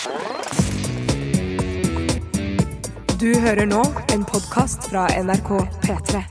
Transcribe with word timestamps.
Du 0.00 0.06
hører 3.40 3.66
nå 3.68 3.82
en 4.14 4.22
podkast 4.24 4.86
fra 4.88 5.02
NRK 5.12 5.50
P3. 5.82 6.22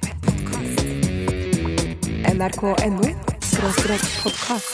NRK.no 2.33 3.11
skråstrek 3.45 4.07
podkast. 4.23 4.73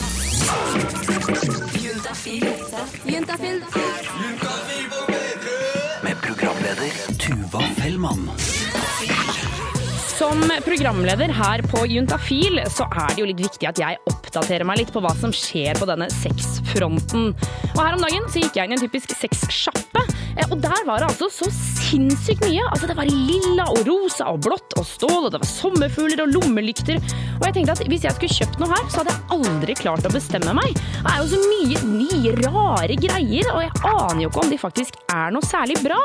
Juntafil. 3.04 3.60
Med 6.02 6.16
programleder 6.24 6.92
Tuva 7.20 7.62
Fellmann. 7.76 8.30
Som 10.16 10.40
programleder 10.64 11.28
her 11.28 11.60
på 11.68 11.82
Juntafil, 11.92 12.62
så 12.72 12.86
er 12.88 13.10
det 13.10 13.20
jo 13.20 13.26
litt 13.28 13.40
viktig 13.42 13.66
at 13.68 13.80
jeg 13.82 13.98
oppdaterer 14.08 14.64
meg 14.64 14.78
litt 14.80 14.92
på 14.94 15.02
hva 15.04 15.10
som 15.20 15.32
skjer 15.34 15.76
på 15.76 15.84
denne 15.90 16.06
sexfronten. 16.08 17.34
Og 17.74 17.80
her 17.82 17.98
om 17.98 18.00
dagen 18.00 18.24
så 18.32 18.40
gikk 18.40 18.56
jeg 18.56 18.64
inn 18.64 18.72
i 18.72 18.78
en 18.78 18.84
typisk 18.86 19.12
sexsjappe, 19.12 20.06
eh, 20.38 20.46
og 20.48 20.56
der 20.64 20.86
var 20.88 21.04
det 21.04 21.10
altså 21.10 21.28
så 21.28 21.50
sinnssykt 21.52 22.46
mye. 22.46 22.64
Altså 22.70 22.88
det 22.88 22.96
var 22.96 23.12
lilla 23.12 23.68
og 23.74 23.82
rosa 23.90 24.30
og 24.32 24.40
blått 24.48 24.78
og 24.80 24.88
stål, 24.88 25.18
og 25.26 25.36
det 25.36 25.42
var 25.44 25.52
sommerfugler 25.52 26.24
og 26.24 26.32
lommelykter. 26.32 26.96
Og 27.36 27.46
jeg 27.50 27.58
tenkte 27.58 27.76
at 27.76 27.84
hvis 27.92 28.08
jeg 28.08 28.16
skulle 28.16 28.40
kjøpt 28.40 28.64
noe 28.64 28.72
her, 28.72 28.88
så 28.88 29.02
hadde 29.02 29.18
jeg 29.18 29.36
aldri 29.36 29.78
klart 29.84 30.08
å 30.08 30.16
bestemme 30.16 30.56
meg. 30.56 30.80
Det 30.96 31.12
er 31.12 31.20
jo 31.20 31.28
så 31.34 31.44
mye 31.44 31.84
nye, 31.92 32.34
rare 32.40 33.00
greier, 33.04 33.52
og 33.52 33.64
jeg 33.68 33.78
aner 33.92 34.24
jo 34.24 34.32
ikke 34.32 34.46
om 34.46 34.56
de 34.56 34.64
faktisk 34.64 35.00
er 35.12 35.36
noe 35.36 35.44
særlig 35.52 35.76
bra. 35.84 36.00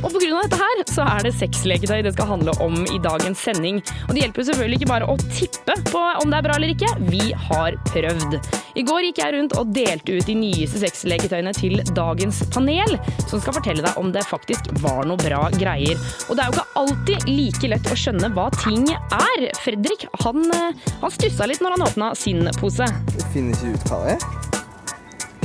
Og 0.00 0.14
pga. 0.14 0.40
dette 0.40 0.56
her, 0.56 0.80
så 0.88 1.04
er 1.04 1.24
det 1.26 1.34
sexleketøy 1.36 2.00
det 2.06 2.14
skal 2.14 2.30
handle 2.30 2.54
om 2.64 2.76
i 2.88 2.98
dagens 3.02 3.42
sending. 3.44 3.80
Og 4.08 4.14
det 4.14 4.24
hjelper 4.24 4.46
selvfølgelig 4.48 4.80
ikke 4.80 4.90
bare 4.90 5.08
å 5.10 5.16
tippe 5.26 5.76
på 5.90 6.02
om 6.22 6.32
det 6.32 6.38
er 6.38 6.46
bra 6.46 6.56
eller 6.56 6.72
ikke. 6.72 6.92
Vi 7.10 7.32
har 7.48 7.76
prøvd. 7.90 8.38
I 8.80 8.84
går 8.86 9.06
gikk 9.08 9.20
jeg 9.20 9.34
rundt 9.34 9.56
og 9.60 9.72
delte 9.76 10.16
ut 10.16 10.28
de 10.28 10.36
nyeste 10.38 10.80
sexleketøyene 10.84 11.52
til 11.56 11.82
dagens 11.96 12.40
panel, 12.54 12.96
som 13.26 13.42
skal 13.42 13.56
fortelle 13.58 13.84
deg 13.84 13.98
om 14.00 14.12
det 14.14 14.24
faktisk 14.28 14.70
var 14.84 15.02
noe 15.08 15.20
bra 15.20 15.42
greier. 15.58 16.00
Og 16.28 16.38
det 16.38 16.44
er 16.44 16.48
jo 16.48 16.56
ikke 16.56 16.82
alltid 16.82 17.28
like 17.30 17.72
lett 17.74 17.90
å 17.92 17.98
skjønne 17.98 18.32
hva 18.36 18.48
ting 18.60 18.86
er. 18.94 19.48
Fredrik, 19.60 20.06
han, 20.24 20.46
eh, 20.54 20.86
han 21.02 21.16
stussa 21.16 21.50
litt 21.50 21.64
når 21.64 21.76
han 21.76 21.88
åpna 21.90 22.14
sin 22.16 22.46
pose. 22.60 22.88
Jeg 23.18 23.28
finner 23.34 23.58
ikke 23.58 23.74
ut 23.74 23.92
hva 23.92 24.00
det 24.06 24.16
er. 24.16 24.48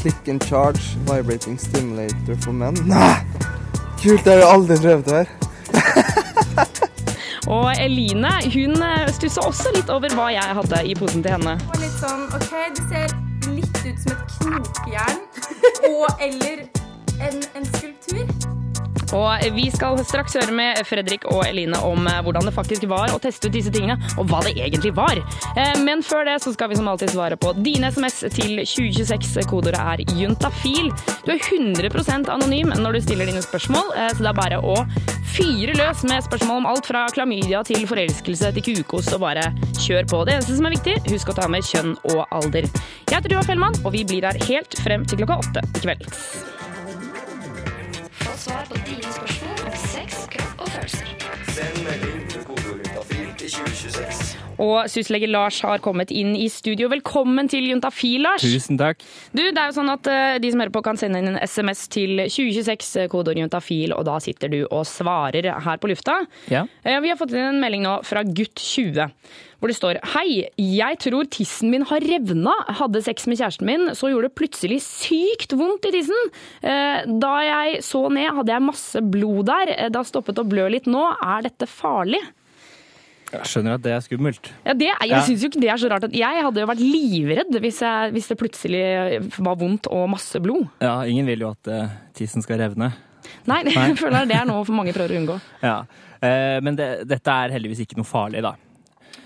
Click 0.06 0.28
and 0.30 0.44
charge, 0.46 0.96
vibrating 1.10 1.58
stimulator 1.58 2.38
for 2.46 2.54
menn. 2.54 2.78
Nei! 2.86 3.18
Kult, 4.06 4.26
det 4.26 4.34
har 4.34 4.40
jeg 4.44 4.50
aldri 4.54 4.76
prøvd 4.84 5.08
her. 5.16 5.30
Og 7.56 7.72
Eline 7.82 8.34
hun 8.54 8.76
eh, 8.86 9.08
stussa 9.16 9.42
også 9.50 9.72
litt 9.74 9.90
over 9.90 10.14
hva 10.14 10.28
jeg 10.30 10.58
hadde 10.60 10.82
i 10.86 10.94
posen 11.00 11.26
til 11.26 11.34
henne. 11.34 11.56
Og 11.74 11.80
litt 11.82 11.98
sånn, 11.98 12.28
ok, 12.38 12.54
det 12.78 12.86
ser 12.92 13.16
litt 13.50 13.82
ut 13.82 14.04
som 14.04 14.14
et 14.14 14.38
knokjern. 14.38 15.24
Og 15.90 16.22
eller 16.28 16.68
en, 17.18 17.42
en 17.58 17.66
skulptur. 17.74 18.35
Og 19.16 19.46
vi 19.56 19.70
skal 19.74 20.00
straks 20.06 20.36
høre 20.36 20.54
med 20.56 20.82
Fredrik 20.88 21.26
og 21.32 21.46
Eline 21.48 21.80
om 21.88 22.08
eh, 22.10 22.22
hvordan 22.26 22.48
det 22.50 22.54
faktisk 22.56 22.86
var 22.92 23.14
å 23.14 23.20
teste 23.24 23.48
ut 23.48 23.56
disse 23.56 23.72
tingene, 23.74 23.96
og 24.20 24.28
hva 24.30 24.42
det 24.46 24.56
egentlig 24.60 24.92
var. 24.98 25.20
Eh, 25.56 25.76
Men 25.86 26.04
før 26.06 26.26
det 26.28 26.40
så 26.44 26.54
skal 26.56 26.72
vi 26.72 26.80
som 26.80 26.90
alltid 26.92 27.14
svare 27.14 27.38
på 27.40 27.54
dine 27.64 27.92
SMS 27.94 28.22
til 28.36 28.60
2026. 28.64 29.46
Kodeordet 29.50 29.82
er 29.82 30.04
juntafil. 30.20 30.92
Du 31.26 31.32
er 31.34 31.40
100% 31.42 32.32
anonym 32.34 32.74
når 32.76 32.98
du 32.98 33.04
stiller 33.06 33.30
dine 33.30 33.44
spørsmål, 33.46 33.94
eh, 33.96 34.12
så 34.16 34.26
det 34.26 34.32
er 34.34 34.40
bare 34.42 34.60
å 34.62 34.76
fyre 35.36 35.76
løs 35.76 36.04
med 36.08 36.24
spørsmål 36.26 36.64
om 36.64 36.70
alt 36.72 36.88
fra 36.88 37.06
klamydia 37.16 37.64
til 37.68 37.88
forelskelse 37.90 38.52
til 38.56 38.68
kukost, 38.70 39.14
og 39.16 39.24
bare 39.26 39.50
kjør 39.84 40.10
på. 40.12 40.24
Det 40.28 40.38
eneste 40.38 40.58
som 40.58 40.68
er 40.70 40.76
viktig, 40.78 40.98
husk 41.12 41.32
å 41.32 41.38
ta 41.38 41.48
med 41.52 41.66
kjønn 41.68 41.96
og 42.16 42.26
alder. 42.36 42.68
Jeg 43.06 43.18
heter 43.18 43.36
Dua 43.36 43.46
Fellmann, 43.48 43.80
og 43.84 43.96
vi 43.96 44.06
blir 44.08 44.28
her 44.28 44.40
helt 44.50 44.80
frem 44.84 45.08
til 45.08 45.24
klokka 45.24 45.42
åtte 45.44 45.66
i 45.76 45.88
kveld. 45.88 46.55
Svar 48.46 48.66
på 48.70 48.78
dine 48.86 49.10
spørsmål 49.10 49.62
om 49.66 49.78
sex, 49.90 50.26
kropp 50.30 50.60
og 50.62 50.68
følelser. 50.70 51.08
Send 51.56 51.80
melding 51.86 52.20
til 52.30 52.44
kodeordet 52.46 52.92
til 53.40 53.50
2026. 53.56 54.36
Og 54.62 54.86
syslege 54.92 55.28
Lars 55.32 55.58
har 55.66 55.82
kommet 55.84 56.12
inn 56.14 56.36
i 56.38 56.46
studio. 56.54 56.88
Velkommen 56.94 57.50
til 57.52 57.66
Juntafil, 57.72 58.22
Lars. 58.28 58.46
Tusen 58.46 58.78
takk. 58.80 59.02
Du, 59.34 59.42
det 59.42 59.58
er 59.58 59.72
jo 59.72 59.76
sånn 59.80 59.90
at 59.92 60.08
eh, 60.12 60.38
De 60.44 60.52
som 60.54 60.62
hører 60.62 60.76
på 60.78 60.84
kan 60.86 61.00
sende 61.02 61.24
inn 61.24 61.32
en 61.34 61.40
SMS 61.42 61.88
til 61.96 62.22
2026, 62.28 62.92
eh, 63.02 63.10
kodeord 63.12 63.42
juntafil, 63.42 63.96
og 63.98 64.06
da 64.08 64.20
sitter 64.24 64.54
du 64.54 64.60
og 64.70 64.86
svarer 64.90 65.50
her 65.66 65.82
på 65.82 65.90
lufta. 65.92 66.22
Ja. 66.54 66.68
Eh, 66.86 67.00
Vi 67.02 67.12
har 67.12 67.18
fått 67.20 67.34
inn 67.34 67.50
en 67.50 67.60
melding 67.66 67.84
nå 67.88 67.98
fra 68.06 68.22
gutt 68.24 68.62
20, 68.62 69.10
hvor 69.66 69.74
det 69.74 69.78
står 69.80 69.98
Hei, 70.14 70.46
jeg 70.62 71.00
tror 71.02 71.26
tissen 71.34 71.72
min 71.74 71.82
har 71.90 72.04
revna. 72.06 72.54
Hadde 72.78 73.02
sex 73.02 73.26
med 73.26 73.40
kjæresten 73.42 73.66
min, 73.66 73.88
så 73.98 74.12
gjorde 74.14 74.30
det 74.30 74.38
plutselig 74.38 74.78
sykt 74.86 75.56
vondt 75.58 75.90
i 75.90 75.94
tissen. 75.98 76.32
Eh, 76.62 77.02
Da 77.10 77.34
jeg 77.42 77.82
så 77.84 78.06
ned, 78.14 78.30
hadde 78.38 78.54
jeg 78.54 78.62
masse 78.70 79.02
blod 79.02 79.48
der. 79.50 79.74
Eh, 79.74 79.90
Det 79.90 79.98
har 79.98 80.06
stoppet 80.06 80.38
å 80.38 80.46
blø 80.48 80.70
litt 80.70 80.86
nå. 80.86 81.02
Er 81.18 81.42
dette 81.50 81.66
farlig? 81.66 82.22
Jeg 83.34 83.50
skjønner 83.50 83.74
at 83.76 83.82
det 83.84 83.92
er 83.92 84.04
skummelt. 84.06 84.52
Ja, 84.64 84.74
det, 84.78 84.86
jeg 85.02 85.10
Ja. 85.10 85.22
synes 85.26 85.42
jo 85.42 85.50
ikke 85.50 85.60
det 85.62 85.70
er 85.74 85.78
så 85.82 85.90
rart. 85.90 86.06
Jeg 86.14 86.44
hadde 86.46 86.62
jo 86.62 86.68
vært 86.70 86.84
livredd 86.86 87.58
hvis, 87.60 87.80
jeg, 87.82 88.12
hvis 88.14 88.28
det 88.30 88.38
plutselig 88.38 89.32
var 89.42 89.56
vondt 89.58 89.88
og 89.92 90.10
masse 90.14 90.40
blod. 90.40 90.68
Ja, 90.80 91.02
ingen 91.04 91.26
vil 91.26 91.40
jo 91.42 91.50
at 91.50 91.68
uh, 91.68 91.90
tissen 92.14 92.42
skal 92.46 92.60
revne. 92.62 92.94
Nei, 93.50 93.64
jeg 93.66 93.98
føler 93.98 94.28
det 94.30 94.38
er 94.38 94.46
noe 94.46 94.64
for 94.64 94.78
mange 94.78 94.94
prøver 94.94 95.18
å 95.18 95.20
unngå. 95.24 95.40
Ja. 95.66 95.80
Eh, 96.22 96.62
men 96.62 96.78
det, 96.78 97.08
dette 97.10 97.28
er 97.34 97.50
heldigvis 97.58 97.82
ikke 97.84 97.98
noe 97.98 98.06
farlig, 98.08 98.42
da. 98.46 98.54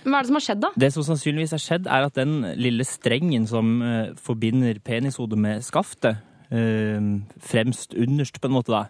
Hva 0.06 0.20
er 0.20 0.26
det 0.26 0.32
som 0.32 0.40
har 0.40 0.46
skjedd, 0.48 0.62
da? 0.64 0.72
Det 0.80 0.92
som 0.96 1.04
sannsynligvis 1.08 1.56
har 1.58 1.64
skjedd, 1.64 1.88
er 1.92 2.08
at 2.08 2.16
den 2.20 2.40
lille 2.60 2.86
strengen 2.88 3.48
som 3.50 3.78
eh, 3.84 4.14
forbinder 4.20 4.80
penishodet 4.86 5.40
med 5.40 5.66
skaftet, 5.68 6.22
eh, 6.52 7.10
fremst 7.44 7.94
underst 8.00 8.40
på 8.42 8.48
en 8.50 8.56
måte, 8.56 8.72
da, 8.72 8.86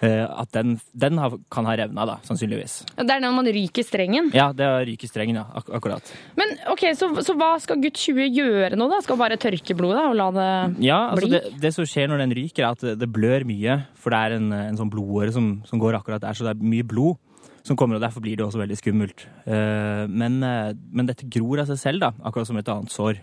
eh, 0.00 0.24
at 0.24 0.48
den, 0.56 0.78
den 0.96 1.18
har, 1.20 1.36
kan 1.52 1.68
ha 1.68 1.74
revna, 1.76 2.06
da, 2.08 2.16
sannsynligvis. 2.24 2.78
Det 2.96 3.04
er 3.12 3.20
når 3.20 3.36
man 3.36 3.50
ryker 3.52 3.84
strengen. 3.84 4.30
Ja, 4.34 4.48
det 4.56 4.66
ryker 4.88 5.10
strengen, 5.12 5.36
ja. 5.42 5.44
Ak 5.60 5.68
akkurat. 5.76 6.08
Men 6.40 6.56
ok, 6.72 6.86
så, 6.96 7.10
så 7.26 7.36
hva 7.36 7.52
skal 7.60 7.82
gutt 7.84 8.00
20 8.00 8.32
gjøre 8.40 8.80
nå, 8.80 8.88
da? 8.90 9.02
Skal 9.04 9.20
bare 9.20 9.36
tørke 9.40 9.76
blodet 9.76 10.06
og 10.08 10.16
la 10.18 10.30
det 10.36 10.50
Ja, 10.88 11.02
altså 11.12 11.28
bli? 11.28 11.36
det, 11.36 11.56
det 11.66 11.74
som 11.76 11.84
skjer 11.88 12.08
når 12.10 12.24
den 12.24 12.36
ryker, 12.40 12.64
er 12.64 12.70
at 12.78 12.86
det, 12.88 12.96
det 13.04 13.12
blør 13.12 13.44
mye. 13.48 13.82
For 14.00 14.14
det 14.16 14.22
er 14.24 14.38
en, 14.40 14.52
en 14.56 14.80
sånn 14.80 14.90
blodåre 14.92 15.36
som, 15.36 15.58
som 15.68 15.82
går 15.82 16.00
akkurat 16.00 16.24
der, 16.24 16.32
så 16.38 16.48
det 16.48 16.56
er 16.56 16.70
mye 16.72 16.86
blod 16.88 17.20
som 17.66 17.76
kommer, 17.78 17.98
og 17.98 18.04
derfor 18.04 18.22
blir 18.24 18.38
det 18.38 18.44
også 18.46 18.60
veldig 18.62 18.78
skummelt. 18.78 19.26
Eh, 19.44 20.04
men, 20.08 20.38
eh, 20.46 20.72
men 20.92 21.08
dette 21.10 21.28
gror 21.30 21.62
av 21.62 21.70
seg 21.70 21.80
selv, 21.80 22.04
da, 22.04 22.12
akkurat 22.24 22.48
som 22.48 22.60
et 22.60 22.70
annet 22.72 22.92
sår. 22.94 23.20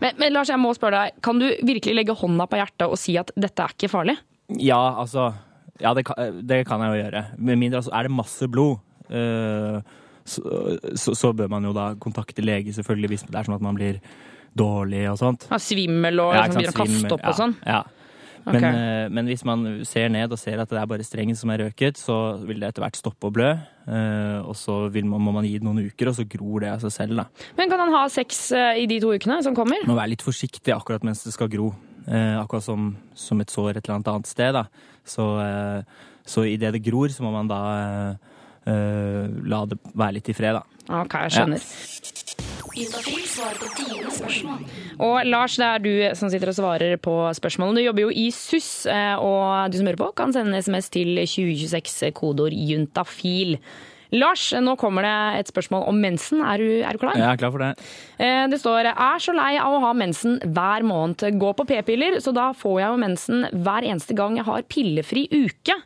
Men, 0.00 0.16
men 0.20 0.32
Lars, 0.32 0.48
jeg 0.48 0.60
må 0.60 0.72
spørre 0.76 1.02
deg, 1.04 1.18
kan 1.24 1.40
du 1.40 1.48
virkelig 1.66 1.94
legge 1.98 2.16
hånda 2.16 2.46
på 2.48 2.60
hjertet 2.60 2.86
og 2.88 2.96
si 3.00 3.18
at 3.20 3.32
dette 3.36 3.66
er 3.66 3.74
ikke 3.76 3.92
farlig? 3.92 4.16
Ja, 4.60 4.80
altså 5.00 5.32
Ja, 5.82 5.90
det 5.96 6.04
kan, 6.06 6.36
det 6.46 6.60
kan 6.68 6.80
jeg 6.84 6.92
jo 6.92 7.02
gjøre. 7.02 7.24
Med 7.36 7.58
mindre 7.58 7.80
altså, 7.80 7.90
er 7.98 8.06
det 8.06 8.14
masse 8.14 8.46
blod, 8.48 8.78
eh, 9.10 9.80
så, 10.24 10.42
så, 10.96 11.14
så 11.18 11.32
bør 11.36 11.50
man 11.52 11.66
jo 11.66 11.72
da 11.76 11.90
kontakte 12.00 12.44
lege, 12.44 12.72
selvfølgelig, 12.72 13.10
hvis 13.10 13.26
det 13.26 13.34
er 13.36 13.48
sånn 13.48 13.56
at 13.58 13.64
man 13.66 13.76
blir 13.76 13.98
dårlig 14.54 15.02
og 15.10 15.18
sånt. 15.18 15.48
Ja, 15.50 15.58
svimmel 15.58 16.22
og 16.22 16.32
Ja, 16.36 16.44
liksom, 16.46 16.62
begynner 16.62 16.72
å 16.72 16.78
kaste 16.78 17.10
opp 17.10 17.18
opp 17.18 17.28
og 17.32 17.38
sånn? 17.40 17.56
Ja. 17.66 17.82
Men, 18.44 18.64
eh, 18.64 19.08
men 19.08 19.26
hvis 19.30 19.44
man 19.48 19.62
ser 19.88 20.10
ned 20.12 20.32
og 20.32 20.38
ser 20.38 20.60
at 20.60 20.68
det 20.68 20.76
er 20.76 20.86
bare 20.90 21.04
strengen 21.06 21.36
som 21.36 21.48
er 21.54 21.62
røket, 21.64 21.96
så 21.96 22.36
vil 22.44 22.60
det 22.60 22.68
etter 22.68 22.84
hvert 22.84 22.98
stoppe 22.98 23.30
å 23.30 23.32
blø. 23.32 23.52
eh, 23.88 24.40
Og 24.44 24.52
så 24.54 24.90
vil 24.92 25.06
man, 25.08 25.22
må 25.24 25.32
man 25.32 25.44
gi 25.48 25.54
det 25.58 25.64
noen 25.64 25.80
uker, 25.86 26.08
og 26.12 26.14
så 26.18 26.26
gror 26.28 26.60
det 26.60 26.70
av 26.74 26.80
seg 26.84 26.92
selv. 26.92 27.16
da. 27.16 27.24
Men 27.56 27.70
kan 27.72 27.80
han 27.80 27.92
ha 27.96 28.04
sex 28.12 28.52
eh, 28.52 28.82
i 28.82 28.86
de 28.86 29.00
to 29.00 29.14
ukene 29.16 29.42
som 29.42 29.54
kommer? 29.56 29.80
Man 29.86 29.94
må 29.96 30.00
være 30.02 30.12
litt 30.12 30.22
forsiktig 30.26 30.74
akkurat 30.76 31.02
mens 31.04 31.24
det 31.24 31.32
skal 31.32 31.48
gro. 31.48 31.72
Akkurat 32.04 32.62
som, 32.66 32.90
som 33.16 33.40
et 33.40 33.48
sår 33.48 33.78
et 33.78 33.86
eller 33.88 33.94
annet 33.96 34.08
annet 34.12 34.26
sted. 34.28 34.52
da. 34.52 34.66
Så, 35.08 35.24
så 36.28 36.44
idet 36.44 36.74
det 36.76 36.82
gror, 36.84 37.08
så 37.08 37.24
må 37.24 37.30
man 37.32 37.48
da 37.48 37.60
la 38.66 39.64
det 39.68 39.78
være 39.94 40.16
litt 40.18 40.28
i 40.32 40.36
fred, 40.36 40.56
da. 40.56 40.62
Ok, 41.02 41.14
jeg 41.26 41.32
skjønner. 41.38 41.60
Spørsmål. 44.14 44.64
Og 45.04 45.16
Lars, 45.28 45.56
det 45.60 45.66
er 45.68 45.82
du 45.84 45.92
som 46.18 46.30
sitter 46.32 46.50
og 46.50 46.56
svarer 46.56 46.96
på 47.02 47.14
spørsmålene. 47.38 47.78
Du 47.80 47.86
jobber 47.86 48.06
jo 48.06 48.12
i 48.14 48.28
SUS, 48.34 48.86
eh, 48.90 49.14
og 49.16 49.70
du 49.72 49.78
som 49.78 49.86
hører 49.88 50.00
på 50.00 50.10
kan 50.18 50.34
sende 50.34 50.54
en 50.54 50.62
SMS 50.62 50.90
til 50.94 51.14
2026, 51.22 52.10
kodeord 52.16 52.54
juntafil. 52.56 53.56
Lars, 54.14 54.52
nå 54.62 54.76
kommer 54.78 55.02
det 55.02 55.14
et 55.40 55.50
spørsmål 55.50 55.88
om 55.90 55.96
mensen. 55.98 56.42
Er 56.46 56.58
du, 56.62 56.66
er 56.86 56.92
du 56.94 57.00
klar? 57.02 57.16
Jeg 57.18 57.26
er 57.26 57.40
klar 57.40 57.50
for 57.54 57.62
det. 57.64 57.72
Eh, 58.18 58.46
Det 58.52 58.60
står 58.60 58.90
er 58.92 59.18
så 59.22 59.34
lei 59.34 59.56
av 59.58 59.74
å 59.74 59.80
ha 59.86 59.92
mensen 59.92 60.38
hver 60.44 60.86
måned. 60.86 61.24
Gå 61.40 61.54
på 61.58 61.66
p-piller, 61.66 62.20
så 62.22 62.34
da 62.34 62.52
får 62.52 62.80
jeg 62.80 62.90
jo 62.92 63.02
mensen 63.02 63.48
hver 63.64 63.82
eneste 63.90 64.14
gang 64.14 64.36
jeg 64.38 64.46
har 64.46 64.62
pillefri 64.62 65.26
uke. 65.30 65.78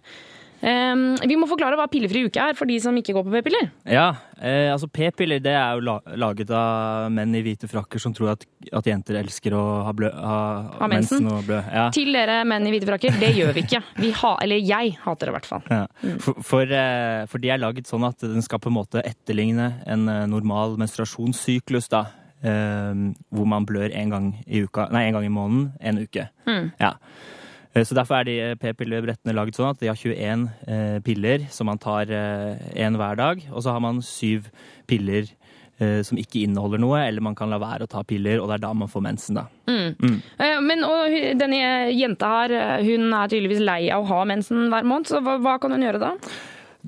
Eh, 0.60 0.94
Vi 1.28 1.36
må 1.38 1.46
forklare 1.50 1.76
hva 1.78 1.86
pillefri 1.90 2.24
uke 2.26 2.40
er 2.42 2.56
for 2.58 2.66
de 2.66 2.78
som 2.82 2.96
ikke 2.98 3.14
går 3.14 3.24
på 3.26 3.32
p-piller. 3.36 3.68
Ja, 3.86 4.08
eh, 4.40 4.68
altså 4.72 4.88
p-piller 4.90 5.38
det 5.44 5.52
er 5.54 5.78
jo 5.78 5.98
laget 6.18 6.50
av 6.50 7.10
menn 7.14 7.34
i 7.38 7.42
hvite 7.46 7.68
frakker 7.70 8.02
som 8.02 8.14
tror 8.16 8.32
at, 8.34 8.46
at 8.74 8.88
jenter 8.90 9.20
elsker 9.20 9.54
å 9.54 9.62
ha, 9.86 9.92
blø, 9.94 10.10
ha, 10.10 10.38
Ha 10.80 10.88
mensen. 10.90 11.26
og 11.30 11.44
blø. 11.46 11.60
Ja. 11.62 11.88
Til 11.94 12.10
dere 12.16 12.40
menn 12.48 12.66
i 12.66 12.72
hvite 12.74 12.88
frakker, 12.90 13.18
det 13.22 13.30
gjør 13.36 13.54
vi 13.54 13.64
ikke. 13.66 13.82
Vi 14.02 14.10
ha, 14.22 14.34
eller 14.42 14.58
jeg 14.62 14.96
hater 15.04 15.28
det 15.30 15.34
i 15.34 15.36
hvert 15.38 15.50
fall. 15.52 15.62
Ja. 15.70 15.84
For, 16.24 16.42
for, 16.42 16.74
eh, 16.82 17.24
for 17.30 17.38
de 17.44 17.54
er 17.54 17.62
laget 17.62 17.86
sånn 17.90 18.06
at 18.08 18.18
den 18.26 18.42
skal 18.42 18.58
på 18.64 18.72
en 18.72 18.78
måte 18.80 19.02
etterligne 19.06 19.72
en 19.86 20.08
eh, 20.10 20.24
normal 20.30 20.76
menstruasjonssyklus, 20.82 21.88
da. 21.94 22.06
Eh, 22.38 22.94
hvor 23.34 23.46
man 23.50 23.64
blør 23.66 23.90
én 23.94 24.10
gang 24.14 24.32
i 24.46 24.60
uka, 24.66 24.88
nei, 24.94 25.06
en 25.08 25.16
gang 25.18 25.24
i 25.26 25.32
måneden 25.34 25.72
en 25.80 25.98
uke. 26.04 26.28
Ja. 26.78 26.92
Eh, 27.78 27.84
Så 27.86 27.94
derfor 27.96 28.20
er 28.20 28.28
de 28.28 28.36
eh, 28.42 28.54
p-pillebrettene 28.58 29.34
laget 29.36 29.58
sånn 29.58 29.70
at 29.72 29.80
de 29.82 29.90
har 29.90 29.98
21 29.98 30.46
eh, 30.66 30.98
piller 31.06 31.46
som 31.54 31.68
man 31.70 31.78
tar 31.78 32.10
én 32.10 32.98
hver 32.98 33.18
dag. 33.18 33.44
Og 33.52 33.62
så 33.62 33.74
har 33.74 33.82
man 33.84 34.02
syv 34.04 34.48
piller 34.90 35.28
eh, 35.78 36.02
som 36.06 36.18
ikke 36.18 36.42
inneholder 36.44 36.80
noe, 36.82 37.00
eller 37.04 37.24
man 37.24 37.36
kan 37.38 37.50
la 37.52 37.60
være 37.62 37.86
å 37.86 37.90
ta 37.90 38.02
piller, 38.06 38.40
og 38.42 38.50
det 38.50 38.58
er 38.58 38.64
da 38.66 38.74
man 38.74 38.90
får 38.90 39.04
mensen, 39.04 39.38
da. 39.38 39.46
Eh, 39.68 40.60
Men 40.64 40.84
og, 40.86 41.14
denne 41.38 41.62
jenta 41.94 42.30
her, 42.34 42.54
eh, 42.58 42.84
hun 42.88 43.12
er 43.14 43.30
tydeligvis 43.30 43.62
lei 43.64 43.82
av 43.94 44.04
å 44.04 44.10
ha 44.12 44.22
mensen 44.28 44.68
hver 44.72 44.86
måned, 44.88 45.10
så 45.10 45.22
hva, 45.24 45.38
hva 45.42 45.58
kan 45.62 45.74
hun 45.74 45.84
gjøre 45.86 46.02
da? 46.02 46.14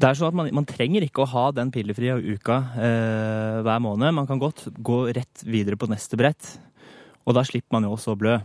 Det 0.00 0.06
er 0.06 0.16
sånn 0.16 0.31
at 0.31 0.38
man, 0.38 0.48
man 0.54 0.66
trenger 0.69 1.02
ikke 1.04 1.25
å 1.25 1.31
ha 1.32 1.48
den 1.52 1.72
pillefrie 1.75 2.14
uka 2.34 2.60
eh, 2.78 3.58
hver 3.66 3.81
måned. 3.82 4.14
Man 4.16 4.28
kan 4.28 4.38
godt 4.40 4.69
gå 4.86 5.02
rett 5.12 5.43
videre 5.44 5.76
på 5.76 5.88
neste 5.90 6.16
brett, 6.19 6.54
og 7.26 7.36
da 7.36 7.43
slipper 7.46 7.76
man 7.76 7.86
jo 7.86 7.94
også 7.96 8.14
å 8.14 8.19
blø. 8.19 8.38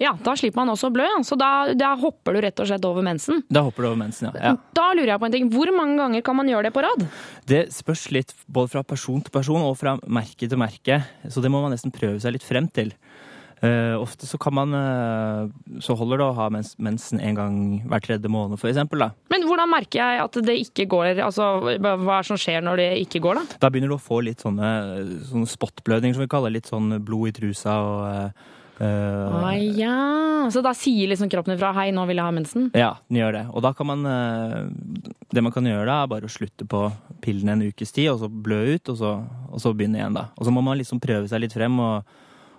Ja, 0.00 0.14
da 0.24 0.32
slipper 0.38 0.62
man 0.62 0.72
også 0.72 0.88
å 0.88 0.94
blø, 0.94 1.06
så 1.28 1.36
da, 1.36 1.50
da 1.76 1.92
hopper 2.00 2.36
du 2.36 2.40
rett 2.46 2.60
og 2.62 2.70
slett 2.70 2.84
over 2.88 3.04
mensen. 3.04 3.42
Da 3.52 3.60
hopper 3.66 3.84
du 3.84 3.90
over 3.90 4.00
mensen, 4.00 4.30
ja. 4.30 4.50
ja. 4.50 4.52
Da 4.76 4.86
lurer 4.96 5.12
jeg 5.12 5.20
på 5.20 5.28
en 5.28 5.34
ting, 5.34 5.50
hvor 5.52 5.72
mange 5.76 5.98
ganger 6.00 6.24
kan 6.24 6.38
man 6.38 6.48
gjøre 6.48 6.70
det 6.70 6.72
på 6.72 6.84
rad? 6.86 7.04
Det 7.50 7.66
spørs 7.74 8.06
litt 8.16 8.32
både 8.48 8.72
fra 8.72 8.84
person 8.86 9.20
til 9.20 9.34
person 9.34 9.60
og 9.60 9.76
fra 9.76 9.98
merke 10.08 10.48
til 10.48 10.60
merke, 10.60 11.02
så 11.28 11.44
det 11.44 11.52
må 11.52 11.60
man 11.60 11.74
nesten 11.76 11.92
prøve 11.92 12.16
seg 12.22 12.32
litt 12.32 12.46
frem 12.46 12.70
til. 12.72 12.94
Uh, 13.60 13.92
ofte 14.00 14.24
så 14.24 14.38
kan 14.40 14.54
man 14.56 14.72
uh, 14.72 15.50
Så 15.84 15.92
holder 15.92 16.16
det 16.16 16.24
å 16.30 16.36
ha 16.38 16.46
mens, 16.48 16.70
mensen 16.80 17.20
en 17.20 17.34
gang 17.36 17.56
hver 17.92 18.00
tredje 18.06 18.30
måned, 18.32 18.56
for 18.56 18.70
eksempel. 18.70 19.02
Da. 19.04 19.10
Men 19.28 19.44
hvordan 19.44 19.68
merker 19.68 20.00
jeg 20.00 20.22
at 20.22 20.38
det 20.46 20.54
ikke 20.62 20.86
går? 20.94 21.20
Altså, 21.26 21.50
hva 21.76 21.92
er 21.98 22.08
det 22.08 22.30
som 22.30 22.40
skjer 22.40 22.64
når 22.64 22.80
det 22.80 22.88
ikke 23.02 23.20
går, 23.20 23.42
da? 23.42 23.58
da 23.60 23.68
begynner 23.68 23.92
du 23.92 23.98
å 23.98 24.00
få 24.00 24.22
litt 24.24 24.40
sånne, 24.40 24.70
sånne 25.28 25.50
spotblødninger, 25.52 26.16
som 26.16 26.24
vi 26.24 26.32
kaller. 26.32 26.56
Litt 26.56 26.72
sånn 26.72 27.02
blod 27.04 27.28
i 27.28 27.34
trusa 27.36 27.76
og 27.84 28.00
eh, 28.08 28.48
eh, 28.80 29.36
Ah, 29.40 29.54
ja. 29.56 29.96
Så 30.50 30.62
da 30.64 30.72
sier 30.74 31.08
liksom 31.10 31.30
kroppen 31.30 31.54
ifra 31.54 31.72
'hei, 31.76 31.90
nå 31.92 32.06
vil 32.08 32.16
jeg 32.16 32.24
ha 32.24 32.32
mensen'? 32.32 32.70
Ja, 32.74 32.94
den 33.08 33.18
gjør 33.20 33.32
det. 33.32 33.44
Og 33.54 33.62
da 33.62 33.72
kan 33.72 33.86
man 33.86 34.06
eh, 34.06 34.70
Det 35.32 35.42
man 35.42 35.52
kan 35.52 35.64
gjøre 35.64 35.86
da, 35.86 36.02
er 36.02 36.06
bare 36.10 36.26
å 36.26 36.32
slutte 36.32 36.66
på 36.66 36.90
pillene 37.22 37.52
en 37.52 37.62
ukes 37.70 37.92
tid, 37.92 38.08
og 38.10 38.18
så 38.18 38.28
blø 38.28 38.74
ut, 38.74 38.88
og 38.88 38.96
så, 38.96 39.12
og 39.52 39.60
så 39.60 39.74
begynne 39.76 40.00
igjen, 40.00 40.14
da. 40.16 40.28
Og 40.36 40.44
så 40.46 40.50
må 40.50 40.62
man 40.62 40.78
liksom 40.78 40.98
prøve 41.00 41.28
seg 41.28 41.40
litt 41.44 41.52
frem, 41.54 41.78
og, 41.78 42.02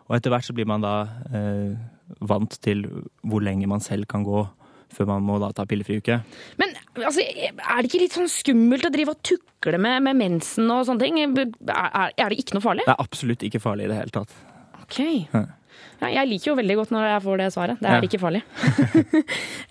og 0.08 0.16
etter 0.16 0.30
hvert 0.32 0.46
så 0.46 0.54
blir 0.56 0.66
man 0.70 0.82
da 0.82 1.08
eh, 1.34 1.76
vant 2.22 2.56
til 2.62 2.86
hvor 3.24 3.42
lenge 3.44 3.68
man 3.68 3.82
selv 3.84 4.06
kan 4.08 4.24
gå 4.24 4.46
før 4.92 5.08
man 5.08 5.24
må 5.24 5.40
da 5.40 5.52
ta 5.56 5.64
pillefri 5.66 5.98
uke. 6.02 6.18
Men 6.60 6.74
altså, 7.00 7.24
er 7.24 7.78
det 7.82 7.88
ikke 7.88 8.02
litt 8.04 8.16
sånn 8.18 8.28
skummelt 8.32 8.86
å 8.88 8.92
drive 8.92 9.14
og 9.16 9.22
tukle 9.24 9.80
med, 9.80 10.04
med 10.04 10.20
mensen 10.20 10.68
og 10.72 10.86
sånne 10.88 11.00
ting? 11.00 11.20
Er, 11.24 12.12
er 12.18 12.30
det 12.30 12.40
ikke 12.40 12.58
noe 12.58 12.66
farlig? 12.66 12.84
Det 12.88 12.96
er 12.96 13.04
absolutt 13.04 13.46
ikke 13.48 13.62
farlig 13.64 13.88
i 13.88 13.92
det 13.94 14.00
hele 14.02 14.16
tatt. 14.16 14.34
Ok. 14.92 15.00
Ja, 16.02 16.08
jeg 16.10 16.28
liker 16.32 16.50
jo 16.52 16.56
veldig 16.58 16.76
godt 16.80 16.92
når 16.92 17.04
jeg 17.08 17.22
får 17.24 17.38
det 17.44 17.48
svaret. 17.54 17.80
Det 17.80 17.88
er 17.90 18.00
Ja. 18.02 18.08
ikke 18.08 18.20
farlig. 18.20 18.42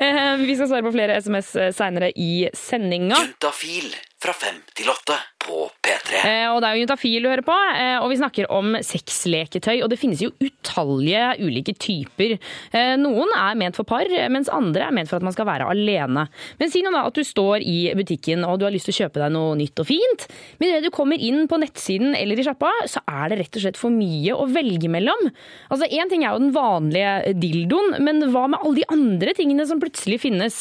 Eh, 0.00 0.36
Vi 0.40 0.54
skal 0.56 0.68
svare 0.70 0.82
på 0.86 0.92
flere 0.94 1.16
SMS 1.20 1.50
seinere 1.76 2.08
i 2.16 2.48
sendinga. 2.56 3.18
Juntafil 3.20 3.90
fra 4.22 4.32
fem 4.32 4.62
til 4.74 4.88
åtte 4.88 5.16
på 5.40 5.64
P3. 5.84 6.20
Eh, 6.26 6.46
Og 6.50 6.60
det 6.60 6.68
er 6.68 6.76
jo 6.76 6.82
Juntafil 6.84 7.24
du 7.24 7.28
hører 7.30 7.44
på, 7.46 7.54
eh, 7.74 7.96
og 8.02 8.10
vi 8.12 8.18
snakker 8.20 8.48
om 8.52 8.74
sexleketøy. 8.84 9.82
Og 9.84 9.90
det 9.92 9.98
finnes 10.00 10.20
jo 10.22 10.30
utallige 10.42 11.36
ulike 11.40 11.74
typer. 11.80 12.36
Eh, 12.76 12.94
Noen 13.00 13.30
er 13.36 13.56
ment 13.58 13.76
for 13.78 13.88
par, 13.88 14.04
mens 14.32 14.50
andre 14.52 14.88
er 14.88 14.94
ment 14.96 15.08
for 15.10 15.16
at 15.20 15.26
man 15.26 15.34
skal 15.34 15.48
være 15.48 15.68
alene. 15.70 16.26
Men 16.60 16.72
si 16.72 16.82
nå 16.84 16.92
da 16.92 17.06
at 17.08 17.16
du 17.16 17.22
står 17.24 17.64
i 17.64 17.78
butikken 17.96 18.44
og 18.46 18.58
du 18.60 18.66
har 18.66 18.74
lyst 18.74 18.90
til 18.90 18.96
å 18.96 19.00
kjøpe 19.04 19.22
deg 19.22 19.32
noe 19.34 19.56
nytt 19.58 19.80
og 19.80 19.88
fint. 19.88 20.26
Men 20.60 20.68
idet 20.70 20.84
du 20.88 20.90
kommer 20.94 21.16
inn 21.20 21.46
på 21.50 21.58
nettsiden 21.62 22.14
eller 22.18 22.38
i 22.38 22.46
sjappa, 22.46 22.70
så 22.90 23.00
er 23.08 23.30
det 23.32 23.40
rett 23.40 23.56
og 23.60 23.64
slett 23.64 23.80
for 23.80 23.94
mye 23.94 24.36
å 24.36 24.48
velge 24.50 24.90
mellom. 24.92 25.30
Altså 25.70 25.88
Én 25.90 26.10
ting 26.12 26.22
er 26.24 26.34
jo 26.36 26.42
den 26.44 26.52
vanlige 26.54 27.34
dildoen, 27.40 27.96
men 28.04 28.22
hva 28.30 28.46
med 28.52 28.60
alle 28.62 28.82
de 28.82 28.86
andre 28.92 29.34
tingene 29.34 29.66
som 29.66 29.80
plutselig 29.82 30.20
finnes? 30.22 30.60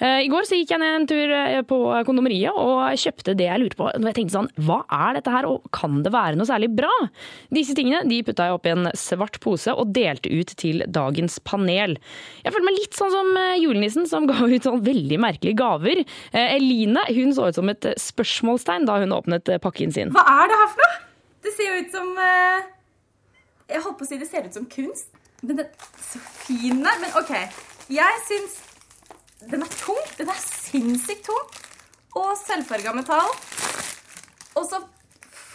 I 0.00 0.28
går 0.30 0.46
så 0.46 0.58
gikk 0.58 0.70
jeg 0.74 0.82
ned 0.82 0.94
en 1.00 1.08
tur 1.10 1.32
på 1.68 1.78
kondomeriet 2.06 2.54
og 2.54 2.94
kjøpte 2.98 3.34
det 3.38 3.48
jeg 3.48 3.62
lurte 3.64 3.78
på. 3.80 3.88
Jeg 3.96 4.14
tenkte 4.18 4.27
sånn, 4.32 4.48
Hva 4.64 4.80
er 4.92 5.18
dette 5.18 5.32
her, 5.32 5.46
og 5.48 5.66
kan 5.74 6.02
det 6.04 6.12
være 6.14 6.38
noe 6.38 6.48
særlig 6.48 6.70
bra? 6.76 6.90
Disse 7.54 7.74
tingene 7.76 8.04
de 8.08 8.20
putta 8.26 8.48
jeg 8.48 8.56
oppi 8.56 8.72
en 8.72 8.90
svart 8.98 9.38
pose 9.44 9.72
og 9.74 9.92
delte 9.96 10.30
ut 10.32 10.54
til 10.60 10.84
dagens 10.86 11.38
panel. 11.48 11.96
Jeg 12.44 12.54
følte 12.54 12.68
meg 12.68 12.78
litt 12.78 12.98
sånn 12.98 13.12
som 13.14 13.30
eh, 13.40 13.56
julenissen 13.62 14.08
som 14.10 14.28
ga 14.30 14.38
ut 14.44 14.68
sånn 14.68 14.82
veldig 14.86 15.20
merkelige 15.24 15.58
gaver. 15.60 16.02
Eh, 16.32 16.54
Eline 16.56 17.04
hun 17.12 17.34
så 17.36 17.48
ut 17.50 17.58
som 17.58 17.68
et 17.72 17.90
spørsmålstegn 18.00 18.88
da 18.88 18.98
hun 19.02 19.14
åpnet 19.16 19.48
eh, 19.52 19.62
pakken 19.62 19.94
sin. 19.94 20.14
Hva 20.16 20.24
er 20.42 20.52
det 20.52 20.60
her 20.62 20.72
for 20.74 20.84
noe? 20.84 21.04
Det 21.44 21.54
ser 21.54 21.70
jo 21.70 21.82
ut 21.84 21.92
som 21.94 22.08
Jeg 22.18 23.82
holdt 23.84 23.98
på 24.00 24.04
å 24.04 24.08
si 24.08 24.18
det 24.18 24.26
ser 24.28 24.48
ut 24.48 24.56
som 24.56 24.66
kunst. 24.72 25.12
Men 25.42 25.60
den 25.60 25.68
så 26.02 26.18
fin 26.42 26.82
den. 26.82 27.02
Men 27.04 27.14
OK. 27.20 27.30
Jeg 27.92 28.24
syns 28.26 28.58
den 29.46 29.62
er 29.62 29.74
tung. 29.78 30.00
Den 30.18 30.32
er 30.32 30.40
sinnssykt 30.42 31.28
tung. 31.28 31.58
Og 32.18 32.32
sølvfarga 32.40 32.94
metall. 32.96 33.30
Og 34.58 34.66
så 34.68 34.80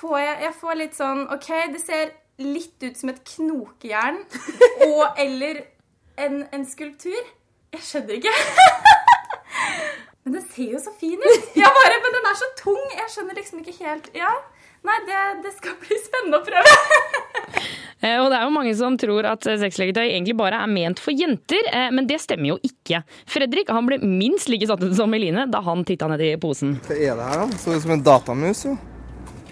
får 0.01 0.19
jeg 0.23 0.41
Jeg 0.47 0.55
får 0.61 0.79
litt 0.79 0.97
sånn 0.97 1.23
OK, 1.35 1.49
det 1.75 1.81
ser 1.83 2.11
litt 2.43 2.81
ut 2.83 2.97
som 2.97 3.11
et 3.13 3.21
knokejern. 3.35 4.23
Og 4.89 5.19
eller 5.21 5.63
en, 6.17 6.43
en 6.53 6.65
skulptur. 6.67 7.19
Jeg 7.73 7.81
skjønner 7.87 8.19
ikke. 8.19 8.33
Men 10.23 10.37
den 10.37 10.43
ser 10.53 10.71
jo 10.71 10.79
så 10.79 10.91
fin 10.95 11.19
ut. 11.19 11.47
Ja, 11.59 11.67
bare, 11.75 11.97
men 11.99 12.13
den 12.15 12.27
er 12.29 12.35
så 12.39 12.47
tung. 12.55 12.79
Jeg 12.95 13.09
skjønner 13.11 13.35
liksom 13.35 13.59
ikke 13.59 13.73
helt 13.83 14.05
Ja. 14.15 14.29
Nei, 14.83 14.95
det, 15.07 15.17
det 15.43 15.51
skal 15.57 15.75
bli 15.79 15.97
spennende 15.99 16.39
å 16.41 16.45
prøve. 16.47 16.75
Eh, 18.03 18.17
Og 18.19 18.25
det 18.27 18.35
er 18.35 18.41
jo 18.43 18.51
mange 18.51 18.73
som 18.75 18.97
tror 18.99 19.23
at 19.29 19.45
eh, 19.47 19.55
sexleketøy 19.61 20.01
egentlig 20.09 20.33
bare 20.35 20.57
er 20.59 20.67
ment 20.67 20.99
for 20.99 21.15
jenter, 21.15 21.63
eh, 21.71 21.85
men 21.95 22.03
det 22.09 22.17
stemmer 22.19 22.49
jo 22.49 22.57
ikke. 22.67 22.99
Fredrik 23.31 23.71
han 23.71 23.87
ble 23.87 23.95
minst 24.03 24.49
like 24.51 24.67
satt 24.67 24.83
ut 24.83 24.91
som 24.97 25.15
Eline 25.15 25.45
da 25.47 25.61
han 25.63 25.85
titta 25.87 26.09
ned 26.11 26.19
i 26.27 26.33
posen. 26.35 26.73
Hva 26.83 26.97
er 26.97 27.15
det 27.15 27.29
her, 27.29 27.45
da? 27.45 27.61
Så 27.63 27.71
ut 27.77 27.85
som 27.85 27.93
en 27.95 28.03
datamus, 28.03 28.65
jo. 28.67 28.73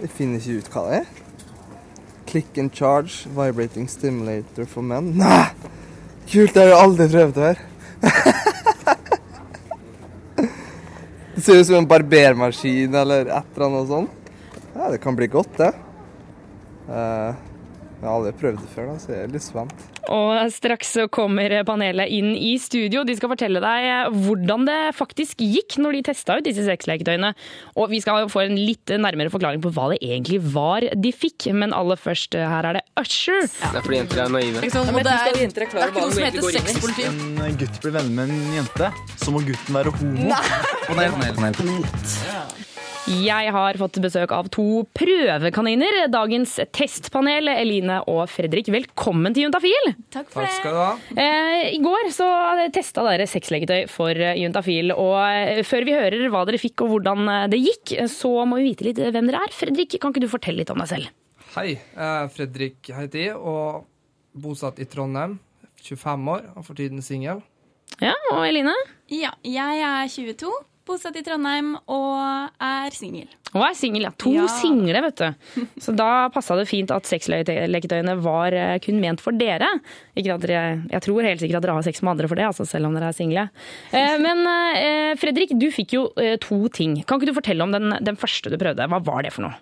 Jeg 0.02 0.10
finner 0.18 0.42
ikke 0.42 0.58
ut 0.58 0.70
hva 0.74 0.82
det 0.88 0.96
er. 0.98 1.06
Click 2.32 2.52
and 2.58 2.72
charge, 2.74 3.30
vibrating 3.36 3.90
stimulator 3.92 4.66
for 4.70 4.82
menn. 4.86 5.18
Nei! 5.20 5.50
Kult, 6.32 6.54
det 6.56 6.62
har 6.64 6.70
jeg 6.72 6.80
aldri 6.80 7.06
prøvd 7.12 7.34
før. 7.38 7.56
det 11.36 11.42
ser 11.46 11.60
ut 11.60 11.68
som 11.70 11.80
en 11.82 11.92
barbermaskin 11.92 12.94
eller 13.04 13.22
et 13.30 13.50
eller 13.54 13.66
annet 13.68 13.92
sånt. 13.92 14.14
Ja, 14.74 14.84
det 14.90 15.00
kan 15.04 15.16
bli 15.20 15.28
godt, 15.30 15.54
det. 15.60 15.72
Eh, 16.90 17.32
jeg 18.02 18.10
har 18.10 18.16
aldri 18.18 18.32
prøvd 18.34 18.62
det 18.64 18.70
før, 18.74 18.88
da, 18.90 18.94
så 18.98 19.12
jeg 19.14 19.26
er 19.28 19.30
litt 19.30 19.44
spent. 19.46 19.82
Og 20.10 20.32
straks 20.50 20.96
så 20.98 21.04
kommer 21.14 21.54
panelet 21.68 22.10
inn 22.10 22.32
i 22.34 22.56
studio. 22.58 23.04
De 23.06 23.14
skal 23.14 23.30
fortelle 23.30 23.62
deg 23.62 23.86
eh, 23.86 24.16
hvordan 24.26 24.66
det 24.66 24.78
faktisk 24.98 25.44
gikk 25.46 25.78
når 25.78 26.00
de 26.00 26.02
testa 26.10 26.40
ut 26.40 26.48
disse 26.48 26.66
sexleketøyene. 26.66 27.30
Og 27.78 27.92
vi 27.94 28.00
skal 28.02 28.26
få 28.34 28.42
en 28.48 28.58
litt 28.58 28.90
nærmere 28.90 29.30
forklaring 29.30 29.62
på 29.62 29.70
hva 29.76 29.92
det 29.94 30.00
egentlig 30.02 30.42
var 30.56 30.88
de 30.98 31.14
fikk. 31.14 31.52
Men 31.54 31.78
aller 31.78 32.02
først, 32.02 32.34
eh, 32.34 32.48
her 32.50 32.72
er 32.72 32.80
det 32.80 32.84
Usher. 32.98 33.46
Det 33.46 33.70
er 33.70 33.86
fordi 33.86 34.02
jenter 34.02 34.24
er 34.26 34.34
naive. 34.34 34.66
Liksom, 34.66 34.90
og 34.90 34.98
det 34.98 35.14
er, 35.14 35.38
det 35.38 35.62
er 35.62 35.70
ikke 35.70 36.02
noe 36.02 36.18
som 36.18 36.26
heter 36.26 36.50
sexpoliti. 36.58 37.08
en 37.52 37.62
gutt 37.62 37.80
blir 37.86 37.98
venner 38.00 38.18
med 38.18 38.34
en 38.34 38.58
jente, 38.58 38.92
så 39.22 39.38
må 39.38 39.46
gutten 39.46 39.78
være 39.78 39.94
homo. 40.02 40.28
Nei. 40.34 40.44
Og 40.90 40.98
det 40.98 41.06
er 41.06 41.16
Panel, 41.22 41.46
helt, 41.46 41.62
panel. 41.62 42.61
Jeg 43.10 43.50
har 43.50 43.78
fått 43.82 43.98
besøk 44.04 44.32
av 44.36 44.46
to 44.54 44.84
prøvekaniner. 44.94 46.04
Dagens 46.14 46.54
testpanel, 46.76 47.50
Eline 47.50 47.98
og 48.10 48.28
Fredrik. 48.30 48.70
Velkommen 48.72 49.34
til 49.34 49.48
Juntafil! 49.48 49.90
Takk 50.14 50.30
for 50.30 50.46
det. 50.46 50.52
du 50.62 50.78
ha. 50.78 50.92
Eh, 51.18 51.72
I 51.74 51.80
går 51.82 52.12
så 52.14 52.28
testa 52.76 53.04
dere 53.08 53.26
sexleketøy 53.30 53.90
for 53.90 54.14
Juntafil. 54.38 54.94
Og 54.94 55.18
eh, 55.26 55.64
før 55.68 55.88
vi 55.90 55.98
hører 55.98 56.28
hva 56.30 56.44
dere 56.48 56.62
fikk 56.62 56.86
og 56.86 56.94
hvordan 56.94 57.26
eh, 57.26 57.48
det 57.52 57.64
gikk, 57.64 57.96
så 58.12 58.36
må 58.46 58.62
vi 58.62 58.70
vite 58.70 58.88
litt 58.92 59.02
hvem 59.02 59.32
dere 59.32 59.42
er. 59.48 59.56
Fredrik, 59.58 59.98
kan 59.98 60.14
ikke 60.14 60.24
du 60.28 60.30
fortelle 60.32 60.62
litt 60.62 60.74
om 60.74 60.86
deg 60.86 60.94
selv? 60.94 61.12
Hei, 61.58 61.74
Fredrik 62.32 62.94
heter 62.96 63.26
jeg, 63.26 63.36
og 63.36 63.88
bosatt 64.40 64.78
i 64.80 64.88
Trondheim. 64.88 65.40
25 65.82 66.30
år 66.38 66.44
og 66.54 66.64
for 66.68 66.78
tiden 66.78 67.02
singel. 67.02 67.42
Ja, 67.98 68.14
og 68.32 68.46
Eline? 68.46 68.76
Ja, 69.12 69.34
jeg 69.44 69.82
er 69.82 70.06
22, 70.14 70.52
bosatt 70.88 71.16
i 71.16 71.24
Trondheim 71.24 71.76
og 71.92 72.50
er 72.62 72.92
singel. 72.96 73.28
Og 73.54 73.62
er 73.68 73.74
singel, 73.76 74.06
ja. 74.08 74.12
To 74.24 74.32
Ja. 74.34 74.48
single, 74.48 75.02
vet 75.06 75.16
du. 75.22 75.66
Så 75.84 75.94
da 75.96 76.30
passa 76.34 76.56
det 76.58 76.68
fint 76.70 76.92
at 76.92 77.04
sexleketøyene 77.10 78.16
var 78.24 78.54
eh, 78.56 78.78
kun 78.84 79.00
ment 79.04 79.22
for 79.22 79.32
dere. 79.36 79.68
Ikke 80.18 80.34
at 80.36 80.42
dere, 80.46 80.84
jeg 80.92 81.02
tror 81.06 81.24
helt 81.28 81.42
sikkert 81.44 81.60
at 81.62 81.68
dere 81.68 81.76
har 81.80 81.84
sex 81.88 82.02
med 82.02 82.12
andre 82.16 82.28
for 82.32 82.36
det, 82.40 82.46
altså, 82.48 82.66
selv 82.68 82.88
om 82.88 82.96
dere 82.96 83.10
er 83.12 83.18
single. 83.18 83.50
Eh, 83.92 84.18
Men 84.22 84.46
eh, 84.78 85.16
Fredrik, 85.20 85.52
du 85.60 85.68
fikk 85.72 85.94
jo 85.98 86.06
to 86.42 86.62
ting. 86.70 87.02
Kan 87.06 87.20
ikke 87.20 87.32
du 87.34 87.38
fortelle 87.38 87.64
om 87.64 87.72
den, 87.76 87.92
den 88.04 88.16
første 88.20 88.50
du 88.50 88.58
prøvde? 88.62 88.88
Hva 88.88 89.02
var 89.04 89.24
det 89.24 89.34
for 89.36 89.48
noe? 89.48 89.58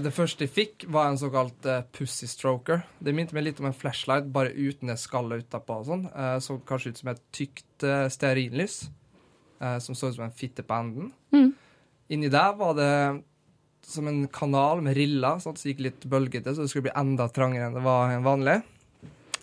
Det 0.00 0.12
første 0.14 0.46
jeg 0.46 0.52
fikk, 0.54 0.84
var 0.94 1.08
en 1.10 1.18
såkalt 1.18 1.66
pussy 1.92 2.28
stroker. 2.30 2.84
Det 3.02 3.12
minte 3.12 3.34
meg 3.34 3.44
litt 3.48 3.58
om 3.60 3.66
en 3.66 3.74
flashlight, 3.74 4.28
bare 4.32 4.52
uten 4.54 4.88
det 4.88 4.94
skallet 5.02 5.42
utapå. 5.42 5.80
og 5.82 5.88
sånn. 5.88 6.04
Så 6.40 6.60
kanskje 6.64 6.92
ut 6.94 7.00
som 7.02 7.10
et 7.10 7.20
tykt 7.34 7.84
stearinlys, 8.14 8.86
eh, 9.60 9.78
som 9.82 9.96
så 9.96 10.10
ut 10.10 10.18
som 10.18 10.26
en 10.26 10.34
fitte 10.34 10.64
på 10.66 10.76
enden. 10.76 11.10
Mm. 11.34 11.50
Inni 12.14 12.30
der 12.32 12.54
var 12.58 12.76
det 12.78 12.92
som 13.86 14.08
en 14.10 14.24
kanal 14.28 14.82
med 14.82 14.96
riller, 14.98 15.38
sånn 15.42 15.54
at 15.54 15.62
det 15.62 15.74
gikk 15.74 15.84
litt 15.84 16.06
bølgete, 16.10 16.54
så 16.54 16.64
det 16.64 16.72
skulle 16.72 16.88
bli 16.88 16.96
enda 16.98 17.28
trangere 17.30 17.68
enn 17.68 17.76
det 17.76 17.84
var 17.84 18.16
vanlig. 18.24 18.56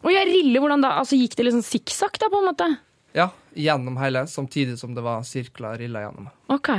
Og 0.03 0.11
ja, 0.11 0.25
riller, 0.27 0.59
hvordan 0.59 0.83
da? 0.83 0.97
Altså, 0.99 1.15
Gikk 1.15 1.37
det 1.39 1.47
liksom 1.47 1.63
sikksakk, 1.63 2.19
da, 2.19 2.27
på 2.31 2.41
en 2.41 2.49
måte? 2.49 2.67
Ja, 3.15 3.29
gjennom 3.55 3.95
hele, 4.01 4.25
samtidig 4.27 4.75
som 4.81 4.97
det 4.97 5.03
var 5.05 5.23
sirkler 5.27 5.79
riller 5.79 6.07
gjennom. 6.07 6.27
Ok. 6.51 6.73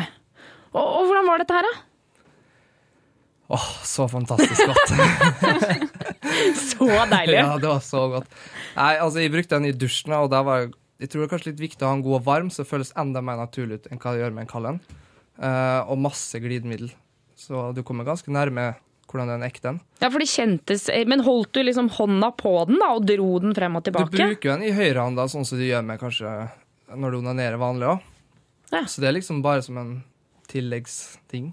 Og, 0.75 0.83
og 0.83 1.09
hvordan 1.09 1.31
var 1.31 1.41
dette 1.41 1.57
her, 1.57 1.69
da? 1.71 1.75
Åh, 3.55 3.67
så 3.85 4.07
fantastisk 4.09 4.67
godt. 4.67 4.89
Så 6.59 6.87
deilig. 6.89 7.37
ja, 7.39 7.59
det 7.61 7.69
var 7.69 7.83
så 7.85 8.07
godt. 8.11 8.31
Nei, 8.75 8.95
altså, 8.99 9.21
jeg 9.21 9.33
brukte 9.35 9.59
den 9.59 9.69
i 9.69 9.77
dusjen, 9.77 10.15
og 10.17 10.31
der 10.33 10.47
var 10.47 10.63
jeg 10.63 10.73
tror 11.11 11.25
det 11.25 11.29
er 11.29 11.33
kanskje 11.35 11.51
litt 11.53 11.63
viktig 11.63 11.85
å 11.85 11.91
ha 11.91 11.99
en 11.99 12.05
god 12.05 12.19
og 12.21 12.27
varm, 12.27 12.51
så 12.53 12.63
det 12.63 12.71
føles 12.71 12.95
enda 13.01 13.23
mer 13.25 13.41
naturlig 13.41 13.81
ut 13.81 13.89
enn 13.91 14.01
hva 14.03 14.15
det 14.15 14.23
gjør 14.23 14.35
med 14.37 14.45
en 14.45 14.51
kald 14.51 14.71
en. 14.71 14.81
Uh, 15.35 15.81
og 15.91 15.99
masse 15.99 16.39
glidemiddel. 16.39 16.93
Så 17.39 17.71
du 17.75 17.83
kommer 17.87 18.07
ganske 18.07 18.31
nærme 18.31 18.73
hvordan 19.11 19.31
den 19.31 19.45
er 19.45 19.53
ekte 19.53 19.73
en. 19.73 19.81
Ja, 20.01 20.09
for 20.09 20.23
det 20.23 20.27
kjentes 20.31 20.89
Men 21.07 21.23
holdt 21.27 21.53
du 21.55 21.63
liksom 21.63 21.91
hånda 21.95 22.33
på 22.39 22.55
den 22.71 22.81
da, 22.83 22.95
og 22.97 23.07
dro 23.07 23.29
den 23.43 23.55
frem 23.57 23.79
og 23.79 23.85
tilbake? 23.87 24.11
Du 24.11 24.19
bruker 24.19 24.51
jo 24.51 24.55
den 24.57 24.67
i 24.67 24.75
høyrehånda, 24.75 25.27
sånn 25.31 25.47
som 25.47 25.61
du 25.61 25.67
gjør 25.67 25.85
med 25.87 26.01
kanskje 26.03 26.33
når 26.95 27.15
du 27.15 27.21
onanerer 27.21 27.61
vanlig 27.61 27.91
òg. 27.95 28.09
Ja. 28.73 28.85
Så 28.91 29.03
det 29.03 29.11
er 29.11 29.19
liksom 29.19 29.43
bare 29.45 29.63
som 29.63 29.79
en 29.79 29.93
tilleggsting. 30.51 31.53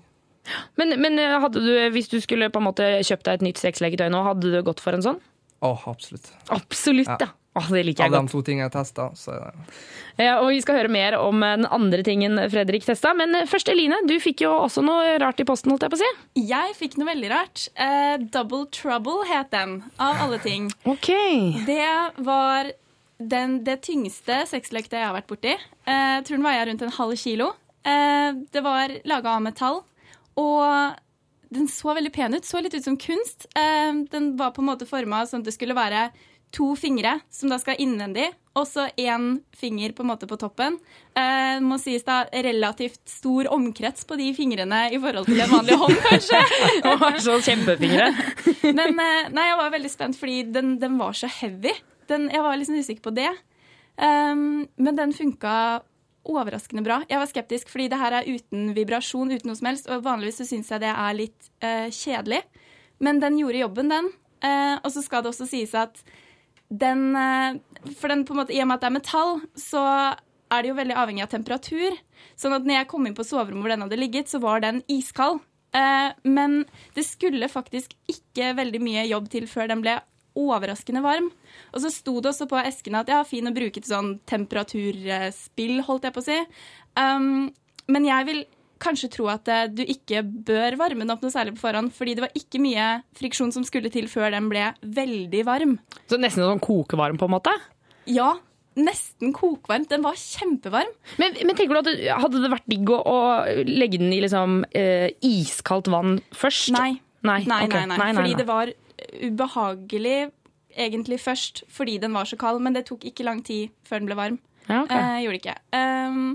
Men, 0.80 0.96
men 1.02 1.20
eh, 1.22 1.50
du, 1.54 1.72
hvis 1.94 2.10
du 2.12 2.18
skulle 2.24 2.50
på 2.52 2.62
en 2.62 2.68
måte 2.70 2.88
kjøpt 3.06 3.28
deg 3.28 3.40
et 3.40 3.46
nytt 3.46 3.62
sexleketøy 3.62 4.10
nå, 4.12 4.24
hadde 4.26 4.54
du 4.54 4.58
gått 4.66 4.82
for 4.84 4.98
en 4.98 5.06
sånn? 5.06 5.22
Åh, 5.62 5.86
absolutt. 5.92 6.32
Absolutt, 6.50 7.12
ja. 7.12 7.30
Ja. 7.30 7.36
Åh, 7.54 7.72
det 7.72 7.84
liker 7.84 8.06
Av 8.08 8.14
de 8.14 8.32
to 8.32 8.40
tingene 8.48 8.70
jeg 8.70 8.74
testa, 8.78 9.10
så 9.20 9.34
Ja, 10.16 10.38
og 10.40 10.52
vi 10.54 10.62
skal 10.64 10.78
høre 10.80 10.92
mer 10.92 11.18
om 11.20 11.44
eh, 11.44 11.58
den 11.60 11.68
andre 11.68 12.04
tingen 12.08 12.40
Fredrik 12.52 12.86
testa. 12.88 13.12
Men 13.18 13.36
eh, 13.36 13.48
først, 13.50 13.72
Eline, 13.74 13.98
du 14.08 14.16
fikk 14.24 14.46
jo 14.46 14.54
også 14.56 14.84
noe 14.86 15.18
rart 15.20 15.42
i 15.44 15.48
posten, 15.48 15.74
holdt 15.74 15.84
jeg 15.84 15.92
på 15.92 16.00
å 16.00 16.02
si. 16.02 16.12
Jeg 16.48 16.78
fikk 16.80 16.96
noe 17.00 17.10
veldig 17.12 17.32
rart. 17.34 17.66
Uh, 17.76 18.16
Double 18.32 18.70
Trouble 18.72 19.28
het 19.28 19.52
den, 19.52 19.82
av 20.00 20.24
alle 20.24 20.40
ting. 20.44 20.72
Ok. 20.88 21.12
Det 21.68 21.92
var 22.24 22.72
den, 23.20 23.60
det 23.68 23.82
tyngste 23.84 24.46
sexleketøyet 24.50 25.02
jeg 25.02 25.10
har 25.10 25.20
vært 25.20 25.30
borti. 25.32 25.60
Uh, 25.84 26.24
tror 26.24 26.38
den 26.38 26.48
veia 26.48 26.66
rundt 26.70 26.88
en 26.88 26.98
halv 27.02 27.20
kilo. 27.20 27.52
Uh, 27.84 28.32
det 28.54 28.64
var 28.64 28.96
laga 29.10 29.36
av 29.36 29.44
metall, 29.44 29.84
og 30.40 31.00
den 31.52 31.68
så 31.68 31.92
veldig 31.98 32.16
pen 32.16 32.38
ut. 32.38 32.48
Så 32.48 32.64
litt 32.64 32.80
ut 32.80 32.88
som 32.88 32.96
kunst. 32.96 33.50
Uh, 33.60 34.08
den 34.14 34.38
var 34.40 34.56
på 34.56 34.64
en 34.64 34.72
måte 34.72 34.88
forma 34.88 35.26
sånn 35.28 35.44
at 35.44 35.52
det 35.52 35.60
skulle 35.60 35.76
være 35.76 36.12
to 36.52 36.74
fingre 36.80 37.20
som 37.32 37.52
da 37.52 37.58
skal 37.62 37.80
innvendig, 37.80 38.28
og 38.60 38.66
så 38.68 38.90
én 39.00 39.38
finger 39.56 39.94
på 39.96 40.04
en 40.04 40.10
måte 40.10 40.28
på 40.28 40.36
toppen. 40.40 40.76
Eh, 41.16 41.62
må 41.64 41.78
sies 41.80 42.04
da 42.04 42.26
relativt 42.32 43.00
stor 43.08 43.48
omkrets 43.56 44.04
på 44.08 44.18
de 44.20 44.28
fingrene 44.36 44.82
i 44.92 45.00
forhold 45.00 45.30
til 45.30 45.40
en 45.40 45.54
vanlig 45.54 45.78
hånd, 45.80 45.96
kanskje. 46.10 46.42
Og 46.92 47.22
så 47.24 47.38
kjempefingre. 47.48 48.10
Men 48.78 49.00
eh, 49.00 49.30
nei, 49.32 49.48
jeg 49.48 49.62
var 49.62 49.72
veldig 49.78 49.94
spent, 49.94 50.20
fordi 50.20 50.42
den, 50.52 50.76
den 50.82 51.00
var 51.00 51.16
så 51.16 51.32
heavy. 51.32 51.72
Den, 52.12 52.28
jeg 52.34 52.44
var 52.44 52.60
liksom 52.60 52.82
usikker 52.82 53.08
på 53.08 53.16
det. 53.16 53.32
Um, 54.02 54.66
men 54.82 54.96
den 54.98 55.12
funka 55.14 55.54
overraskende 56.28 56.84
bra. 56.86 57.02
Jeg 57.10 57.20
var 57.22 57.30
skeptisk, 57.30 57.70
fordi 57.72 57.88
det 57.92 58.00
her 58.02 58.16
er 58.20 58.30
uten 58.30 58.72
vibrasjon, 58.76 59.32
uten 59.32 59.50
noe 59.50 59.58
som 59.58 59.70
helst. 59.70 59.90
Og 59.90 60.04
vanligvis 60.06 60.42
så 60.42 60.48
syns 60.50 60.72
jeg 60.72 60.84
det 60.84 60.92
er 60.92 61.18
litt 61.18 61.52
eh, 61.66 61.88
kjedelig. 61.94 62.42
Men 63.02 63.22
den 63.24 63.40
gjorde 63.42 63.64
jobben, 63.64 63.94
den. 63.94 64.12
Eh, 64.46 64.76
og 64.82 64.90
så 64.94 65.04
skal 65.06 65.24
det 65.24 65.32
også 65.32 65.50
sies 65.50 65.74
at 65.78 66.02
den 66.72 67.16
eh, 67.20 67.60
For 67.98 68.12
den 68.12 68.26
på 68.26 68.36
en 68.36 68.42
måte, 68.44 68.56
i 68.56 68.62
og 68.64 68.70
med 68.70 68.80
at 68.80 68.84
det 68.86 68.90
er 68.92 68.98
metall, 68.98 69.40
så 69.60 69.86
er 70.52 70.64
det 70.64 70.72
jo 70.72 70.78
veldig 70.78 70.98
avhengig 71.00 71.24
av 71.26 71.32
temperatur. 71.32 71.96
Sånn 72.40 72.56
at 72.56 72.68
når 72.68 72.82
jeg 72.82 72.92
kom 72.92 73.08
inn 73.08 73.16
på 73.18 73.26
soverommet 73.28 73.66
hvor 73.66 73.74
den 73.74 73.86
hadde 73.86 74.00
ligget, 74.00 74.32
så 74.32 74.42
var 74.44 74.64
den 74.64 74.82
iskald. 74.92 75.42
Eh, 75.76 76.10
men 76.28 76.64
det 76.96 77.06
skulle 77.08 77.52
faktisk 77.52 77.96
ikke 78.12 78.54
veldig 78.60 78.82
mye 78.84 79.06
jobb 79.08 79.30
til 79.32 79.48
før 79.52 79.72
den 79.72 79.84
ble 79.84 80.00
overraskende 80.40 81.04
varm. 81.04 81.30
Og 81.72 81.84
så 81.84 81.92
sto 81.92 82.18
det 82.20 82.32
også 82.32 82.48
på 82.52 82.60
eskene 82.62 83.04
at 83.04 83.12
ja, 83.12 83.22
fin 83.28 83.48
å 83.48 83.56
bruke 83.56 83.80
til 83.80 83.90
sånn 83.90 84.14
temperaturspill, 84.30 85.82
holdt 85.88 86.08
jeg 86.08 86.16
på 86.16 86.24
å 86.24 86.28
si. 86.28 86.40
Um, 87.00 87.50
men 87.92 88.08
jeg 88.08 88.28
vil 88.30 88.44
kanskje 88.82 89.12
tro 89.16 89.28
at 89.32 89.50
eh, 89.52 89.68
du 89.72 89.84
ikke 89.86 90.24
bør 90.26 90.78
varme 90.80 91.06
den 91.06 91.14
opp 91.14 91.24
noe 91.26 91.34
særlig 91.34 91.56
på 91.58 91.64
forhånd, 91.66 91.94
fordi 91.96 92.16
det 92.18 92.26
var 92.26 92.38
ikke 92.38 92.62
mye 92.64 92.88
friksjon 93.18 93.54
som 93.56 93.66
skulle 93.68 93.92
til 93.94 94.10
før 94.12 94.34
den 94.36 94.50
ble 94.52 94.72
veldig 94.82 95.44
varm. 95.48 95.78
Så 96.10 96.20
nesten 96.22 96.46
sånn 96.46 96.64
kokevarm, 96.64 97.20
på 97.22 97.30
en 97.30 97.36
måte? 97.36 97.54
Ja, 98.10 98.34
nesten 98.80 99.34
kokvarm. 99.36 99.86
Den 99.90 100.04
var 100.06 100.18
kjempevarm. 100.20 100.92
Men, 101.22 101.38
men 101.46 101.58
tenker 101.58 101.76
du 101.76 101.82
at 101.82 101.90
det, 101.90 102.12
hadde 102.24 102.44
det 102.44 102.52
vært 102.52 102.70
digg 102.72 102.92
å, 102.92 103.00
å 103.00 103.18
legge 103.68 104.00
den 104.02 104.14
i 104.16 104.22
liksom 104.24 104.62
eh, 104.78 105.10
iskaldt 105.26 105.92
vann 105.92 106.20
først? 106.36 106.74
Nei. 106.76 106.96
Nei, 107.22 107.44
Nei, 107.46 107.66
okay. 107.68 107.86
nei, 107.86 107.98
nei. 108.02 108.14
Fordi 108.18 108.38
det 108.40 108.48
var 108.50 108.72
ubehagelig 109.22 110.32
egentlig 110.72 111.20
først 111.22 111.66
fordi 111.70 112.00
den 112.02 112.16
var 112.16 112.26
så 112.26 112.40
kald, 112.40 112.62
men 112.64 112.74
det 112.74 112.88
tok 112.88 113.06
ikke 113.06 113.26
lang 113.28 113.44
tid 113.46 113.70
før 113.86 114.02
den 114.02 114.10
ble 114.10 114.18
varm. 114.18 114.40
Ja, 114.68 114.84
okay. 114.84 114.98
Eh, 114.98 115.20
gjorde 115.26 115.38
det 115.38 115.42
ikke. 115.44 115.58
Um, 115.76 116.26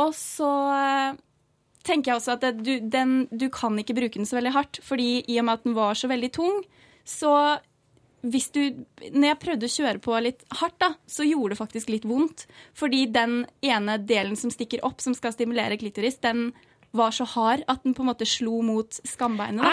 og 0.00 0.14
så 0.16 0.50
eh, 0.74 1.18
tenker 1.90 2.12
jeg 2.12 2.20
også 2.20 2.36
at 2.36 2.44
det, 2.46 2.52
du, 2.64 2.76
den, 2.92 3.16
du 3.30 3.48
kan 3.52 3.74
ikke 3.80 3.96
bruke 3.98 4.20
den 4.20 4.28
så 4.28 4.38
veldig 4.38 4.54
hardt, 4.54 4.80
fordi 4.86 5.10
i 5.26 5.40
og 5.42 5.48
med 5.48 5.58
at 5.58 5.66
den 5.66 5.76
var 5.76 5.98
så 5.98 6.10
veldig 6.10 6.30
tung, 6.38 6.62
så 7.08 7.34
hvis 8.20 8.50
du 8.52 8.60
Når 9.14 9.24
jeg 9.24 9.40
prøvde 9.40 9.64
å 9.64 9.72
kjøre 9.72 10.00
på 10.04 10.16
litt 10.20 10.42
hardt, 10.60 10.76
da, 10.82 10.90
så 11.08 11.24
gjorde 11.24 11.54
det 11.54 11.60
faktisk 11.60 11.88
litt 11.88 12.04
vondt. 12.04 12.42
Fordi 12.76 13.06
den 13.08 13.46
ene 13.64 13.94
delen 13.96 14.36
som 14.36 14.52
stikker 14.52 14.82
opp, 14.84 15.00
som 15.00 15.16
skal 15.16 15.32
stimulere 15.32 15.78
klitoris, 15.80 16.18
den 16.20 16.50
var 16.92 17.14
så 17.14 17.24
hard 17.24 17.62
at 17.70 17.84
den 17.86 17.94
på 17.94 18.04
en 18.04 18.10
måte 18.10 18.28
slo 18.28 18.60
mot 18.66 18.98
skambeinet. 19.08 19.64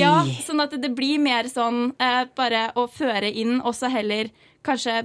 Ja, 0.00 0.24
sånn 0.46 0.64
at 0.64 0.74
det 0.80 0.90
blir 0.96 1.22
mer 1.22 1.46
sånn 1.50 1.92
eh, 2.02 2.24
bare 2.34 2.70
å 2.74 2.88
føre 2.90 3.30
inn, 3.30 3.60
og 3.60 3.76
så 3.76 3.92
heller 3.92 4.32
kanskje 4.64 5.02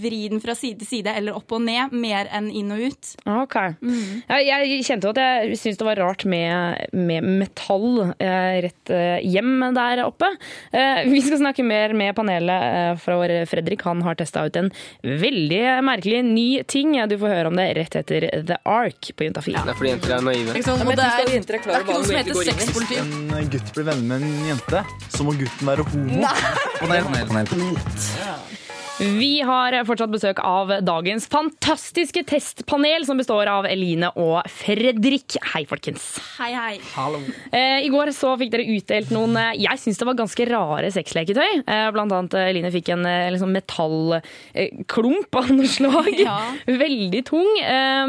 vri 0.00 0.22
den 0.32 0.40
fra 0.42 0.54
side 0.56 0.80
til 0.80 0.88
side 0.88 1.12
eller 1.16 1.36
opp 1.36 1.52
og 1.56 1.62
ned, 1.64 1.92
mer 1.92 2.28
enn 2.34 2.48
inn 2.54 2.70
og 2.74 2.82
ut. 2.90 3.10
Ok. 3.28 3.56
Ja, 4.30 4.38
jeg 4.40 4.80
kjente 4.86 5.08
jo 5.08 5.14
at 5.14 5.20
jeg 5.20 5.58
syntes 5.60 5.80
det 5.80 5.88
var 5.88 6.00
rart 6.00 6.24
med, 6.28 6.86
med 6.96 7.26
metall 7.42 8.14
eh, 8.16 8.60
rett 8.66 8.92
eh, 8.94 9.18
hjem 9.26 9.66
der 9.76 10.04
oppe. 10.06 10.30
Eh, 10.72 11.02
vi 11.10 11.22
skal 11.24 11.40
snakke 11.42 11.64
mer 11.66 11.94
med 11.96 12.14
panelet 12.16 12.66
eh, 12.80 12.92
fra 13.00 13.18
vår 13.20 13.34
Fredrik. 13.50 13.84
Han 13.88 14.02
har 14.06 14.18
testa 14.20 14.46
ut 14.46 14.56
en 14.60 14.70
veldig 15.04 15.62
merkelig 15.86 16.22
ny 16.26 16.48
ting. 16.70 16.96
Du 17.10 17.16
får 17.20 17.34
høre 17.34 17.52
om 17.52 17.58
det 17.60 17.68
rett 17.78 17.98
etter 18.00 18.28
The 18.46 18.60
Ark 18.68 19.12
på 19.16 19.28
Juntafil. 19.28 19.58
Det 19.60 19.74
er 19.74 19.80
fordi 19.80 19.92
jenter 19.94 20.16
er 20.16 20.26
naive. 20.30 20.56
Liksom, 20.56 20.80
det 20.86 20.96
er, 20.96 21.20
det 21.26 21.50
er 21.50 21.84
ikke 21.84 21.98
noe 21.98 22.08
som 22.08 22.18
heter 22.20 22.42
sexpoliti. 22.50 23.02
En 23.40 23.52
gutt 23.52 23.74
blir 23.76 23.90
venner 23.90 24.08
med 24.10 24.26
en 24.26 24.50
jente, 24.54 24.84
så 25.10 25.26
må 25.26 25.36
gutten 25.40 25.72
være 25.72 25.86
homo. 25.92 26.24
Panel, 26.80 27.12
panel, 27.12 27.54
panel. 27.54 28.69
Vi 29.00 29.40
har 29.40 29.72
fortsatt 29.88 30.10
besøk 30.12 30.40
av 30.44 30.68
dagens 30.84 31.24
fantastiske 31.32 32.20
testpanel, 32.28 33.06
som 33.08 33.16
består 33.16 33.48
av 33.48 33.64
Eline 33.64 34.10
og 34.12 34.42
Fredrik. 34.52 35.38
Hei, 35.54 35.62
folkens. 35.68 36.18
Hei, 36.36 36.50
hei. 36.52 36.74
Hallo. 36.92 37.22
Eh, 37.48 37.86
I 37.86 37.88
går 37.92 38.12
så 38.12 38.34
fikk 38.40 38.52
dere 38.52 38.66
utdelt 38.74 39.14
noen 39.14 39.38
eh, 39.40 39.54
jeg 39.62 39.80
syns 39.80 40.02
det 40.02 40.08
var 40.10 40.18
ganske 40.18 40.46
rare 40.50 40.90
sexleketøy. 40.92 41.62
Eh, 41.64 41.86
blant 41.96 42.12
annet 42.12 42.36
Eline 42.42 42.72
fikk 42.74 42.90
en 42.92 43.08
liksom 43.32 43.54
metallklump 43.56 45.40
av 45.40 45.48
noe 45.54 45.72
slag. 45.72 46.12
Ja. 46.20 46.36
Veldig 46.68 47.24
tung. 47.30 47.48
Eh, 47.64 48.04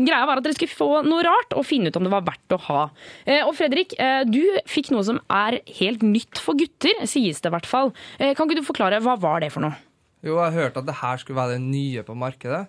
greia 0.00 0.22
var 0.24 0.40
at 0.40 0.48
dere 0.48 0.56
skulle 0.56 0.72
få 0.72 1.02
noe 1.04 1.20
rart 1.28 1.52
og 1.52 1.68
finne 1.68 1.92
ut 1.92 2.00
om 2.00 2.08
det 2.08 2.14
var 2.16 2.24
verdt 2.30 2.56
å 2.56 2.62
ha. 2.70 2.86
Eh, 3.26 3.42
og 3.44 3.52
Fredrik, 3.60 3.92
eh, 4.00 4.22
du 4.24 4.40
fikk 4.64 4.88
noe 4.96 5.04
som 5.04 5.20
er 5.28 5.60
helt 5.82 6.00
nytt 6.00 6.40
for 6.40 6.56
gutter, 6.56 7.04
sies 7.04 7.44
det 7.44 7.52
i 7.52 7.56
hvert 7.58 7.68
fall. 7.68 7.92
Eh, 8.16 8.32
kan 8.32 8.48
ikke 8.48 8.64
du 8.64 8.68
forklare, 8.72 9.04
hva 9.04 9.20
var 9.20 9.44
det 9.44 9.52
for 9.52 9.68
noe? 9.68 9.76
Jo, 10.22 10.34
jeg 10.36 10.44
har 10.52 10.56
hørt 10.58 10.76
at 10.76 10.86
det 10.86 10.98
her 11.00 11.16
skulle 11.22 11.38
være 11.40 11.56
det 11.56 11.62
nye 11.64 12.02
på 12.04 12.14
markedet. 12.18 12.66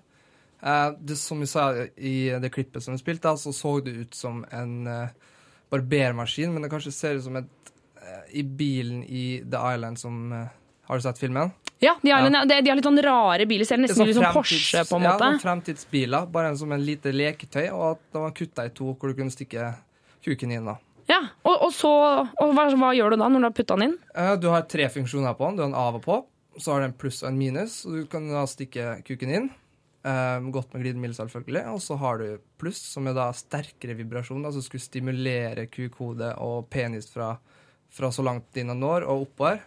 Eh, 0.63 0.91
det, 1.01 1.17
som 1.19 1.39
vi 1.41 1.47
sa 1.49 1.71
i 1.97 2.15
det 2.39 2.51
klippet 2.53 2.83
som 2.85 2.93
vi 2.95 3.01
spilte, 3.01 3.33
så 3.37 3.51
så 3.53 3.73
det 3.83 3.95
ut 4.05 4.15
som 4.15 4.43
en 4.53 4.75
eh, 4.87 5.09
barbermaskin, 5.71 6.53
men 6.53 6.63
det 6.63 6.69
kanskje 6.71 6.91
ser 6.95 7.17
ut 7.19 7.25
som 7.25 7.35
et 7.41 7.71
eh, 8.01 8.39
i 8.39 8.43
bilen 8.43 9.03
i 9.03 9.41
The 9.43 9.61
Island 9.75 9.99
som 9.99 10.21
Har 10.87 10.97
du 10.97 11.03
sett 11.05 11.19
filmen? 11.21 11.51
Ja, 11.79 11.95
de 12.01 12.11
har, 12.11 12.25
de, 12.29 12.55
de 12.61 12.69
har 12.69 12.75
litt 12.77 12.85
sånn 12.85 12.99
rare 13.01 13.45
biler. 13.47 13.65
Ser 13.65 13.79
nesten 13.79 14.03
ut 14.05 14.15
som 14.17 14.25
Porsche, 14.35 14.81
på 14.89 14.97
en 14.97 15.05
Ja, 15.05 15.13
måte. 15.13 15.29
sånn 15.29 15.39
fremtidsbiler. 15.41 16.25
Bare 16.29 16.49
en, 16.51 16.57
som 16.59 16.71
en 16.75 16.83
lite 16.83 17.13
leketøy, 17.15 17.69
og 17.71 17.85
at 17.95 18.01
de 18.13 18.19
var 18.25 18.33
kutta 18.35 18.65
i 18.67 18.73
to, 18.75 18.91
hvor 18.99 19.09
du 19.13 19.15
kunne 19.17 19.31
stikke 19.33 19.69
kuken 20.25 20.51
inn. 20.51 20.67
da. 20.67 20.75
Ja, 21.09 21.21
og, 21.47 21.55
og 21.69 21.71
så 21.73 21.89
og 22.27 22.51
hva, 22.57 22.67
hva 22.75 22.91
gjør 22.97 23.15
du 23.15 23.21
da 23.23 23.29
når 23.31 23.39
du 23.45 23.47
har 23.47 23.55
putta 23.57 23.77
den 23.79 23.87
inn? 23.87 23.95
Eh, 24.13 24.35
Du 24.43 24.49
har 24.51 24.67
tre 24.69 24.89
funksjoner 24.93 25.33
på 25.39 25.47
den. 25.47 25.57
Du 25.57 25.63
har 25.63 25.71
en 25.71 25.79
av 25.79 25.97
og 26.01 26.03
på. 26.05 26.19
Så 26.59 26.73
har 26.73 26.81
du 26.83 26.89
en 26.89 26.93
pluss 26.99 27.21
og 27.23 27.29
en 27.31 27.37
minus. 27.39 27.85
og 27.87 27.93
Du 28.01 28.05
kan 28.11 28.27
da 28.29 28.43
stikke 28.49 28.97
kuken 29.07 29.31
inn. 29.37 29.49
Eh, 30.03 30.39
godt 30.51 30.73
med 30.73 30.83
glidemiddel, 30.83 31.15
selvfølgelig. 31.15 31.65
Og 31.71 31.81
så 31.85 31.97
har 32.01 32.17
du 32.19 32.39
pluss, 32.59 32.81
som 32.95 33.07
er 33.07 33.13
da 33.15 33.29
sterkere 33.37 33.95
vibrasjon. 33.99 34.43
Altså 34.45 34.63
skulle 34.65 34.83
stimulere 34.83 35.67
kukhode 35.71 36.33
og 36.41 36.67
penis 36.73 37.07
fra, 37.13 37.35
fra 37.93 38.09
så 38.11 38.25
langt 38.25 38.57
inn 38.57 38.73
og 38.73 38.81
når, 38.81 39.07
og 39.07 39.27
oppover. 39.27 39.61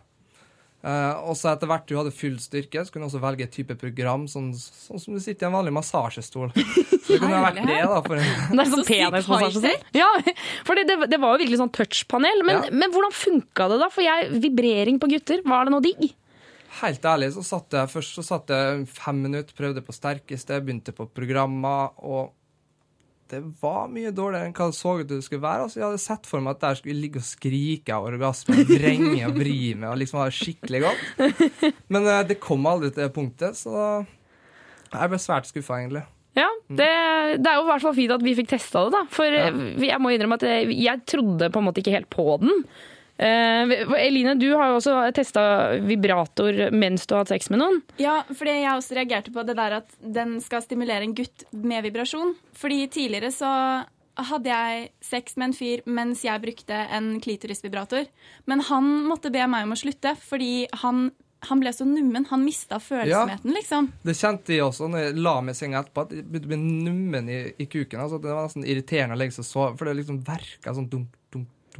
Uh, 0.85 1.17
og 1.31 1.33
så 1.41 1.55
etter 1.55 1.64
hvert 1.71 1.87
du 1.88 1.95
hadde 1.97 2.11
full 2.12 2.35
styrke, 2.37 2.83
så 2.85 2.93
kunne 2.93 3.07
du 3.07 3.09
også 3.09 3.21
velge 3.23 3.47
et 3.47 3.55
type 3.57 3.73
program, 3.81 4.26
sånn, 4.29 4.50
sånn 4.53 5.00
som 5.00 5.14
du 5.17 5.21
sitter 5.25 5.47
i 5.47 5.49
en 5.49 5.55
vanlig 5.57 5.73
massasjestol. 5.73 6.50
Så 6.53 7.07
det 7.14 7.21
kunne 7.23 7.38
ha 7.38 7.47
vært 7.47 7.62
det, 7.64 7.79
da. 7.88 8.03
For 8.05 8.21
en, 8.21 8.35
Det 8.50 8.67
er 8.67 8.69
sånn 8.75 8.85
penismassasje. 8.91 9.62
sånn. 9.64 9.87
Ja, 9.97 10.11
for 10.69 10.76
det, 10.76 10.85
det, 10.91 10.99
det 11.14 11.21
var 11.23 11.33
jo 11.33 11.41
virkelig 11.47 11.62
sånn 11.62 11.73
touchpanel. 11.73 12.45
Men, 12.45 12.61
Ja. 12.69 12.75
men 12.83 12.93
hvordan 12.93 13.17
funka 13.17 13.71
det 13.73 13.79
da? 13.81 13.88
For 13.97 14.05
jeg, 14.05 14.29
vibrering 14.45 15.00
på 15.00 15.09
gutter, 15.14 15.41
var 15.49 15.64
det 15.64 15.73
noe 15.73 15.87
digg? 15.88 16.05
Helt 16.81 17.04
ærlig 17.07 17.33
så 17.35 17.45
satt 17.47 17.75
jeg 17.76 17.90
først 17.93 18.16
så 18.19 18.25
satt 18.26 18.50
jeg 18.50 18.87
fem 18.90 19.21
minutter, 19.26 19.54
prøvde 19.57 19.83
på 19.85 19.95
sterkeste, 19.95 20.59
begynte 20.64 20.95
på 20.97 21.07
programmer, 21.14 21.93
og 22.02 22.33
det 23.31 23.40
var 23.61 23.87
mye 23.88 24.12
dårligere 24.14 24.50
enn 24.50 24.57
hva 24.57 24.66
det 24.69 24.76
så 24.76 24.97
ut 25.00 25.09
det 25.09 25.21
skulle 25.25 25.45
være. 25.45 25.66
Altså, 25.66 25.81
jeg 25.81 25.87
hadde 25.87 26.02
sett 26.02 26.26
for 26.28 26.45
meg 26.45 26.57
at 26.57 26.64
der 26.64 26.78
skulle 26.78 26.95
jeg 26.95 27.02
ligge 27.07 27.23
og 27.23 27.26
skrike 27.26 27.95
av 27.97 28.09
orgasme, 28.11 28.59
vrenge 28.69 29.23
og 29.28 29.38
vri 29.38 29.61
meg 29.78 29.88
og 29.90 30.00
liksom 30.02 30.21
ha 30.21 30.26
det 30.28 30.37
skikkelig 30.38 30.83
godt. 30.85 31.64
Men 31.95 32.11
uh, 32.11 32.19
det 32.28 32.40
kom 32.43 32.69
aldri 32.69 32.93
til 32.93 33.07
det 33.07 33.14
punktet, 33.16 33.57
så 33.59 34.04
jeg 34.95 35.11
ble 35.11 35.23
svært 35.23 35.49
skuffa, 35.50 35.81
egentlig. 35.81 36.04
Ja, 36.35 36.49
det, 36.66 36.90
det 37.38 37.50
er 37.50 37.61
jo 37.61 37.64
i 37.64 37.71
hvert 37.71 37.85
fall 37.85 37.95
fint 37.97 38.12
at 38.14 38.25
vi 38.26 38.35
fikk 38.35 38.50
testa 38.50 38.85
det, 38.87 38.97
da. 38.97 39.04
For 39.14 39.38
ja. 39.38 39.49
jeg 39.87 40.02
må 40.02 40.11
innrømme 40.14 40.38
at 40.40 40.47
jeg, 40.49 40.75
jeg 40.83 41.07
trodde 41.11 41.50
på 41.54 41.62
en 41.62 41.69
måte 41.69 41.83
ikke 41.83 41.95
helt 41.95 42.11
på 42.12 42.26
den. 42.43 42.64
Eh, 43.16 43.73
Eline, 44.00 44.35
du 44.35 44.49
har 44.56 44.73
jo 44.73 44.78
også 44.80 44.97
testa 45.14 45.44
vibrator 45.87 46.71
mens 46.75 47.06
du 47.06 47.14
har 47.14 47.23
hatt 47.23 47.35
sex 47.35 47.50
med 47.52 47.62
noen. 47.62 47.80
Ja, 48.02 48.23
fordi 48.30 48.56
jeg 48.59 48.75
også 48.75 48.99
reagerte 48.99 49.35
på 49.35 49.44
det 49.47 49.56
der 49.59 49.78
at 49.80 49.99
den 50.02 50.40
skal 50.42 50.64
stimulere 50.64 51.06
en 51.06 51.14
gutt 51.16 51.47
med 51.54 51.87
vibrasjon. 51.87 52.35
Fordi 52.59 52.87
tidligere 52.90 53.30
så 53.35 53.50
hadde 54.14 54.50
jeg 54.50 54.88
sex 55.02 55.38
med 55.38 55.50
en 55.50 55.56
fyr 55.56 55.83
mens 55.90 56.23
jeg 56.26 56.42
brukte 56.42 56.87
en 56.94 57.14
klitorisvibrator. 57.23 58.09
Men 58.50 58.64
han 58.71 58.90
måtte 59.09 59.33
be 59.35 59.47
meg 59.50 59.66
om 59.66 59.75
å 59.75 59.78
slutte 59.78 60.14
fordi 60.18 60.66
han, 60.83 61.09
han 61.49 61.62
ble 61.62 61.73
så 61.75 61.87
nummen. 61.87 62.26
Han 62.30 62.44
mista 62.47 62.80
følsomheten, 62.83 63.54
liksom. 63.54 63.90
Det 64.06 64.16
kjente 64.18 64.56
jeg 64.56 64.66
også 64.66 64.90
når 64.90 65.09
jeg 65.09 65.18
la 65.23 65.35
meg 65.42 65.54
i 65.54 65.61
senga 65.62 65.83
etterpå, 65.83 66.06
at 66.06 66.14
jeg 66.18 66.26
begynte 66.26 66.50
å 66.50 66.54
bli 66.54 66.61
nummen 66.90 67.30
i, 67.30 67.42
i 67.59 67.66
kuken. 67.71 68.04
Altså, 68.06 68.18
det 68.23 68.35
var 68.35 68.49
nesten 68.49 68.66
irriterende 68.66 69.18
å 69.18 69.23
legge 69.23 69.38
seg 69.38 69.47
og 69.47 69.50
sove, 69.50 69.75
for 69.78 69.90
det 69.90 69.99
liksom 70.02 70.23
verka 70.26 70.75
sånn 70.75 70.90
dunk 70.90 71.14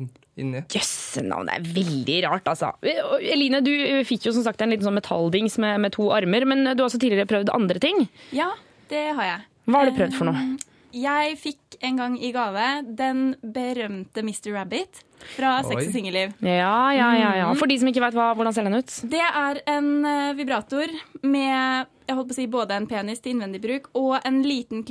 inni. 0.01 0.65
Jøsse 0.75 1.23
navn, 1.25 1.49
det 1.49 1.57
er 1.59 1.73
veldig 1.77 2.19
rart, 2.27 2.51
altså. 2.51 2.73
Eline, 3.21 3.63
du 3.65 3.73
fikk 4.09 4.29
jo 4.29 4.35
som 4.37 4.47
sagt 4.47 4.63
en 4.65 4.75
liten 4.75 4.87
sånn 4.87 4.99
metalldings 4.99 5.59
med, 5.63 5.81
med 5.87 5.95
to 5.97 6.11
armer, 6.15 6.47
men 6.49 6.67
du 6.73 6.77
har 6.77 6.89
også 6.89 7.01
tidligere 7.03 7.31
prøvd 7.31 7.55
andre 7.55 7.83
ting. 7.83 8.07
Ja, 8.35 8.53
det 8.93 9.09
har 9.19 9.31
jeg. 9.31 9.51
Hva 9.71 9.81
har 9.81 9.91
du 9.91 9.99
prøvd 9.99 10.17
for 10.19 10.31
noe? 10.31 10.47
Jeg 10.95 11.35
fikk 11.41 11.79
en 11.83 11.97
gang 11.99 12.13
i 12.23 12.31
gave 12.35 12.67
den 12.87 13.33
berømte 13.43 14.23
Mr. 14.23 14.53
Rabbit 14.55 15.01
fra 15.35 15.57
Sex 15.67 15.89
og 15.89 15.95
singelliv. 15.95 16.37
Ja, 16.45 16.93
ja, 16.95 17.09
ja, 17.19 17.33
ja. 17.41 17.49
For 17.59 17.71
de 17.71 17.81
som 17.81 17.91
ikke 17.91 18.05
vet 18.05 18.15
hvordan 18.15 18.55
ser 18.55 18.69
den 18.69 18.79
ut? 18.79 18.95
Det 19.11 19.25
er 19.25 19.59
en 19.75 19.91
eh, 20.07 20.37
vibrator 20.39 20.93
med 21.27 21.91
jeg 22.05 22.19
holdt 22.19 22.31
på 22.31 22.35
å 22.35 22.37
si, 22.37 22.47
både 22.53 22.77
en 22.77 22.87
penis 22.89 23.23
til 23.25 23.35
innvendig 23.35 23.63
bruk 23.65 23.87
og 23.97 24.19
en 24.21 24.43
liten 24.45 24.85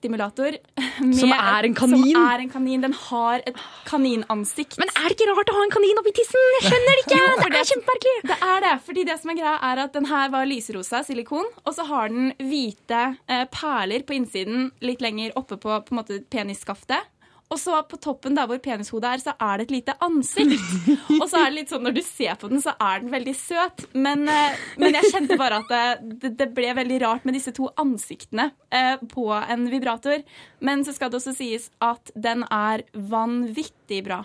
klitorisstimulator. 0.00 0.56
med- 1.00 1.16
Som 1.18 1.32
er 1.32 1.64
en 1.64 1.74
kanin? 1.74 2.12
Som 2.12 2.26
er 2.26 2.38
en 2.40 2.50
kanin. 2.50 2.80
Den 2.82 2.92
har 2.92 3.42
et 3.46 3.56
kaninansikt. 3.86 4.78
Men 4.78 4.88
er 4.94 5.08
det 5.08 5.16
ikke 5.18 5.30
rart 5.34 5.50
å 5.50 5.56
ha 5.58 5.64
en 5.64 5.70
kanin 5.74 5.98
oppi 6.00 6.12
tissen? 6.14 6.40
Jeg 6.60 6.70
skjønner 6.70 6.94
det 6.94 7.04
ikke! 7.06 7.18
Jo, 7.18 7.34
det, 7.42 7.50
det 7.52 7.60
er 7.60 7.68
kjempemerkelig! 7.72 8.16
Det 8.28 8.36
er 8.46 8.60
det, 8.64 8.74
fordi 8.86 9.04
det 9.08 9.18
som 9.20 9.30
er 9.32 9.38
greia 9.38 9.56
er 9.72 9.82
at 9.84 9.92
den 9.96 10.06
her 10.08 10.28
var 10.30 10.46
lyserosa 10.48 11.02
silikon, 11.06 11.46
og 11.66 11.74
så 11.74 11.84
har 11.88 12.08
den 12.12 12.32
hvite 12.38 13.00
eh, 13.28 13.44
perler 13.52 14.04
på 14.06 14.14
innsiden 14.16 14.70
litt 14.84 15.02
lenger 15.04 15.34
oppe 15.38 15.58
på, 15.58 15.72
på 15.82 15.94
en 15.94 16.00
måte 16.00 16.20
penisskaftet. 16.30 17.08
Og 17.48 17.56
så 17.56 17.78
på 17.88 17.96
toppen 18.04 18.34
der 18.36 18.44
hvor 18.50 18.58
penishodet 18.60 19.08
er, 19.08 19.20
så 19.22 19.32
er 19.40 19.56
det 19.56 19.64
et 19.68 19.70
lite 19.78 19.94
ansikt. 20.04 20.66
Og 21.20 21.24
så 21.30 21.38
er 21.40 21.46
det 21.48 21.54
litt 21.56 21.70
sånn 21.72 21.86
når 21.86 21.94
du 21.96 22.00
ser 22.04 22.34
på 22.36 22.50
den, 22.52 22.60
så 22.60 22.74
er 22.76 23.00
den 23.00 23.08
veldig 23.14 23.32
søt. 23.40 23.86
Men, 23.96 24.26
eh, 24.28 24.58
men 24.76 24.92
jeg 24.98 25.08
kjente 25.14 25.38
bare 25.40 25.62
at 25.62 25.70
det, 25.72 26.18
det, 26.26 26.32
det 26.42 26.48
ble 26.58 26.74
veldig 26.76 26.98
rart 27.06 27.24
med 27.24 27.38
disse 27.38 27.54
to 27.56 27.70
ansiktene 27.80 28.50
eh, 28.68 29.00
på 29.14 29.24
en 29.38 29.64
vibrator. 29.72 30.20
Men 30.60 30.84
så 30.84 30.92
skal 30.92 31.08
det 31.14 31.22
også 31.22 31.32
sies 31.38 31.70
at 31.80 32.12
den 32.14 32.44
er 32.52 32.84
vanvittig 32.92 34.02
bra. 34.10 34.20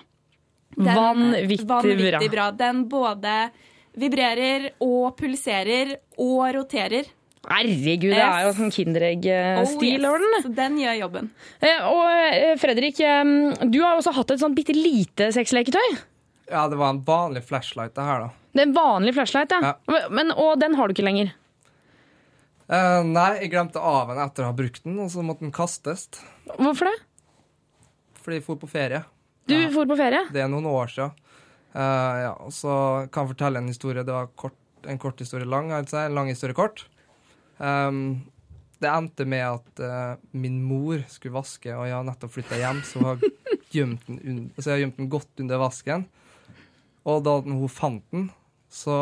Den- 0.75 0.91
Vanvittig 0.97 1.63
bra. 1.67 1.79
vanvittig 1.79 2.31
bra. 2.35 2.49
Den 2.51 2.83
både 2.91 3.37
vibrerer 4.03 4.71
og 4.81 5.15
pulserer 5.19 5.95
og 6.17 6.47
roterer. 6.55 7.07
Herregud, 7.43 8.13
det 8.13 8.23
er 8.23 8.45
jo 8.45 8.53
sånn 8.55 8.71
Kinderegg-stil 8.71 10.05
over 10.07 10.21
den. 10.23 10.35
Så 10.45 10.51
den 10.55 10.77
gjør 10.79 10.95
jobben. 11.01 11.29
Eh, 11.59 11.81
Og 11.89 12.05
eh, 12.31 12.53
Fredrik, 12.61 13.01
eh, 13.03 13.23
du 13.67 13.81
har 13.83 13.97
også 13.97 14.13
hatt 14.15 14.31
et 14.31 14.39
sånn 14.39 14.55
bitte 14.55 14.75
lite 14.77 15.27
sexleketøy. 15.35 15.97
Ja, 16.51 16.67
det 16.71 16.79
var 16.79 16.93
en 16.93 17.01
vanlig 17.03 17.43
flashlight, 17.49 17.95
det 17.97 18.05
her, 18.07 18.27
da. 18.27 18.29
Det 18.53 18.61
er 18.63 18.69
en 18.69 18.75
vanlig 18.77 19.15
flashlight, 19.17 19.51
ja. 19.51 19.73
Men, 20.13 20.31
og 20.31 20.55
den 20.61 20.77
har 20.79 20.87
du 20.87 20.95
ikke 20.95 21.05
lenger. 21.07 21.33
Uh, 22.71 23.01
nei, 23.03 23.29
jeg 23.41 23.51
glemte 23.51 23.81
av 23.83 24.13
den 24.13 24.21
etter 24.23 24.45
å 24.45 24.51
ha 24.51 24.55
brukt 24.55 24.85
den, 24.85 24.95
og 25.03 25.11
så 25.11 25.23
måtte 25.25 25.43
den 25.43 25.53
kastes. 25.55 26.07
Hvorfor 26.55 26.87
det? 26.87 26.95
Fordi 28.23 28.39
jeg 28.39 28.45
for 28.45 28.61
på 28.61 28.69
ferie. 28.71 29.03
Du 29.51 29.57
for 29.73 29.89
på 29.89 29.97
ferie? 29.99 30.23
Det 30.31 30.45
er 30.45 30.51
noen 30.51 30.69
år 30.71 30.91
siden. 30.93 31.11
Uh, 31.73 32.15
ja, 32.23 32.31
og 32.39 32.53
så 32.55 32.73
kan 33.11 33.25
jeg 33.25 33.33
fortelle 33.33 33.59
en 33.59 33.71
historie. 33.71 34.05
Det 34.07 34.15
var 34.15 34.31
kort, 34.39 34.55
en 34.87 35.01
kort 35.01 35.19
historie 35.19 35.49
lang, 35.49 35.73
altså 35.75 36.05
en 36.05 36.15
lang 36.15 36.31
historie 36.31 36.55
kort. 36.55 36.85
Um, 37.63 38.03
det 38.83 38.91
endte 38.91 39.25
med 39.29 39.45
at 39.47 39.81
uh, 39.83 40.19
min 40.35 40.59
mor 40.65 40.99
skulle 41.07 41.37
vaske, 41.37 41.71
og 41.71 41.87
jeg 41.87 41.95
har 41.95 42.05
nettopp 42.07 42.33
flytta 42.35 42.59
hjem, 42.59 42.81
så 42.83 42.99
hun 42.99 43.09
har 43.13 43.25
gjemt 43.73 44.07
den, 44.09 44.41
jeg 44.59 44.83
gjemt 44.83 44.99
den 44.99 45.11
godt 45.11 45.43
under 45.43 45.61
vasken. 45.61 46.07
Og 47.07 47.23
da 47.23 47.37
hun 47.43 47.69
fant 47.71 48.03
den, 48.11 48.27
så 48.73 48.93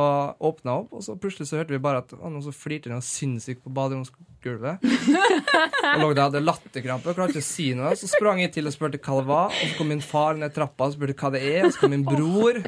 åpna 0.43 0.73
jeg 0.73 0.83
opp, 0.83 0.95
og 0.97 1.03
så 1.05 1.15
plutselig 1.15 1.47
så 1.47 1.61
hørte 1.61 1.71
vi 1.71 1.81
bare 1.81 2.01
at 2.03 2.11
noen 2.19 2.41
som 2.43 2.55
flirte 2.55 2.91
noe 2.91 3.03
sinnssykt 3.05 3.63
på 3.63 3.71
baderomsgulvet. 3.71 4.83
Og 4.83 6.01
lå 6.01 6.09
der, 6.11 6.25
hadde 6.25 6.41
latterkrampe 6.43 7.11
og 7.11 7.15
klarte 7.15 7.37
ikke 7.37 7.45
å 7.45 7.47
si 7.47 7.69
noe. 7.77 7.93
Så 7.95 8.09
sprang 8.11 8.41
jeg 8.43 8.51
til 8.57 8.67
og 8.67 8.75
spurte 8.75 8.99
hva 8.99 9.21
det 9.21 9.29
var. 9.29 9.55
Og 9.55 9.69
så 9.71 9.77
kom 9.77 9.89
min 9.93 10.03
far 10.03 10.35
ned 10.39 10.51
trappa 10.55 10.89
og 10.89 10.97
spurte 10.97 11.15
hva 11.15 11.31
det 11.37 11.41
er. 11.47 11.69
Og 11.69 11.71
så 11.71 11.85
kom 11.85 11.95
min 11.95 12.03
bror. 12.03 12.59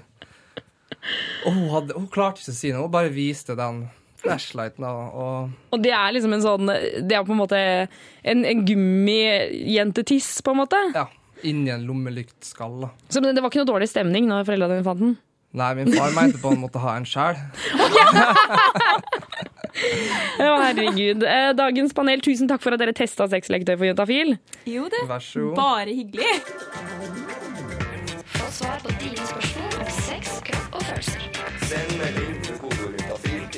Og 1.43 1.49
hun, 1.49 1.67
hadde, 1.73 1.97
hun 1.97 2.07
klarte 2.13 2.39
ikke 2.39 2.55
å 2.55 2.57
si 2.61 2.71
noe, 2.71 2.85
hun 2.87 2.95
bare 2.95 3.11
viste 3.11 3.57
den 3.59 3.83
flashlighten. 4.23 4.85
Og, 4.87 5.17
og 5.23 5.75
Og 5.75 5.83
det 5.83 5.91
er 5.95 6.13
liksom 6.15 6.33
en 6.37 6.43
sånn 6.45 6.71
Det 7.03 7.15
er 7.17 7.25
på 7.27 7.35
en 7.35 7.41
måte 7.43 7.59
en, 7.59 8.45
en 8.47 8.63
gummijentetiss, 8.67 10.31
på 10.45 10.51
en 10.55 10.61
måte. 10.63 10.79
ja, 10.95 11.05
inni 11.43 11.69
en 11.75 11.83
lommelyktskall. 11.87 12.79
da. 12.87 12.89
Så 13.11 13.21
det 13.23 13.35
det 13.35 13.43
var 13.43 13.51
ikke 13.51 13.61
noe 13.65 13.71
dårlig 13.75 13.89
stemning 13.91 14.27
når 14.31 14.45
foreldrene 14.47 14.79
dine 14.79 14.87
fant 14.87 15.03
den? 15.03 15.15
Nei, 15.53 15.67
min 15.77 15.91
far 15.93 16.09
mente 16.15 16.39
på 16.41 16.49
han 16.49 16.63
måtte 16.63 16.79
ha 16.81 16.95
en 16.97 17.03
sjæl. 17.05 17.37
Å, 20.41 20.49
herregud. 20.63 21.21
Eh, 21.27 21.51
Dagens 21.57 21.93
panel, 21.97 22.21
tusen 22.25 22.49
takk 22.49 22.61
for 22.63 22.73
at 22.73 22.81
dere 22.81 22.93
testa 22.97 23.27
sexleketøy 23.29 23.75
for 23.77 23.85
Juntafil. 23.89 24.33
Jo, 24.69 24.87
det. 24.89 25.03
Vær 25.09 25.21
så 25.21 25.49
god. 25.51 25.55
Bare 25.59 25.93
hyggelig. 25.93 27.42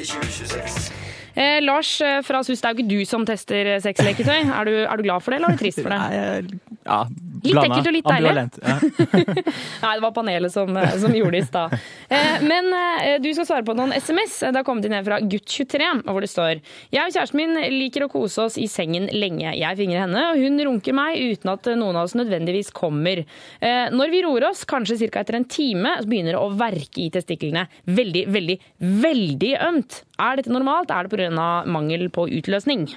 Kodeorientafil 0.07 0.25
til 0.35 0.47
2026. 0.47 1.04
Eh, 1.35 1.59
Lars 1.63 1.99
eh, 2.01 2.21
fra 2.25 2.41
SUS, 2.43 2.61
det 2.61 2.69
er 2.69 2.73
jo 2.75 2.83
ikke 2.83 2.91
du 2.95 3.05
som 3.09 3.25
tester 3.27 3.73
eh, 3.75 3.81
sexleketøy. 3.83 4.41
Er 4.55 4.65
du, 4.69 4.73
er 4.85 4.97
du 4.97 5.03
glad 5.03 5.23
for 5.23 5.33
det, 5.33 5.41
eller 5.41 5.51
er 5.51 5.57
du 5.57 5.63
trist 5.63 5.81
for 5.83 5.91
det? 5.91 5.99
Nei, 5.99 6.59
Ja, 6.85 6.99
Litt 7.45 7.59
ekkelt 7.61 7.87
og 7.89 7.93
litt 7.93 8.07
deilig. 8.07 8.43
Ja. 8.63 8.75
Nei, 9.83 9.91
det 9.97 10.03
var 10.05 10.13
panelet 10.15 10.53
som, 10.53 10.71
eh, 10.79 10.95
som 11.01 11.13
gjorde 11.13 11.35
det 11.35 11.41
i 11.43 11.47
stad. 11.47 11.75
Eh, 12.09 12.45
Men 12.45 12.69
eh, 12.73 13.17
du 13.21 13.27
skal 13.35 13.47
svare 13.49 13.65
på 13.67 13.75
noen 13.77 13.93
SMS. 13.93 14.39
Det 14.47 14.55
har 14.55 14.65
kommet 14.65 14.87
inn 14.87 14.95
her 14.95 15.05
fra 15.05 15.19
gutt23, 15.21 15.89
hvor 16.07 16.23
det 16.25 16.31
står 16.31 16.61
Jeg 16.93 17.03
og 17.03 17.13
kjæresten 17.13 17.41
min 17.41 17.53
liker 17.75 18.07
å 18.07 18.09
kose 18.13 18.47
oss 18.47 18.57
i 18.61 18.65
sengen 18.71 19.09
lenge. 19.13 19.51
Jeg 19.59 19.77
fingrer 19.81 20.05
henne, 20.05 20.23
og 20.31 20.41
hun 20.41 20.57
runker 20.69 20.95
meg 20.97 21.19
uten 21.35 21.53
at 21.53 21.69
noen 21.75 21.99
av 21.99 22.07
oss 22.07 22.17
nødvendigvis 22.17 22.71
kommer. 22.75 23.25
Eh, 23.59 23.85
Når 23.93 24.13
vi 24.15 24.23
roer 24.25 24.47
oss, 24.49 24.63
kanskje 24.69 24.97
ca. 25.09 25.21
etter 25.25 25.37
en 25.41 25.45
time, 25.49 25.97
så 26.01 26.09
begynner 26.09 26.37
det 26.37 26.41
å 26.41 26.49
verke 26.57 27.03
i 27.05 27.11
testiklene. 27.13 27.67
Veldig, 27.85 28.25
veldig, 28.33 28.59
veldig 29.05 29.53
ømt. 29.69 30.01
Er 30.19 30.37
dette 30.39 30.51
normalt? 30.53 30.91
Er 30.91 31.07
det 31.07 31.11
pga. 31.15 31.63
mangel 31.67 32.09
på 32.09 32.27
utløsning? 32.29 32.87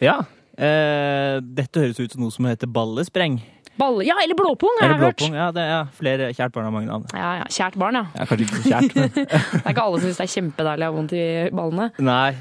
ja. 0.00 0.20
Eh, 0.58 1.36
dette 1.54 1.78
høres 1.78 2.00
ut 2.02 2.10
som 2.10 2.24
noe 2.24 2.34
som 2.34 2.44
heter 2.48 2.66
ballespreng. 2.66 3.36
Balle... 3.78 4.02
Ja, 4.02 4.16
eller 4.24 4.34
blåpung, 4.34 4.72
har 4.80 4.88
Eller 4.88 5.04
jeg 5.04 5.12
hørt. 5.12 5.36
Ja, 5.36 5.44
det 5.54 5.62
er 5.62 5.84
flere 5.94 6.30
kjært 6.34 6.50
barn 6.56 6.66
har 6.66 6.72
mange 6.74 6.88
navn. 6.90 7.04
Ja, 7.14 7.28
ja. 7.38 7.44
Kjært 7.46 7.76
barn, 7.78 7.94
ja. 7.94 8.02
Ja, 8.18 8.26
kanskje 8.26 8.48
ikke 8.48 8.62
kjært, 8.64 8.96
men 8.96 9.12
Det 9.14 9.60
er 9.60 9.70
ikke 9.70 9.84
alle 9.84 10.00
som 10.00 10.08
syns 10.08 10.18
det 10.18 10.24
er 10.26 10.32
kjempedeilig 10.32 10.82
å 10.82 10.90
ha 10.90 10.96
vondt 10.96 11.14
i 11.14 11.22
ballene. 11.54 11.86
Nei, 12.02 12.32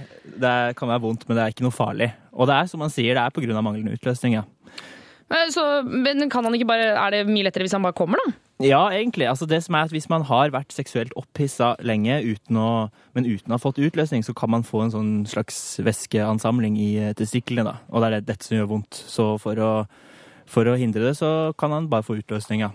det 0.46 0.56
kan 0.80 0.90
være 0.90 1.04
vondt, 1.06 1.28
men 1.30 1.38
det 1.38 1.44
er 1.46 1.54
ikke 1.54 1.68
noe 1.68 1.78
farlig. 1.78 2.10
Og 2.34 2.50
det 2.50 2.58
er 2.58 2.72
som 2.74 2.82
man 2.82 2.94
sier, 2.96 3.14
det 3.14 3.22
er 3.28 3.36
pga. 3.38 3.62
manglende 3.62 3.94
utløsning, 4.00 4.40
ja. 4.40 4.44
Eh, 5.30 5.46
Så, 5.54 5.68
men 5.86 6.26
kan 6.34 6.50
han 6.50 6.58
ikke 6.58 6.72
bare, 6.74 6.90
er 6.98 7.20
det 7.20 7.24
mye 7.30 7.46
lettere 7.46 7.68
hvis 7.70 7.78
han 7.78 7.86
bare 7.86 7.98
kommer, 8.02 8.18
da? 8.26 8.34
Ja, 8.64 8.88
egentlig. 8.90 9.28
Altså 9.30 9.46
det 9.46 9.60
som 9.64 9.76
er 9.78 9.86
at 9.86 9.94
Hvis 9.94 10.10
man 10.10 10.24
har 10.26 10.50
vært 10.50 10.74
seksuelt 10.74 11.14
opphissa 11.16 11.76
lenge, 11.86 12.18
uten 12.26 12.58
å, 12.58 12.90
men 13.14 13.28
uten 13.30 13.54
å 13.54 13.58
ha 13.58 13.62
fått 13.62 13.78
utløsning, 13.78 14.26
så 14.26 14.34
kan 14.34 14.50
man 14.50 14.66
få 14.66 14.82
en 14.86 14.94
sånn 14.96 15.12
slags 15.30 15.78
væskeansamling 15.86 16.78
i 16.82 16.90
eh, 16.98 17.14
testiklene. 17.18 17.76
Og 17.92 18.02
det 18.02 18.08
er 18.08 18.16
det, 18.18 18.26
dette 18.32 18.48
som 18.48 18.58
gjør 18.58 18.72
vondt. 18.74 18.98
Så 18.98 19.28
for 19.44 19.62
å, 19.62 19.72
for 20.50 20.66
å 20.66 20.78
hindre 20.80 21.06
det, 21.06 21.14
så 21.20 21.54
kan 21.60 21.76
han 21.76 21.90
bare 21.92 22.08
få 22.08 22.18
utløsning, 22.18 22.66
ja. 22.66 22.74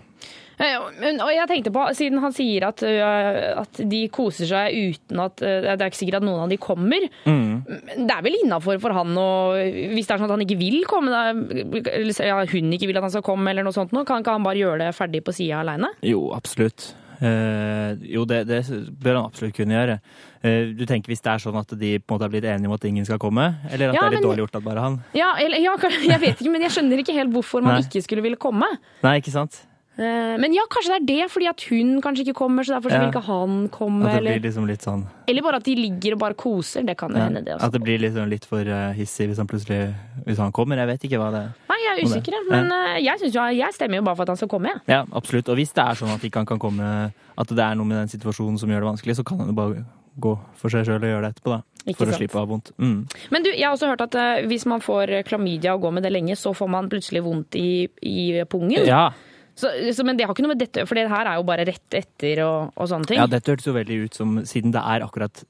Og 0.59 1.31
jeg 1.33 1.47
tenkte 1.49 1.73
på, 1.73 1.83
Siden 1.97 2.21
han 2.23 2.33
sier 2.35 2.67
at, 2.67 2.83
at 2.83 3.81
de 3.89 4.01
koser 4.13 4.47
seg 4.49 4.75
uten 4.93 5.21
at 5.23 5.41
Det 5.41 5.73
er 5.73 5.85
ikke 5.87 6.01
sikkert 6.03 6.19
at 6.21 6.27
noen 6.27 6.43
av 6.45 6.51
de 6.53 6.59
kommer. 6.61 7.07
Mm. 7.25 7.63
Det 8.05 8.13
er 8.13 8.25
vel 8.25 8.37
innafor 8.43 8.79
for 8.83 8.95
han 8.95 9.17
å 9.17 9.27
Hvis 9.57 10.07
det 10.09 10.15
er 10.15 10.21
sånn 10.21 10.29
at 10.29 10.35
han 10.37 10.45
ikke 10.45 10.59
vil 10.61 10.81
komme, 10.89 11.13
eller 11.13 12.25
ja, 12.27 12.39
hun 12.53 12.73
ikke 12.77 12.89
vil 12.89 12.99
at 13.01 13.07
han 13.07 13.15
skal 13.15 13.25
komme, 13.25 13.49
eller 13.51 13.65
noe 13.65 13.75
sånt, 13.75 13.93
nå, 13.95 14.05
kan 14.07 14.21
ikke 14.23 14.35
han 14.37 14.45
bare 14.45 14.61
gjøre 14.61 14.83
det 14.85 14.91
ferdig 14.97 15.23
på 15.25 15.33
sida 15.35 15.61
aleine? 15.63 15.89
Jo, 16.05 16.27
absolutt. 16.35 16.91
Eh, 17.23 17.93
jo, 18.13 18.25
det, 18.27 18.41
det 18.49 18.61
bør 18.99 19.19
han 19.21 19.27
absolutt 19.29 19.55
kunne 19.55 19.75
gjøre. 19.77 19.97
Eh, 20.43 20.71
du 20.75 20.83
tenker 20.89 21.13
hvis 21.13 21.21
det 21.23 21.31
er 21.31 21.43
sånn 21.43 21.55
at 21.59 21.71
de 21.79 21.93
på 22.01 22.11
en 22.11 22.17
måte 22.17 22.27
har 22.27 22.33
blitt 22.33 22.47
enige 22.51 22.67
om 22.71 22.75
at 22.75 22.87
ingen 22.89 23.07
skal 23.07 23.21
komme? 23.21 23.45
Eller 23.71 23.93
at 23.93 23.95
Ja, 23.97 24.01
det 24.01 24.07
er 24.09 24.15
litt 24.17 24.19
men- 24.21 24.29
dårlig 24.29 24.43
gjort 24.45 24.57
at 24.59 24.65
bare 24.65 24.83
han? 24.87 24.97
Ja, 25.15 25.29
eller, 25.39 25.61
ja, 25.63 25.75
jeg 26.13 26.19
vet 26.25 26.41
ikke, 26.41 26.51
men 26.51 26.65
jeg 26.67 26.75
skjønner 26.75 27.03
ikke 27.03 27.15
helt 27.15 27.31
hvorfor 27.35 27.63
man 27.63 27.77
Nei. 27.79 27.85
ikke 27.87 28.03
skulle 28.03 28.25
ville 28.25 28.39
komme. 28.41 28.67
Nei, 29.05 29.15
ikke 29.21 29.35
sant? 29.35 29.61
Eh, 29.95 30.37
Men 30.41 30.53
ja, 30.53 30.63
kanskje 30.69 30.95
det 30.95 31.01
er 31.01 31.05
det, 31.05 31.31
fordi 31.31 31.47
at 31.49 31.61
hun 31.69 32.01
kanskje 32.01 32.25
ikke 32.25 32.33
kommer, 32.33 32.65
så 32.65 32.73
derfor 32.73 32.91
Ja. 32.91 32.99
vil 32.99 33.11
ikke 33.11 33.25
han 33.27 33.69
komme. 33.69 34.05
At 34.05 34.11
det 34.11 34.17
Eller, 34.17 34.39
blir 34.39 34.49
liksom 34.49 34.67
litt 34.67 34.81
sånn 34.81 35.05
eller 35.27 35.41
bare 35.41 35.55
at 35.55 35.63
de 35.63 35.75
ligger 35.75 36.13
og 36.13 36.19
bare 36.19 36.33
koser. 36.33 36.83
Det 36.85 36.97
kan 36.97 37.11
jo 37.11 37.17
ja, 37.17 37.23
hende, 37.23 37.45
det 37.45 37.53
også. 37.55 37.65
At 37.65 37.71
det 37.71 37.81
blir 37.81 37.99
liksom 37.99 38.29
litt 38.29 38.45
for 38.45 38.59
eh, 38.59 38.93
hissig 38.93 39.27
hvis 39.29 39.37
han 39.37 39.47
plutselig 39.47 39.93
Hvis 40.25 40.37
han 40.37 40.51
kommer. 40.51 40.77
Jeg 40.77 40.87
vet 40.87 41.03
ikke 41.03 41.19
hva 41.19 41.31
det 41.31 41.41
er. 41.43 41.49
Nei, 41.69 41.77
jeg 41.83 41.91
er 41.93 42.07
usikker, 42.07 42.33
men 42.49 42.69
ja. 42.69 42.95
jeg, 43.13 43.31
jo, 43.33 43.41
jeg 43.51 43.73
stemmer 43.73 43.95
jo 43.97 44.01
bare 44.03 44.15
for 44.15 44.23
at 44.23 44.29
han 44.29 44.37
skal 44.37 44.47
komme. 44.49 44.69
Ja. 44.69 44.79
Ja, 44.87 45.05
absolutt. 45.11 45.49
Og 45.49 45.55
hvis 45.55 45.73
det 45.73 45.83
er 45.83 45.93
sånn 45.95 46.13
at 46.13 46.23
ikke 46.23 46.39
han 46.39 46.45
kan 46.45 46.59
komme 46.59 47.11
At 47.37 47.47
det 47.47 47.59
er 47.59 47.75
noe 47.75 47.85
med 47.85 47.97
den 47.97 48.07
situasjonen 48.07 48.59
som 48.59 48.69
gjør 48.69 48.83
det 48.83 48.89
vanskelig, 48.91 49.15
så 49.15 49.23
kan 49.25 49.39
han 49.39 49.47
jo 49.47 49.53
bare 49.53 49.85
gå 50.19 50.39
for 50.55 50.69
seg 50.69 50.85
sjøl 50.85 51.01
og 51.01 51.09
gjøre 51.09 51.21
det 51.25 51.31
etterpå, 51.33 51.49
da. 51.49 51.61
Ikke 51.87 51.97
for 51.97 52.05
sant. 52.05 52.13
å 52.13 52.19
slippe 52.21 52.37
å 52.37 52.43
ha 52.43 52.45
vondt. 52.45 52.71
Mm. 52.77 52.99
Men 53.33 53.43
du, 53.43 53.49
jeg 53.49 53.65
har 53.65 53.73
også 53.73 53.89
hørt 53.89 54.03
at 54.05 54.15
uh, 54.15 54.47
hvis 54.47 54.65
man 54.69 54.79
får 54.79 55.23
klamydia 55.25 55.73
og 55.73 55.81
går 55.81 55.95
med 55.97 56.03
det 56.03 56.11
lenge, 56.13 56.35
så 56.37 56.53
får 56.53 56.69
man 56.69 56.89
plutselig 56.89 57.23
vondt 57.25 57.57
i, 57.57 57.89
i 58.05 58.43
pungen. 58.45 58.85
Ja. 58.85 59.09
Så, 59.55 59.69
så, 59.93 60.01
men 60.03 60.17
det 60.17 60.25
har 60.25 60.33
ikke 60.33 60.41
noe 60.41 60.55
med 60.55 60.61
dette 60.63 60.81
For 60.89 60.97
det 60.97 61.03
her 61.11 61.27
er 61.29 61.35
jo 61.37 61.43
bare 61.45 61.61
rett 61.69 61.93
etter 61.93 62.39
og, 62.41 62.71
og 62.73 62.87
sånne 62.89 63.05
ting. 63.05 63.19
ja, 63.19 63.27
dette 63.29 63.51
hørtes 63.53 63.67
jo 63.69 63.73
veldig 63.75 63.97
ut 64.07 64.15
som 64.17 64.31
Siden 64.49 64.71
det 64.73 64.81
er 64.81 65.03
akkurat 65.05 65.43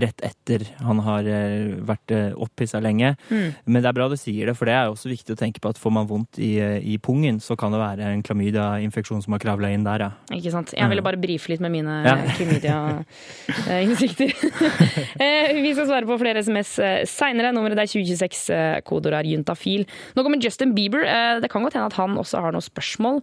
rett 0.00 0.22
etter 0.24 0.64
han 0.80 1.02
har 1.04 1.28
eh, 1.28 1.74
vært 1.84 2.14
eh, 2.16 2.30
opphissa 2.40 2.80
lenge. 2.80 3.10
Mm. 3.28 3.50
Men 3.68 3.82
det 3.84 3.90
er 3.90 3.96
bra 3.98 4.06
du 4.08 4.16
sier 4.16 4.48
det, 4.48 4.54
for 4.56 4.64
det 4.70 4.74
er 4.78 4.88
jo 4.88 4.94
også 4.94 5.10
viktig 5.12 5.34
å 5.36 5.38
tenke 5.42 5.60
på 5.60 5.68
at 5.74 5.78
får 5.80 5.92
man 5.92 6.08
vondt 6.08 6.40
i, 6.40 6.54
i 6.92 6.96
pungen, 7.04 7.36
så 7.44 7.52
kan 7.60 7.72
det 7.74 7.80
være 7.82 8.08
en 8.14 8.22
klamydia-infeksjon 8.24 9.20
som 9.24 9.36
har 9.36 9.42
kravla 9.44 9.70
inn 9.76 9.84
der, 9.86 10.06
ja. 10.06 10.10
Ikke 10.38 10.52
sant? 10.54 10.72
Jeg 10.76 10.88
ville 10.90 11.04
bare 11.04 11.20
brife 11.20 11.52
litt 11.52 11.60
med 11.60 11.74
mine 11.76 11.98
Ja. 12.08 12.16
klamydia-innsikter. 12.38 14.34
Eh, 15.20 15.52
Vi 15.60 15.72
skal 15.74 15.86
svare 15.88 16.06
på 16.08 16.16
flere 16.20 16.40
SMS 16.44 16.72
seinere. 17.10 17.50
Nummeret 17.54 17.78
er 17.82 17.88
2026. 17.90 18.42
eh, 18.56 18.80
Kodeord 18.86 19.18
er 19.20 19.28
juntafil. 19.28 19.84
Nå 20.16 20.24
kommer 20.24 20.40
Justin 20.42 20.72
Bieber. 20.76 21.04
Det 21.42 21.50
kan 21.52 21.64
godt 21.66 21.76
hende 21.76 21.90
at 21.90 21.98
han 22.00 22.16
også 22.20 22.40
har 22.44 22.54
noen 22.56 22.64
spørsmål. 22.64 23.20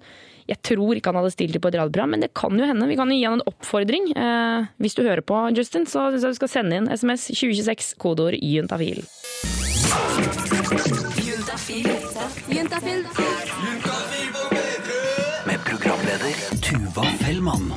Jeg 0.48 0.62
tror 0.64 0.96
ikke 0.96 1.12
han 1.12 1.20
hadde 1.20 1.34
stilt 1.36 1.56
det 1.58 1.62
på 1.64 1.68
et 1.72 1.76
radioprogram, 1.80 2.14
men 2.16 2.24
det 2.24 2.32
kan 2.38 2.56
jo 2.56 2.68
hende. 2.70 2.88
Vi 2.88 2.96
kan 3.00 3.10
jo 3.12 3.18
gi 3.20 3.26
han 3.28 3.40
en 3.40 3.48
oppfordring. 3.52 4.12
Eh, 4.16 4.68
Hvis 4.80 4.96
du 4.96 5.04
hører 5.04 5.22
på, 5.22 5.42
Justin, 5.58 5.86
så 5.86 6.08
syns 6.14 6.24
jeg 6.24 6.36
du 6.38 6.40
skal 6.40 6.54
sende 6.56 6.80
inn 6.80 6.88
SMS 6.94 7.28
2026, 7.36 7.94
kodeord 8.00 8.40
juntafil. 8.40 9.04
Med 15.46 15.60
programleder 15.66 16.34
Tuva 16.62 17.04
Fellmann. 17.20 17.74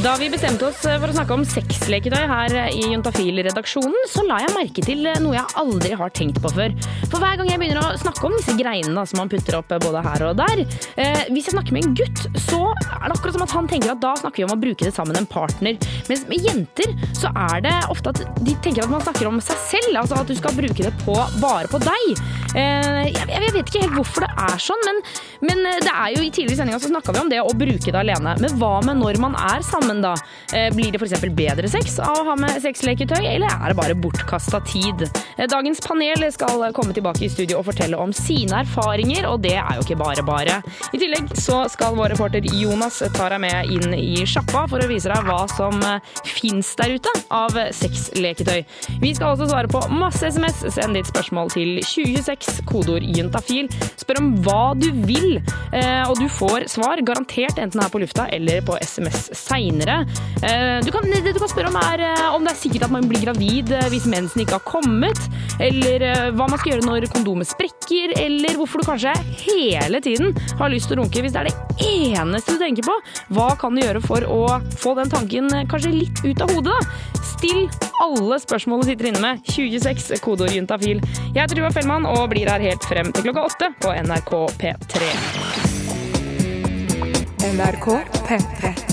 Da 0.00 0.14
vi 0.16 0.30
bestemte 0.32 0.64
oss 0.64 0.78
for 0.80 1.10
å 1.10 1.12
snakke 1.12 1.34
om 1.36 1.42
sexleketøy 1.44 2.22
her 2.30 2.54
i 2.72 2.86
Juntafil-redaksjonen, 2.88 4.06
så 4.08 4.22
la 4.24 4.38
jeg 4.40 4.54
merke 4.54 4.84
til 4.86 5.04
noe 5.20 5.34
jeg 5.34 5.52
aldri 5.60 5.90
har 6.00 6.12
tenkt 6.16 6.38
på 6.40 6.48
før. 6.56 6.72
For 7.10 7.20
hver 7.20 7.36
gang 7.36 7.50
jeg 7.50 7.60
begynner 7.60 7.82
å 7.82 7.98
snakke 8.00 8.24
om 8.24 8.32
disse 8.38 8.54
greiene 8.56 8.94
da, 8.96 9.04
som 9.04 9.20
man 9.20 9.28
putter 9.28 9.58
opp 9.58 9.68
både 9.84 10.00
her 10.06 10.24
og 10.30 10.38
der, 10.38 10.62
eh, 10.96 11.26
hvis 11.28 11.50
jeg 11.50 11.52
snakker 11.52 11.76
med 11.76 11.84
en 11.84 11.98
gutt, 11.98 12.22
så 12.46 12.62
er 12.72 13.10
det 13.10 13.18
akkurat 13.18 13.36
som 13.36 13.44
at 13.44 13.52
han 13.58 13.68
tenker 13.68 13.92
at 13.92 14.00
da 14.00 14.14
snakker 14.22 14.40
vi 14.40 14.46
om 14.48 14.54
å 14.56 14.60
bruke 14.62 14.88
det 14.88 14.94
sammen 14.96 15.12
med 15.12 15.20
en 15.20 15.28
partner. 15.34 15.76
Mens 16.08 16.24
med 16.32 16.48
jenter 16.48 16.96
så 17.20 17.34
er 17.50 17.60
det 17.68 17.76
ofte 17.92 18.14
at 18.14 18.24
de 18.40 18.56
tenker 18.64 18.88
at 18.88 18.94
man 18.94 19.04
snakker 19.04 19.28
om 19.28 19.36
seg 19.44 19.60
selv, 19.68 20.00
altså 20.00 20.22
at 20.22 20.32
du 20.32 20.38
skal 20.40 20.56
bruke 20.56 20.80
det 20.80 20.94
på, 21.04 21.18
bare 21.44 21.68
på 21.68 21.82
deg. 21.84 22.24
Eh, 22.56 23.04
jeg, 23.10 23.28
jeg 23.36 23.52
vet 23.52 23.68
ikke 23.68 23.84
helt 23.84 24.00
hvorfor 24.00 24.24
det 24.24 24.32
er 24.48 24.64
sånn, 24.64 24.88
men, 24.88 25.04
men 25.44 25.62
det 25.84 25.92
er 25.92 26.16
jo 26.16 26.24
i 26.24 26.32
tidligere 26.32 26.62
sendinger 26.62 26.80
så 26.80 26.94
snakka 26.94 27.18
vi 27.18 27.24
om 27.26 27.34
det 27.36 27.44
å 27.44 27.52
bruke 27.52 27.92
det 27.92 28.00
alene. 28.00 28.38
Men 28.40 28.56
hva 28.56 28.78
med 28.88 29.04
når 29.04 29.20
man 29.20 29.36
er 29.36 29.60
sammen, 29.60 29.89
da? 29.98 30.14
Eh, 30.54 30.68
Blir 30.74 30.94
det 30.94 31.00
f.eks. 31.02 31.24
bedre 31.34 31.68
sex 31.72 31.98
av 31.98 32.20
å 32.20 32.26
ha 32.30 32.36
med 32.38 32.54
sexleketøy, 32.62 33.18
eller 33.34 33.50
er 33.50 33.72
det 33.72 33.78
bare 33.80 33.96
bortkasta 33.98 34.62
tid? 34.70 35.02
Eh, 35.36 35.48
Dagens 35.50 35.82
panel 35.82 36.22
skal 36.32 36.68
komme 36.76 36.94
tilbake 36.94 37.26
i 37.26 37.32
studio 37.32 37.58
og 37.58 37.66
fortelle 37.72 37.98
om 37.98 38.12
sine 38.14 38.62
erfaringer, 38.62 39.26
og 39.32 39.42
det 39.42 39.56
er 39.58 39.80
jo 39.80 39.86
ikke 39.88 39.98
bare 40.00 40.22
bare. 40.26 40.60
I 40.94 41.00
tillegg 41.02 41.34
så 41.40 41.64
skal 41.72 41.98
vår 41.98 42.14
reporter 42.14 42.46
Jonas 42.54 43.00
ta 43.16 43.28
deg 43.34 43.42
med 43.42 43.74
inn 43.74 43.94
i 43.98 44.22
sjappa 44.28 44.66
for 44.70 44.78
å 44.84 44.88
vise 44.90 45.10
deg 45.10 45.26
hva 45.26 45.42
som 45.50 45.82
fins 46.28 46.70
der 46.78 46.94
ute 46.98 47.12
av 47.34 47.56
sexleketøy. 47.74 48.62
Vi 49.02 49.14
skal 49.16 49.34
også 49.34 49.48
svare 49.50 49.70
på 49.70 49.82
masse 49.90 50.30
SMS. 50.30 50.62
Send 50.74 50.94
ditt 50.94 51.08
spørsmål 51.10 51.50
til 51.54 51.80
2026, 51.82 52.60
kodeord 52.68 53.02
juntafil. 53.16 53.70
Spør 54.00 54.20
om 54.20 54.30
hva 54.44 54.74
du 54.78 54.90
vil, 55.06 55.40
eh, 55.72 56.02
og 56.06 56.18
du 56.20 56.26
får 56.28 56.68
svar 56.68 57.00
garantert 57.06 57.58
enten 57.58 57.80
her 57.80 57.88
på 57.90 58.00
lufta 58.02 58.28
eller 58.32 58.60
på 58.66 58.76
SMS 58.84 59.30
seinere. 59.32 59.79
Du, 60.84 60.90
kan- 60.94 61.04
det 61.10 61.34
du 61.34 61.38
kan 61.42 61.50
spørre 61.50 61.68
om, 61.68 61.76
er 61.76 62.00
eh, 62.06 62.26
om 62.34 62.44
det 62.46 62.52
er 62.54 62.58
sikkert 62.60 62.86
at 62.86 62.92
man 62.94 63.04
blir 63.10 63.20
gravid 63.26 63.70
eh, 63.76 63.86
hvis 63.92 64.06
mensen 64.10 64.40
ikke 64.42 64.56
har 64.56 64.64
kommet, 64.66 65.18
eller 65.60 66.02
eh, 66.06 66.30
hva 66.36 66.46
man 66.48 66.58
skal 66.60 66.72
gjøre 66.74 66.86
når 66.88 67.06
kondomet 67.12 67.48
sprekker, 67.50 68.14
eller 68.20 68.56
hvorfor 68.56 68.80
du 68.80 68.88
kanskje 68.88 69.12
hele 69.44 70.00
tiden 70.04 70.32
har 70.58 70.72
lyst 70.72 70.88
til 70.90 70.98
å 70.98 71.02
runke 71.04 71.22
hvis 71.24 71.34
det 71.36 71.42
er 71.42 71.50
det 71.50 71.86
eneste 71.90 72.56
du 72.56 72.62
tenker 72.64 72.86
på. 72.88 72.96
Hva 73.36 73.50
kan 73.60 73.76
du 73.76 73.82
gjøre 73.82 74.00
for 74.04 74.24
å 74.28 74.40
få 74.80 74.94
den 74.98 75.12
tanken 75.12 75.50
eh, 75.56 75.66
kanskje 75.70 75.92
litt 75.94 76.22
ut 76.24 76.40
av 76.46 76.52
hodet, 76.56 76.72
da? 76.72 77.24
Still 77.30 77.66
alle 78.04 78.36
spørsmål 78.40 78.82
du 78.84 78.90
sitter 78.90 79.10
inne 79.10 79.20
med. 79.24 79.44
2026, 79.48 80.16
kodeord 80.24 80.52
juntafil. 80.56 81.00
Jeg 81.34 81.40
heter 81.44 81.56
Tuva 81.60 81.70
Fellmann 81.76 82.08
og 82.08 82.26
blir 82.32 82.48
her 82.52 82.60
helt 82.64 82.84
frem 82.88 83.12
til 83.16 83.28
klokka 83.28 83.46
åtte 83.48 83.70
på 83.80 83.92
NRK 84.04 84.32
P3. 84.60 85.12
NRK 87.56 87.86
P3. 88.28 88.89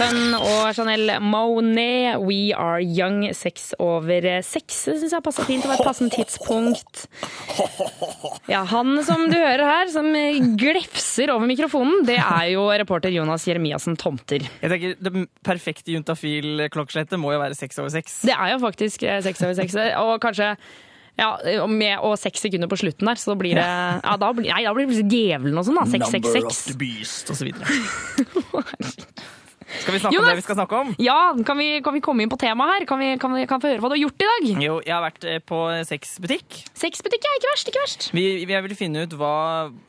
Fun 0.00 0.32
og 0.32 0.70
Chanel 0.72 1.10
Monet, 1.20 2.22
We 2.24 2.54
Are 2.56 2.80
Young, 2.80 3.26
seks 3.36 3.74
over 3.82 4.24
seks. 4.46 4.78
Det 4.88 4.94
syns 5.02 5.12
jeg 5.12 5.24
passer 5.26 5.44
fint. 5.44 5.60
Det 5.60 5.68
var 5.68 5.80
et 5.82 5.88
passende 5.90 6.14
tidspunkt. 6.14 7.02
Ja, 8.48 8.62
Han 8.70 8.94
som 9.04 9.26
du 9.28 9.36
hører 9.36 9.60
her, 9.66 9.90
som 9.92 10.08
glefser 10.56 11.34
over 11.34 11.44
mikrofonen, 11.50 12.06
det 12.08 12.16
er 12.16 12.46
jo 12.54 12.64
reporter 12.72 13.12
Jonas 13.12 13.44
Jeremiassen 13.48 13.98
Tomter. 14.00 14.46
Jeg 14.62 14.72
tenker 14.72 14.94
Det 15.04 15.26
perfekte 15.44 15.92
juntafil-klokkeslettet 15.92 17.20
må 17.20 17.34
jo 17.34 17.42
være 17.42 17.58
seks 17.58 17.82
over 17.82 17.92
seks. 17.92 18.22
Det 18.24 18.32
er 18.36 18.54
jo 18.54 18.62
faktisk 18.62 19.04
eh, 19.04 19.20
seks 19.26 19.44
over 19.44 19.58
seks, 19.58 19.76
og 20.00 20.14
kanskje 20.24 20.54
ja, 21.20 21.34
med, 21.68 21.98
og 22.00 22.16
seks 22.16 22.46
sekunder 22.46 22.70
på 22.72 22.80
slutten 22.80 23.10
der, 23.10 23.20
så 23.20 23.36
blir 23.36 23.58
det 23.58 23.66
ja, 23.66 24.16
da 24.16 24.32
blir, 24.32 24.48
Nei, 24.48 24.62
da 24.64 24.72
blir 24.72 24.88
det 24.88 25.04
djevelen 25.12 25.60
og 25.60 25.68
sånn, 25.68 25.76
da. 25.76 25.84
Seks, 25.92 26.08
seks, 26.16 26.32
Number 26.32 26.48
of 26.48 26.64
the 26.70 26.78
beast, 26.80 27.34
og 27.34 27.36
så 27.36 27.50
videre. 27.50 27.68
Skal 29.80 29.94
vi 29.94 30.00
snakke 30.02 30.18
om 30.18 30.26
det 30.28 30.36
vi 30.40 30.44
skal 30.44 30.58
snakke 30.58 30.78
om? 30.82 30.92
Ja, 31.02 31.16
kan 31.46 31.58
vi, 31.60 31.68
kan 31.84 31.94
vi 31.94 32.02
komme 32.04 32.24
inn 32.24 32.32
på 32.32 32.38
temaet 32.40 32.72
her? 32.74 32.86
Kan 32.90 33.00
vi, 33.02 33.10
kan 33.22 33.34
vi 33.36 33.44
kan 33.50 33.62
få 33.62 33.70
høre 33.70 33.82
hva 33.82 33.90
du 33.92 33.96
har 33.96 34.02
gjort 34.02 34.24
i 34.24 34.28
dag? 34.30 34.48
Jo, 34.66 34.78
jeg 34.86 34.94
har 34.96 35.04
vært 35.04 35.26
eh, 35.30 35.38
på 35.46 35.60
sexbutikk. 35.88 36.60
Sexbutikk 36.78 37.26
er 37.28 37.38
ikke 37.38 37.52
verst, 37.52 37.70
ikke 37.70 37.84
verst. 37.84 38.08
Vi, 38.16 38.24
vi 38.50 38.60
vil 38.66 38.76
finne 38.78 39.04
ut 39.06 39.14
hva, 39.20 39.34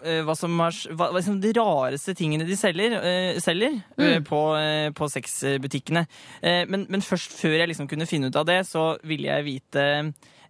eh, 0.05 0.21
hva 0.27 0.35
som 0.37 0.59
er 0.67 0.77
hva, 0.93 1.09
hva 1.15 1.23
som 1.25 1.39
de 1.41 1.53
rareste 1.57 2.15
tingene 2.17 2.45
de 2.47 2.57
selger, 2.59 2.97
uh, 3.01 3.39
selger 3.41 3.79
Mm. 4.01 4.23
på, 4.25 4.39
uh, 4.57 4.89
på 4.97 5.07
sexbutikkene. 5.11 6.01
Men, 6.41 6.85
men 6.89 7.03
først 7.05 7.33
før 7.37 7.53
jeg 7.59 7.69
liksom 7.69 7.87
kunne 7.89 8.07
finne 8.09 8.31
ut 8.31 8.37
av 8.39 8.47
det, 8.47 8.61
så 8.67 8.95
ville 9.07 9.29
jeg 9.29 9.45
vite 9.45 9.85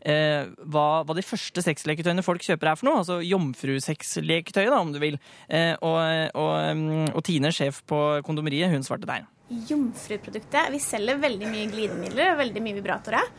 eh, 0.06 0.48
hva, 0.72 0.86
hva 1.06 1.16
de 1.18 1.24
første 1.26 1.64
sexleketøyene 1.66 2.24
folk 2.26 2.44
kjøper 2.46 2.72
er 2.72 2.80
for 2.80 2.90
noe. 2.90 3.02
Altså 3.02 3.20
jomfrusexleketøyet, 3.26 4.74
om 4.78 4.94
du 4.94 5.00
vil. 5.02 5.20
Eh, 5.50 5.74
og, 5.82 6.00
og, 6.38 6.54
mm, 6.78 7.12
og 7.16 7.24
Tine, 7.28 7.52
sjef 7.56 7.82
på 7.90 8.00
kondomeriet, 8.28 8.72
hun 8.74 8.86
svarte 8.88 9.10
deg. 9.10 9.28
Jomfruproduktet. 9.70 10.72
Vi 10.72 10.80
selger 10.80 11.20
veldig 11.20 11.50
mye 11.52 11.68
glidemidler 11.74 12.34
og 12.34 12.40
veldig 12.44 12.64
mye 12.64 12.80
vibratorer. 12.80 13.32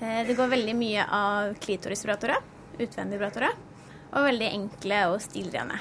Eh, 0.00 0.22
Det 0.28 0.36
går 0.38 0.52
veldig 0.52 0.76
mye 0.78 1.08
av 1.10 1.56
klitorisvibratorer, 1.62 2.40
utvendige 2.78 3.18
vibratorer, 3.18 3.60
og 4.12 4.30
veldig 4.30 4.52
enkle 4.52 5.04
og 5.10 5.20
stilrene. 5.24 5.80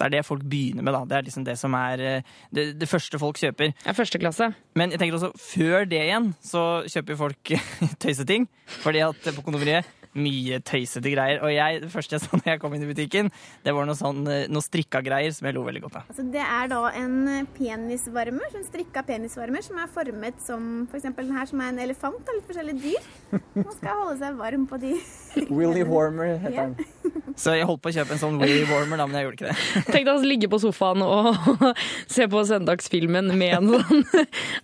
Så 0.00 0.06
er 0.06 0.14
det 0.14 0.22
folk 0.24 0.46
begynner 0.48 0.80
med, 0.86 0.94
da. 0.96 1.02
Det 1.04 1.16
er 1.18 1.24
liksom 1.26 1.44
det 1.44 1.58
som 1.60 1.74
er 1.76 2.00
eh, 2.00 2.28
det, 2.56 2.70
det 2.80 2.88
første 2.88 3.20
folk 3.20 3.36
kjøper. 3.36 3.74
Ja, 3.84 3.92
første 3.92 4.16
klasse. 4.22 4.46
Men 4.72 4.94
jeg 4.94 5.02
tenker 5.02 5.18
også, 5.18 5.28
før 5.36 5.84
det 5.84 6.00
igjen, 6.06 6.30
så 6.40 6.62
kjøper 6.88 7.18
folk 7.20 7.52
tøyseting. 8.00 8.48
Fordi 8.80 9.02
at 9.04 9.28
på 9.36 9.44
kondomeriet 9.44 9.84
mye 10.18 10.58
tøysete 10.66 11.12
greier. 11.14 11.38
Og 11.46 11.52
jeg, 11.54 11.82
det 11.84 11.90
første 11.92 12.16
jeg 12.16 12.24
sa 12.24 12.36
når 12.40 12.48
jeg 12.54 12.60
kom 12.62 12.74
inn 12.74 12.82
i 12.86 12.88
butikken, 12.90 13.30
det 13.64 13.74
var 13.76 13.86
noe 13.86 13.94
sånn, 13.98 14.24
eh, 14.30 14.46
noe 14.50 14.64
strikka 14.64 15.02
greier 15.06 15.30
som 15.36 15.46
jeg 15.46 15.54
lo 15.54 15.62
veldig 15.68 15.82
godt 15.86 16.00
av. 16.00 16.08
Altså, 16.10 16.24
det 16.34 16.42
er 16.42 16.70
da 16.72 16.80
en 16.98 17.46
penisvarmer, 17.56 18.56
en 18.58 18.66
strikka 18.66 19.04
penisvarmer, 19.06 19.62
som 19.62 19.78
er 19.82 19.90
formet 19.94 20.40
som 20.44 20.66
f.eks. 20.90 21.06
den 21.16 21.34
her, 21.36 21.46
som 21.50 21.60
er 21.62 21.72
en 21.74 21.82
elefant, 21.86 22.20
og 22.26 22.36
litt 22.38 22.48
forskjellige 22.50 22.82
dyr. 22.82 23.10
Man 23.54 23.74
skal 23.76 24.00
holde 24.02 24.18
seg 24.22 24.38
varm 24.40 24.66
på 24.70 24.80
de 24.82 24.96
Willy 25.60 25.84
Warmer 25.86 26.36
heter 26.38 26.56
Ja. 26.56 26.66
den. 26.70 26.86
Så 27.40 27.54
jeg 27.56 27.64
holdt 27.66 27.80
på 27.82 27.88
å 27.88 27.94
kjøpe 27.94 28.12
en 28.12 28.20
sånn 28.20 28.36
Willy 28.40 28.64
Warmer, 28.68 28.98
da, 29.00 29.06
men 29.08 29.16
jeg 29.16 29.24
gjorde 29.26 29.38
ikke 29.38 29.50
det. 29.50 29.84
Tenk 29.94 30.04
deg 30.06 30.10
å 30.12 30.26
ligge 30.26 30.48
på 30.52 30.58
sofaen 30.60 31.02
og 31.06 31.62
se 32.10 32.26
på 32.30 32.42
søndagsfilmen 32.50 33.30
med 33.38 33.54
en 33.56 33.70
sånn 33.80 34.04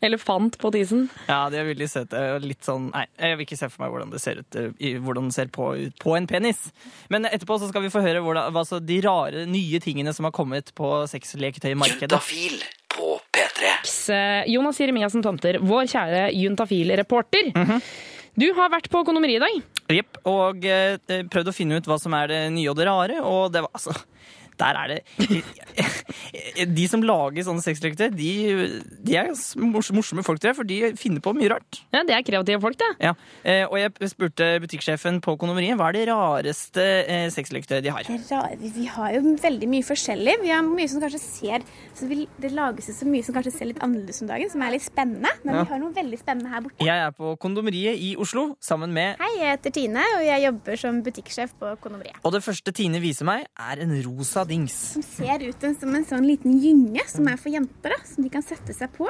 elefant 0.04 0.58
på 0.60 0.70
tisen. 0.74 1.06
Ja, 1.30 1.46
de 1.52 1.60
er 1.62 1.68
veldig 1.70 1.88
søte. 1.90 2.22
Litt 2.44 2.66
sånn 2.66 2.90
Nei, 2.92 3.06
jeg 3.18 3.38
vil 3.38 3.46
ikke 3.48 3.58
se 3.62 3.68
for 3.72 3.84
meg 3.84 3.94
hvordan 3.94 4.12
det 4.12 4.20
ser 4.22 4.42
ut 4.42 4.58
eh, 4.60 4.68
i- 4.84 4.94
hvordan 5.02 5.30
ser 5.36 5.52
på, 5.52 5.68
på 6.02 6.16
en 6.18 6.26
penis. 6.30 6.64
Men 7.12 7.28
etterpå 7.28 7.60
så 7.60 7.70
skal 7.70 7.84
vi 7.84 7.92
få 7.92 8.02
høre 8.04 8.24
hvordan, 8.24 8.50
hva 8.56 8.64
så 8.66 8.80
de 8.82 8.98
rare, 9.04 9.44
nye 9.50 9.80
tingene 9.84 10.14
som 10.16 10.28
har 10.28 10.34
kommet 10.36 10.72
på 10.76 10.90
sexleketøymarkedet. 11.12 12.10
Juntafil 12.10 12.58
på 12.96 13.14
P3. 13.36 13.72
Eh, 14.16 14.50
Jonas 14.54 14.80
Jeremiassen 14.80 15.24
Tomter, 15.24 15.60
vår 15.62 15.88
kjære 15.92 16.26
juntafil-reporter. 16.34 17.52
Du 18.36 18.50
har 18.56 18.68
vært 18.72 18.90
på 18.92 19.00
kondomeri 19.08 19.38
i 19.38 19.40
dag. 19.40 19.62
Jepp. 19.96 20.18
Og 20.28 20.66
eh, 20.68 20.98
prøvd 21.32 21.52
å 21.52 21.56
finne 21.56 21.78
ut 21.78 21.88
hva 21.88 21.96
som 22.00 22.16
er 22.18 22.32
det 22.32 22.42
nye 22.56 22.68
og 22.72 22.76
det 22.76 22.88
rare, 22.88 23.22
og 23.24 23.52
det 23.54 23.62
var 23.64 23.72
altså 23.76 23.94
der 24.58 24.78
er 24.82 24.88
det 24.94 25.00
De 26.76 26.86
som 26.88 27.02
lager 27.04 27.44
sånne 27.46 27.62
sexleketøy, 27.64 28.08
de, 28.16 28.30
de 29.06 29.16
er 29.18 29.30
morsomme 29.60 30.24
folk, 30.24 30.40
tror 30.40 30.50
jeg, 30.52 30.56
for 30.58 30.68
de 30.68 30.78
finner 30.98 31.22
på 31.24 31.32
mye 31.36 31.50
rart. 31.52 31.80
Ja, 31.94 32.02
Det 32.06 32.14
er 32.16 32.24
kreative 32.26 32.60
folk, 32.62 32.78
det. 32.80 32.88
Ja, 33.04 33.12
eh, 33.44 33.64
Og 33.66 33.76
jeg 33.80 34.10
spurte 34.12 34.48
butikksjefen 34.62 35.20
på 35.24 35.36
kondomeriet 35.40 35.76
hva 35.78 35.90
er 35.90 35.98
det 35.98 36.06
rareste 36.08 36.84
eh, 37.04 37.26
sexleketøyet 37.34 37.84
de 37.84 37.92
har. 37.92 38.08
Vi 38.76 38.86
har 38.94 39.16
jo 39.18 39.34
veldig 39.42 39.68
mye 39.70 39.86
forskjellig. 39.86 40.36
Vi 40.42 40.52
har 40.54 40.64
mye 40.66 40.88
som 40.90 41.02
kanskje 41.04 41.20
ser 41.22 41.66
så 41.96 42.08
Det 42.08 42.52
lages 42.54 42.88
så 42.96 43.06
mye 43.08 43.24
som 43.26 43.34
kanskje 43.36 43.52
ser 43.56 43.70
litt 43.70 43.80
annerledes 43.84 44.22
om 44.24 44.30
dagen, 44.30 44.50
som 44.52 44.62
er 44.64 44.74
litt 44.76 44.86
spennende. 44.86 45.32
Men 45.44 45.54
Ja. 45.56 45.64
vi 45.64 45.72
har 45.74 45.80
noe 45.82 45.92
veldig 45.96 46.18
spennende 46.20 46.50
her 46.52 46.60
borte. 46.64 46.84
Jeg 46.86 46.98
er 47.06 47.12
på 47.12 47.36
kondomeriet 47.42 47.98
i 48.00 48.14
Oslo 48.16 48.56
sammen 48.60 48.92
med 48.96 49.16
Hei, 49.20 49.32
jeg 49.40 49.52
heter 49.58 49.74
Tine, 49.76 50.04
og 50.16 50.24
jeg 50.24 50.42
jobber 50.46 50.76
som 50.80 51.02
butikksjef 51.02 51.52
på 51.60 51.74
kondomeriet. 51.82 52.20
Og 52.24 52.32
det 52.32 52.42
første 52.44 52.72
Tine 52.72 53.00
viser 53.02 53.24
meg, 53.28 53.46
er 53.58 53.82
en 53.84 53.92
rosa 54.06 54.45
dings. 54.48 54.74
Som 54.96 55.02
ser 55.02 55.42
ut 55.48 55.60
som 55.80 55.94
en 55.94 56.04
sånn 56.04 56.26
liten 56.26 56.58
gynge 56.62 57.02
som 57.08 57.26
er 57.28 57.36
for 57.40 57.50
jenter, 57.52 57.90
da, 57.94 58.00
som 58.04 58.24
de 58.24 58.30
kan 58.32 58.42
sette 58.42 58.74
seg 58.74 58.92
på. 58.96 59.08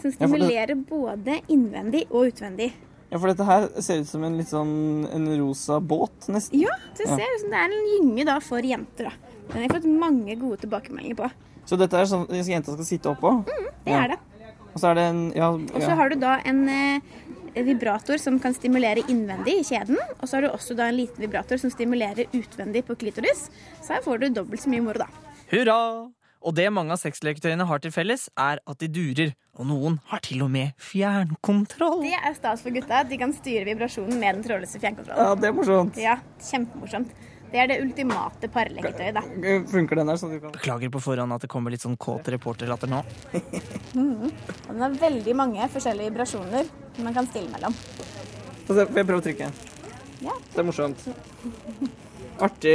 Som 0.00 0.10
Ja, 0.10 0.10
det- 0.10 0.18
stimulerer 0.18 0.74
både 0.88 1.40
innvendig 1.48 2.06
og 2.10 2.32
utvendig. 2.32 2.72
Ja, 3.10 3.18
for 3.18 3.28
dette 3.28 3.44
her 3.46 3.68
ser 3.80 4.00
ut 4.00 4.06
som 4.08 4.24
en 4.24 4.36
litt 4.36 4.48
sånn 4.48 5.08
en 5.14 5.26
rosa 5.38 5.78
båt, 5.80 6.26
nesten. 6.28 6.60
Ja, 6.60 6.74
det 6.96 7.06
ser 7.06 7.14
ut 7.22 7.40
som 7.40 7.50
det 7.50 7.58
er 7.58 7.70
en 7.70 7.88
gynge 7.94 8.24
da 8.26 8.38
for 8.40 8.58
jenter. 8.60 9.04
da. 9.04 9.12
Den 9.48 9.52
har 9.56 9.68
jeg 9.68 9.70
fått 9.82 9.98
mange 9.98 10.36
gode 10.40 10.58
tilbakemeldinger 10.58 11.16
på. 11.16 11.30
Så 11.66 11.78
dette 11.78 11.94
er 11.94 12.04
sånn 12.04 12.26
jenta 12.28 12.72
skal 12.74 12.84
sitte 12.84 13.08
oppå? 13.16 13.44
Det 13.84 13.92
er 13.92 14.08
det. 14.08 14.18
Og 14.74 14.80
så 14.80 14.90
er 14.90 14.94
det 14.94 15.02
en 15.04 15.32
ja, 15.36 15.50
Og 15.52 15.80
så 15.80 15.94
har 15.94 16.08
du 16.10 16.16
da 16.16 16.40
en 16.44 16.68
eh, 16.68 17.00
vibrator 17.54 18.18
som 18.18 18.40
kan 18.42 18.54
stimulere 18.56 19.04
innvendig 19.08 19.60
i 19.60 19.64
kjeden. 19.68 20.00
Og 20.18 20.26
så 20.26 20.36
har 20.36 20.46
du 20.46 20.50
også 20.50 20.76
da 20.78 20.88
en 20.90 20.98
liten 20.98 21.22
vibrator 21.22 21.60
som 21.60 21.70
stimulerer 21.72 22.26
utvendig 22.34 22.84
på 22.88 22.98
klitoris. 22.98 23.46
Så 23.80 23.94
her 23.94 24.04
får 24.04 24.24
du 24.24 24.28
dobbelt 24.40 24.64
så 24.64 24.72
mye 24.72 24.84
moro, 24.84 25.06
da. 25.06 25.32
Hurra! 25.52 25.78
Og 26.44 26.52
det 26.52 26.66
mange 26.76 26.92
av 26.92 27.00
sexleketøyene 27.00 27.64
har 27.64 27.80
til 27.80 27.92
felles, 27.94 28.26
er 28.36 28.60
at 28.60 28.80
de 28.82 28.88
durer. 28.92 29.30
Og 29.56 29.68
noen 29.70 29.96
har 30.10 30.20
til 30.24 30.42
og 30.44 30.50
med 30.52 30.74
fjernkontroll. 30.82 32.02
Det 32.04 32.18
er 32.18 32.34
stas 32.36 32.64
for 32.64 32.74
gutta 32.74 33.00
de 33.08 33.16
kan 33.20 33.32
styre 33.32 33.64
vibrasjonen 33.70 34.18
med 34.20 34.36
den 34.40 34.44
trådløse 34.44 34.82
fjernkontrollen. 34.82 35.24
Ja, 35.24 35.38
det 35.40 35.48
er 35.48 35.56
morsomt. 35.56 36.00
Ja, 36.00 36.18
kjempemorsomt. 36.50 37.14
Det 37.54 37.60
er 37.62 37.68
det 37.70 37.76
ultimate 37.84 38.48
parleketøyet, 38.50 39.14
da. 39.14 39.20
Funker 39.70 40.00
den 40.00 40.08
der? 40.10 40.16
sånn 40.18 40.32
du 40.34 40.40
kan 40.42 40.54
Beklager 40.56 40.90
på 40.90 41.02
forhånd 41.04 41.36
at 41.36 41.44
det 41.44 41.50
kommer 41.52 41.70
litt 41.70 41.84
sånn 41.84 41.94
kåt 42.02 42.26
reporterlatter 42.34 42.90
nå. 42.90 42.98
mm. 43.94 44.24
Den 44.72 44.82
har 44.82 44.96
veldig 44.98 45.36
mange 45.38 45.68
forskjellige 45.70 46.10
vibrasjoner 46.10 46.66
som 46.96 47.06
man 47.06 47.14
kan 47.14 47.28
stille 47.30 47.52
mellom. 47.52 47.76
Få 48.66 48.74
se, 48.74 48.88
Får 48.88 48.98
jeg 48.98 49.06
prøve 49.12 49.22
å 49.22 49.26
trykke? 49.28 49.52
Ja. 50.24 50.34
Det 50.50 50.64
er 50.64 50.66
morsomt. 50.66 51.06
Artig. 52.42 52.74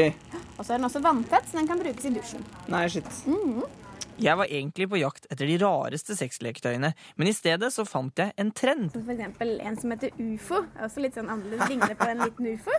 Og 0.56 0.64
så 0.64 0.72
er 0.72 0.78
den 0.78 0.88
også 0.88 1.04
vanntett, 1.04 1.52
så 1.52 1.60
den 1.60 1.68
kan 1.68 1.84
brukes 1.84 2.08
i 2.08 2.16
dusjen. 2.16 2.48
Nei, 2.72 2.86
shit. 2.96 3.12
Mhm. 3.28 3.68
Jeg 4.20 4.36
var 4.36 4.48
egentlig 4.52 4.90
på 4.92 4.98
jakt 5.00 5.28
etter 5.32 5.48
de 5.48 5.60
rareste 5.60 6.16
sexleketøyene, 6.16 6.96
men 7.20 7.28
i 7.28 7.36
stedet 7.36 7.70
så 7.72 7.84
fant 7.88 8.16
jeg 8.20 8.32
en 8.40 8.56
trend. 8.56 8.92
For 8.96 9.12
eksempel 9.12 9.58
en 9.60 9.80
som 9.80 9.92
heter 9.96 10.12
ufo. 10.20 10.64
Også 10.88 11.04
litt 11.04 11.16
sånn 11.20 11.32
annerledes, 11.32 11.68
ligner 11.72 11.96
på 12.00 12.08
en 12.12 12.24
liten 12.24 12.54
ufo. 12.56 12.76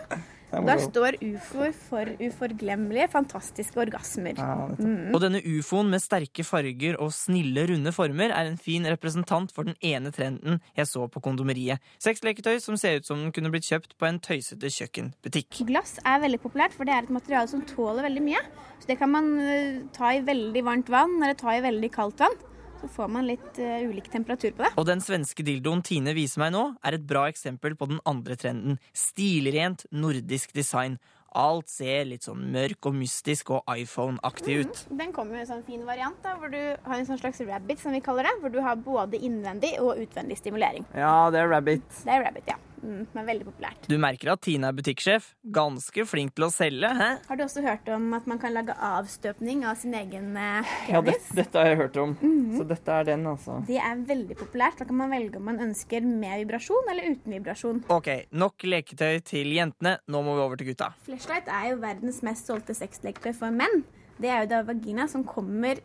Er 0.51 0.65
der 0.67 0.81
står 0.83 1.17
ufoer 1.21 1.71
for 1.75 2.11
uforglemmelige, 2.21 3.07
fantastiske 3.11 3.79
orgasmer. 3.81 4.37
Mhm. 4.37 5.13
Og 5.15 5.21
denne 5.23 5.41
ufoen 5.43 5.89
med 5.91 6.03
sterke 6.03 6.43
farger 6.47 6.99
og 6.99 7.13
snille, 7.15 7.65
runde 7.71 7.93
former 7.95 8.33
er 8.35 8.49
en 8.49 8.57
fin 8.57 8.85
representant 8.85 9.51
for 9.51 9.67
den 9.67 9.75
ene 9.81 10.11
trenden 10.11 10.59
jeg 10.77 10.87
så 10.87 11.07
på 11.11 11.21
kondomeriet. 11.23 11.79
Sexleketøy 11.99 12.59
som 12.59 12.77
ser 12.77 12.99
ut 12.99 13.07
som 13.07 13.21
den 13.21 13.31
kunne 13.35 13.51
blitt 13.53 13.69
kjøpt 13.69 13.97
på 13.97 14.09
en 14.09 14.19
tøysete 14.19 14.71
kjøkkenbutikk. 14.71 15.63
Glass 15.69 15.97
er 16.05 16.21
veldig 16.23 16.41
populært, 16.43 16.75
for 16.75 16.87
det 16.87 16.95
er 16.95 17.05
et 17.05 17.13
materiale 17.13 17.47
som 17.51 17.63
tåler 17.67 18.07
veldig 18.09 18.23
mye. 18.25 18.43
Så 18.81 18.89
det 18.89 18.97
kan 18.99 19.11
man 19.13 19.33
eh, 19.39 19.81
ta 19.95 20.13
i 20.15 20.23
veldig 20.25 20.63
varmt 20.65 20.89
vann, 20.91 21.19
eller 21.21 21.37
ta 21.37 21.53
i 21.55 21.63
veldig 21.63 21.91
kaldt 21.93 22.23
vann. 22.23 22.39
Så 22.81 22.89
får 22.95 23.09
man 23.13 23.29
litt 23.29 23.61
uh, 23.61 23.87
ulik 23.87 24.09
temperatur 24.11 24.55
på 24.57 24.65
det. 24.65 24.73
Og 24.81 24.87
den 24.89 25.01
svenske 25.03 25.45
dildoen 25.45 25.83
Tine 25.85 26.15
viser 26.17 26.41
meg 26.43 26.53
nå, 26.55 26.65
er 26.81 26.97
et 26.97 27.07
bra 27.07 27.27
eksempel 27.29 27.77
på 27.77 27.91
den 27.91 28.01
andre 28.09 28.37
trenden. 28.39 28.79
Stilrent 28.97 29.85
nordisk 29.93 30.55
design. 30.57 30.97
Alt 31.37 31.69
ser 31.71 32.09
litt 32.09 32.25
sånn 32.27 32.41
mørk 32.51 32.89
og 32.89 32.97
mystisk 32.97 33.53
og 33.55 33.69
iPhone-aktig 33.71 34.57
ut. 34.65 34.81
Den 34.89 35.13
kommer 35.15 35.37
jo 35.37 35.39
i 35.39 35.45
en 35.45 35.51
sånn 35.53 35.63
fin 35.63 35.85
variant, 35.87 36.17
da, 36.25 36.33
hvor 36.41 36.51
du 36.51 36.59
har 36.59 36.97
en 36.97 37.07
sånn 37.07 37.21
slags 37.21 37.39
rabbit, 37.47 37.79
som 37.79 37.95
vi 37.95 38.01
kaller 38.03 38.27
det. 38.27 38.33
Hvor 38.41 38.51
du 38.51 38.59
har 38.65 38.81
både 38.81 39.21
innvendig 39.21 39.77
og 39.79 40.01
utvendig 40.01 40.41
stimulering. 40.41 40.83
Ja, 40.91 41.29
det 41.31 41.39
er 41.39 41.53
rabbit. 41.53 41.87
Det 42.03 42.17
er 42.17 42.25
rabbit, 42.25 42.51
ja. 42.51 42.59
Mm, 42.81 43.05
er 43.15 43.27
veldig 43.27 43.45
populært. 43.47 43.87
Du 43.89 43.97
merker 44.01 44.31
at 44.33 44.41
Tine 44.45 44.69
er 44.71 44.77
butikksjef. 44.77 45.31
Ganske 45.53 46.05
flink 46.09 46.33
til 46.37 46.47
å 46.47 46.51
selge, 46.53 46.89
hæ? 46.97 47.09
Har 47.27 47.39
du 47.39 47.43
også 47.45 47.63
hørt 47.65 47.87
om 47.93 48.07
at 48.17 48.27
man 48.29 48.41
kan 48.41 48.55
lage 48.55 48.73
avstøpning 48.73 49.63
av 49.69 49.77
sin 49.81 49.93
egen 49.97 50.31
penis? 50.33 50.73
Ja, 50.89 51.01
det, 51.05 51.15
dette 51.37 51.61
har 51.61 51.71
jeg 51.71 51.79
hørt 51.83 51.97
om. 52.01 52.15
Mhm. 52.21 52.57
Så 52.57 52.67
dette 52.67 52.97
er 52.97 53.07
den, 53.11 53.25
altså. 53.29 53.59
Det 53.67 53.77
er 53.77 54.03
veldig 54.09 54.37
populært. 54.41 54.81
Da 54.81 54.89
kan 54.89 54.97
man 54.97 55.13
velge 55.13 55.37
om 55.37 55.45
man 55.51 55.61
ønsker 55.63 56.01
med 56.05 56.43
vibrasjon 56.43 56.91
eller 56.91 57.11
uten 57.13 57.37
vibrasjon. 57.37 57.83
Ok, 57.93 58.09
nok 58.31 58.65
leketøy 58.67 59.21
til 59.27 59.53
jentene. 59.55 59.97
Nå 60.11 60.23
må 60.25 60.35
vi 60.37 60.45
over 60.45 60.59
til 60.59 60.71
gutta. 60.73 60.91
Flashlight 61.05 61.49
er 61.51 61.71
jo 61.71 61.81
verdens 61.83 62.21
mest 62.25 62.49
solgte 62.49 62.75
sexleketøy 62.77 63.33
for 63.37 63.53
menn. 63.53 63.83
Det 64.21 64.29
er 64.29 64.43
jo 64.43 64.51
da 64.51 64.61
vagina 64.67 65.07
som 65.09 65.23
kommer 65.25 65.79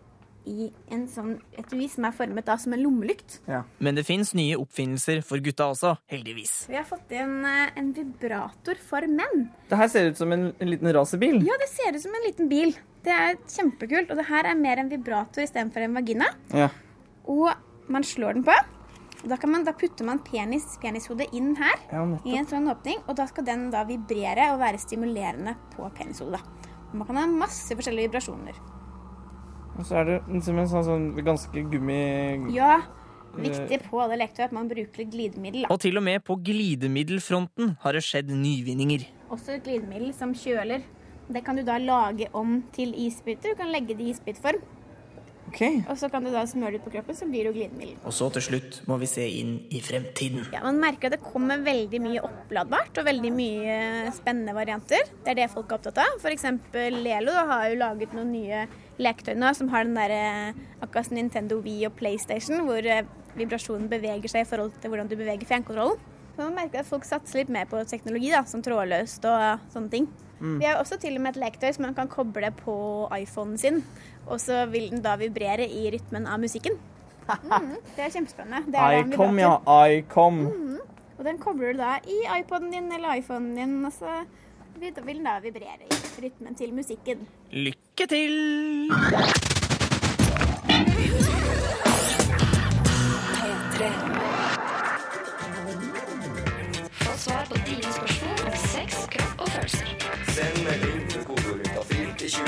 i 0.47 0.69
en 0.95 1.05
sånn 1.11 1.37
etui 1.59 1.89
som 1.91 2.07
er 2.09 2.15
formet 2.17 2.47
da 2.47 2.57
som 2.61 2.75
en 2.77 2.83
lommelykt. 2.83 3.41
Men 3.83 3.99
det 3.99 4.07
fins 4.07 4.33
nye 4.39 4.57
oppfinnelser 4.61 5.23
for 5.27 5.43
gutta 5.43 5.69
også, 5.73 5.97
heldigvis. 6.13 6.55
Vi 6.71 6.79
har 6.79 6.87
fått 6.89 7.11
inn 7.15 7.41
eh, 7.47 7.75
en 7.77 7.91
vibrator 7.97 8.79
for 8.89 9.07
menn. 9.11 9.49
Det 9.71 9.81
her 9.81 9.91
ser 9.93 10.11
ut 10.13 10.21
som 10.21 10.33
en, 10.35 10.53
en 10.55 10.71
liten 10.71 10.93
racerbil. 10.95 11.41
Ja, 11.47 11.59
det 11.63 11.71
ser 11.73 11.99
ut 11.99 12.05
som 12.05 12.15
en 12.15 12.27
liten 12.27 12.51
bil. 12.53 12.77
Det 13.07 13.15
er 13.15 13.37
kjempekult. 13.51 14.11
Og 14.11 14.19
det 14.23 14.29
her 14.31 14.49
er 14.51 14.59
mer 14.59 14.83
en 14.83 14.91
vibrator 14.91 15.45
istedenfor 15.45 15.85
en 15.87 15.99
vagina. 15.99 16.31
Ja. 16.55 16.71
Og 17.31 17.51
man 17.93 18.07
slår 18.07 18.39
den 18.39 18.47
på. 18.47 18.55
Da, 19.27 19.39
kan 19.41 19.51
man, 19.51 19.65
da 19.67 19.73
putter 19.75 20.07
man 20.07 20.21
penis, 20.23 20.77
penishodet 20.79 21.33
inn 21.35 21.57
her 21.59 21.81
Ja, 21.91 22.05
i 22.29 22.37
en 22.39 22.47
sånn 22.47 22.69
åpning. 22.71 23.01
Og 23.09 23.17
da 23.19 23.27
skal 23.31 23.47
den 23.49 23.69
da 23.75 23.83
vibrere 23.89 24.53
og 24.55 24.63
være 24.63 24.79
stimulerende 24.83 25.57
på 25.75 25.89
penishodet. 25.99 26.43
Og 26.93 26.97
man 27.01 27.09
kan 27.09 27.19
ha 27.19 27.27
masse 27.31 27.75
forskjellige 27.75 28.13
vibrasjoner. 28.13 28.76
Og 29.77 29.85
så 29.85 30.01
er 30.01 30.09
det 30.09 30.21
liksom 30.33 30.61
en 30.61 30.71
sånn, 30.71 30.87
sånn 30.87 31.09
ganske 31.27 31.65
gummi... 31.73 32.01
Ja, 32.57 32.81
viktig 33.37 33.83
på 33.91 34.01
alle 34.01 34.19
leketøy 34.23 34.47
at 34.49 34.55
man 34.57 34.69
bruker 34.71 35.03
litt 35.03 35.13
glidemiddel. 35.13 35.67
Da. 35.67 35.73
Og 35.75 35.83
til 35.85 36.01
og 36.01 36.07
med 36.07 36.25
på 36.25 36.39
glidemiddelfronten 36.47 37.77
har 37.83 37.97
det 37.97 38.05
skjedd 38.07 38.33
nyvinninger. 38.33 39.05
Også 39.29 39.59
et 39.59 39.67
glidemiddel 39.67 40.15
som 40.17 40.33
kjøler. 40.37 40.87
Det 41.27 41.43
kan 41.45 41.59
du 41.59 41.65
da 41.67 41.77
lage 41.83 42.31
om 42.39 42.61
til 42.73 42.95
isbiter. 43.07 43.53
Du 43.53 43.61
kan 43.61 43.73
legge 43.75 43.97
det 43.99 44.07
i 44.07 44.13
isbitform. 44.15 44.63
Og 45.91 45.99
så 46.01 46.11
kan 46.13 46.25
du 46.25 46.31
da 46.35 46.45
smøre 46.49 46.77
det 46.77 46.81
ut 46.83 46.87
på 46.89 46.93
kroppen, 46.97 47.17
så 47.19 47.29
blir 47.29 47.47
det 47.47 47.53
jo 47.53 47.57
glidemiddel. 47.57 47.99
Og 48.07 48.15
så 48.15 48.29
til 48.37 48.45
slutt 48.45 48.81
må 48.91 48.99
vi 49.01 49.09
se 49.11 49.27
inn 49.41 49.57
i 49.75 49.81
fremtiden. 49.85 50.47
Ja, 50.55 50.63
Man 50.67 50.81
merker 50.83 51.09
at 51.11 51.17
det 51.17 51.23
kommer 51.25 51.63
veldig 51.65 52.01
mye 52.05 52.25
oppladbart 52.27 53.01
og 53.01 53.09
veldig 53.09 53.33
mye 53.35 53.77
spennende 54.17 54.57
varianter. 54.57 55.07
Det 55.25 55.35
er 55.35 55.41
det 55.43 55.53
folk 55.55 55.71
er 55.71 55.79
opptatt 55.79 56.03
av. 56.05 56.19
F.eks. 56.21 56.49
Lelo 56.97 57.35
da, 57.35 57.47
har 57.53 57.71
jo 57.71 57.81
laget 57.81 58.17
noen 58.17 58.35
nye 58.35 58.67
leketøy 59.03 59.35
nå 59.37 59.53
som 59.57 59.71
har 59.73 59.85
den 59.85 59.97
derre 59.97 60.53
akkurat 60.81 61.09
som 61.09 61.17
Nintendo 61.19 61.61
Wii 61.65 61.87
og 61.89 61.97
PlayStation, 61.99 62.63
hvor 62.69 62.85
eh, 62.85 63.05
vibrasjonen 63.37 63.89
beveger 63.93 64.33
seg 64.33 64.47
i 64.47 64.49
forhold 64.49 64.77
til 64.81 64.93
hvordan 64.93 65.11
du 65.11 65.17
beveger 65.19 65.49
fjernkontrollen. 65.49 65.99
Så 66.37 66.45
man 66.45 66.57
merker 66.59 66.83
at 66.83 66.89
folk 66.89 67.05
satser 67.09 67.41
litt 67.41 67.53
mer 67.53 67.69
på 67.69 67.81
teknologi, 67.89 68.29
da, 68.33 68.43
som 68.49 68.61
trådløst 68.65 69.25
og 69.29 69.69
sånne 69.73 69.93
ting. 69.93 70.09
Mm. 70.41 70.59
Vi 70.61 70.65
har 70.69 70.81
også 70.81 70.99
til 71.01 71.17
og 71.17 71.23
med 71.25 71.35
et 71.35 71.41
leketøy 71.41 71.71
som 71.73 71.87
man 71.87 71.95
kan 71.97 72.11
koble 72.13 72.51
på 72.59 72.77
iPhonen 73.17 73.59
sin, 73.59 73.81
og 74.27 74.41
så 74.41 74.67
vil 74.71 74.91
den 74.93 75.03
da 75.05 75.17
vibrere 75.21 75.69
i 75.69 75.89
rytmen 75.95 76.27
av 76.27 76.41
musikken. 76.43 76.79
Mm, 77.27 77.73
det 77.97 78.05
er 78.05 78.11
kjempespennende. 78.15 78.71
Det 78.71 78.79
er 78.79 79.01
Icom, 79.01 79.39
ja. 79.39 79.57
Icom. 79.91 80.37
Mm. 80.47 80.77
Og 81.19 81.25
den 81.25 81.39
kobler 81.43 81.73
du 81.73 81.81
da 81.81 81.97
i 82.07 82.21
iPoden 82.39 82.71
din 82.71 82.93
eller 82.93 83.19
iPhonen 83.19 83.57
din, 83.57 83.85
og 83.85 83.93
så 83.93 84.21
vil 84.81 85.17
den 85.17 85.25
da 85.27 85.41
vibrere 85.43 85.89
i 85.91 86.23
rytmen 86.23 86.55
til 86.55 86.75
musikken. 86.75 87.27
Lykke 87.51 88.07
til! 88.07 88.93
P3. 93.77 94.16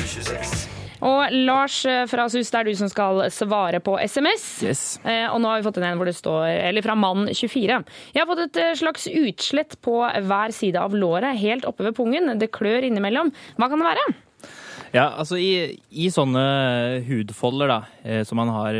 2026. 0.09 0.67
Og 1.07 1.31
Lars 1.47 1.77
fra 2.11 2.25
SUS, 2.27 2.49
det 2.51 2.59
er 2.59 2.67
du 2.67 2.73
som 2.75 2.89
skal 2.91 3.21
svare 3.31 3.79
på 3.87 3.93
SMS. 4.03 4.47
Yes. 4.67 4.81
Eh, 5.07 5.29
og 5.31 5.39
nå 5.45 5.47
har 5.53 5.61
vi 5.61 5.67
fått 5.69 5.77
en 5.79 5.95
hvor 6.01 6.09
det 6.11 6.17
står, 6.19 6.49
eller 6.67 6.83
fra 6.83 6.97
mann24. 6.99 7.77
Jeg 8.17 8.19
har 8.25 8.27
fått 8.27 8.43
et 8.49 8.59
eh, 8.65 8.73
slags 8.81 9.07
utslett 9.07 9.77
på 9.85 10.01
hver 10.03 10.55
side 10.57 10.81
av 10.83 10.97
låret, 10.99 11.39
helt 11.39 11.69
oppe 11.71 11.87
ved 11.87 11.95
pungen. 11.95 12.33
Det 12.43 12.51
klør 12.51 12.89
innimellom. 12.89 13.31
Hva 13.61 13.71
kan 13.71 13.79
det 13.85 13.93
være? 13.93 14.09
Ja, 14.91 15.05
altså 15.21 15.37
i, 15.39 15.79
i 16.03 16.09
sånne 16.11 16.43
hudfolder 17.07 17.71
da, 17.71 17.79
eh, 18.03 18.23
som 18.27 18.41
man 18.43 18.51
har 18.57 18.75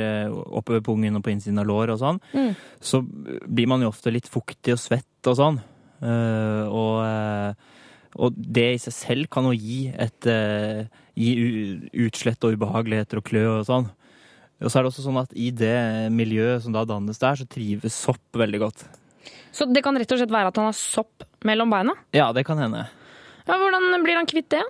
oppe 0.59 0.79
ved 0.81 0.87
pungen 0.91 1.21
og 1.21 1.23
på 1.27 1.31
innsiden 1.37 1.63
av 1.63 1.69
lår 1.71 1.95
og 1.95 2.03
sånn, 2.03 2.19
Mm. 2.35 2.55
så 2.83 3.03
blir 3.05 3.69
man 3.71 3.85
jo 3.87 3.93
ofte 3.95 4.11
litt 4.11 4.27
fuktig 4.27 4.75
og 4.75 4.81
svett 4.83 5.29
og 5.31 5.39
sånn. 5.39 5.63
Eh, 6.03 6.65
og, 6.67 7.55
og 8.19 8.35
det 8.59 8.71
i 8.75 8.81
seg 8.89 8.97
selv 9.05 9.31
kan 9.31 9.47
jo 9.53 9.55
gi 9.55 9.85
et 9.95 10.27
gi 11.19 11.33
utslett 12.07 12.45
og 12.47 12.55
ubehageligheter 12.55 13.21
og 13.21 13.27
klø 13.27 13.45
og 13.59 13.67
sånn. 13.69 13.89
Og 14.59 14.71
så 14.71 14.79
er 14.79 14.87
det 14.87 14.91
også 14.93 15.05
sånn 15.05 15.21
at 15.21 15.35
i 15.39 15.51
det 15.55 15.75
miljøet 16.15 16.65
som 16.65 16.75
da 16.75 16.85
dannes 16.89 17.21
der, 17.23 17.39
så 17.39 17.47
trives 17.51 17.95
sopp 17.95 18.39
veldig 18.39 18.63
godt. 18.63 18.87
Så 19.55 19.67
det 19.71 19.83
kan 19.87 19.97
rett 19.99 20.11
og 20.15 20.19
slett 20.21 20.35
være 20.35 20.51
at 20.51 20.59
han 20.59 20.71
har 20.71 20.79
sopp 20.79 21.27
mellom 21.47 21.71
beina? 21.71 21.95
Ja, 22.17 22.31
det 22.35 22.45
kan 22.47 22.59
hende. 22.61 22.87
Ja, 23.49 23.57
hvordan 23.59 24.03
blir 24.05 24.19
han 24.19 24.29
kvitt 24.29 24.51
det? 24.53 24.63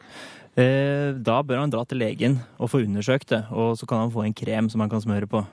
Eh, 0.58 1.12
Da 1.24 1.40
bør 1.42 1.62
han 1.64 1.72
dra 1.72 1.84
til 1.88 2.00
legen 2.02 2.40
og 2.58 2.70
få 2.72 2.82
undersøkt 2.84 3.32
det, 3.32 3.44
og 3.50 3.76
så 3.78 3.88
kan 3.88 4.04
han 4.04 4.12
få 4.14 4.24
en 4.26 4.36
krem 4.36 4.68
som 4.70 4.84
han 4.84 4.90
kan 4.92 5.02
smøre 5.04 5.28
på. 5.30 5.44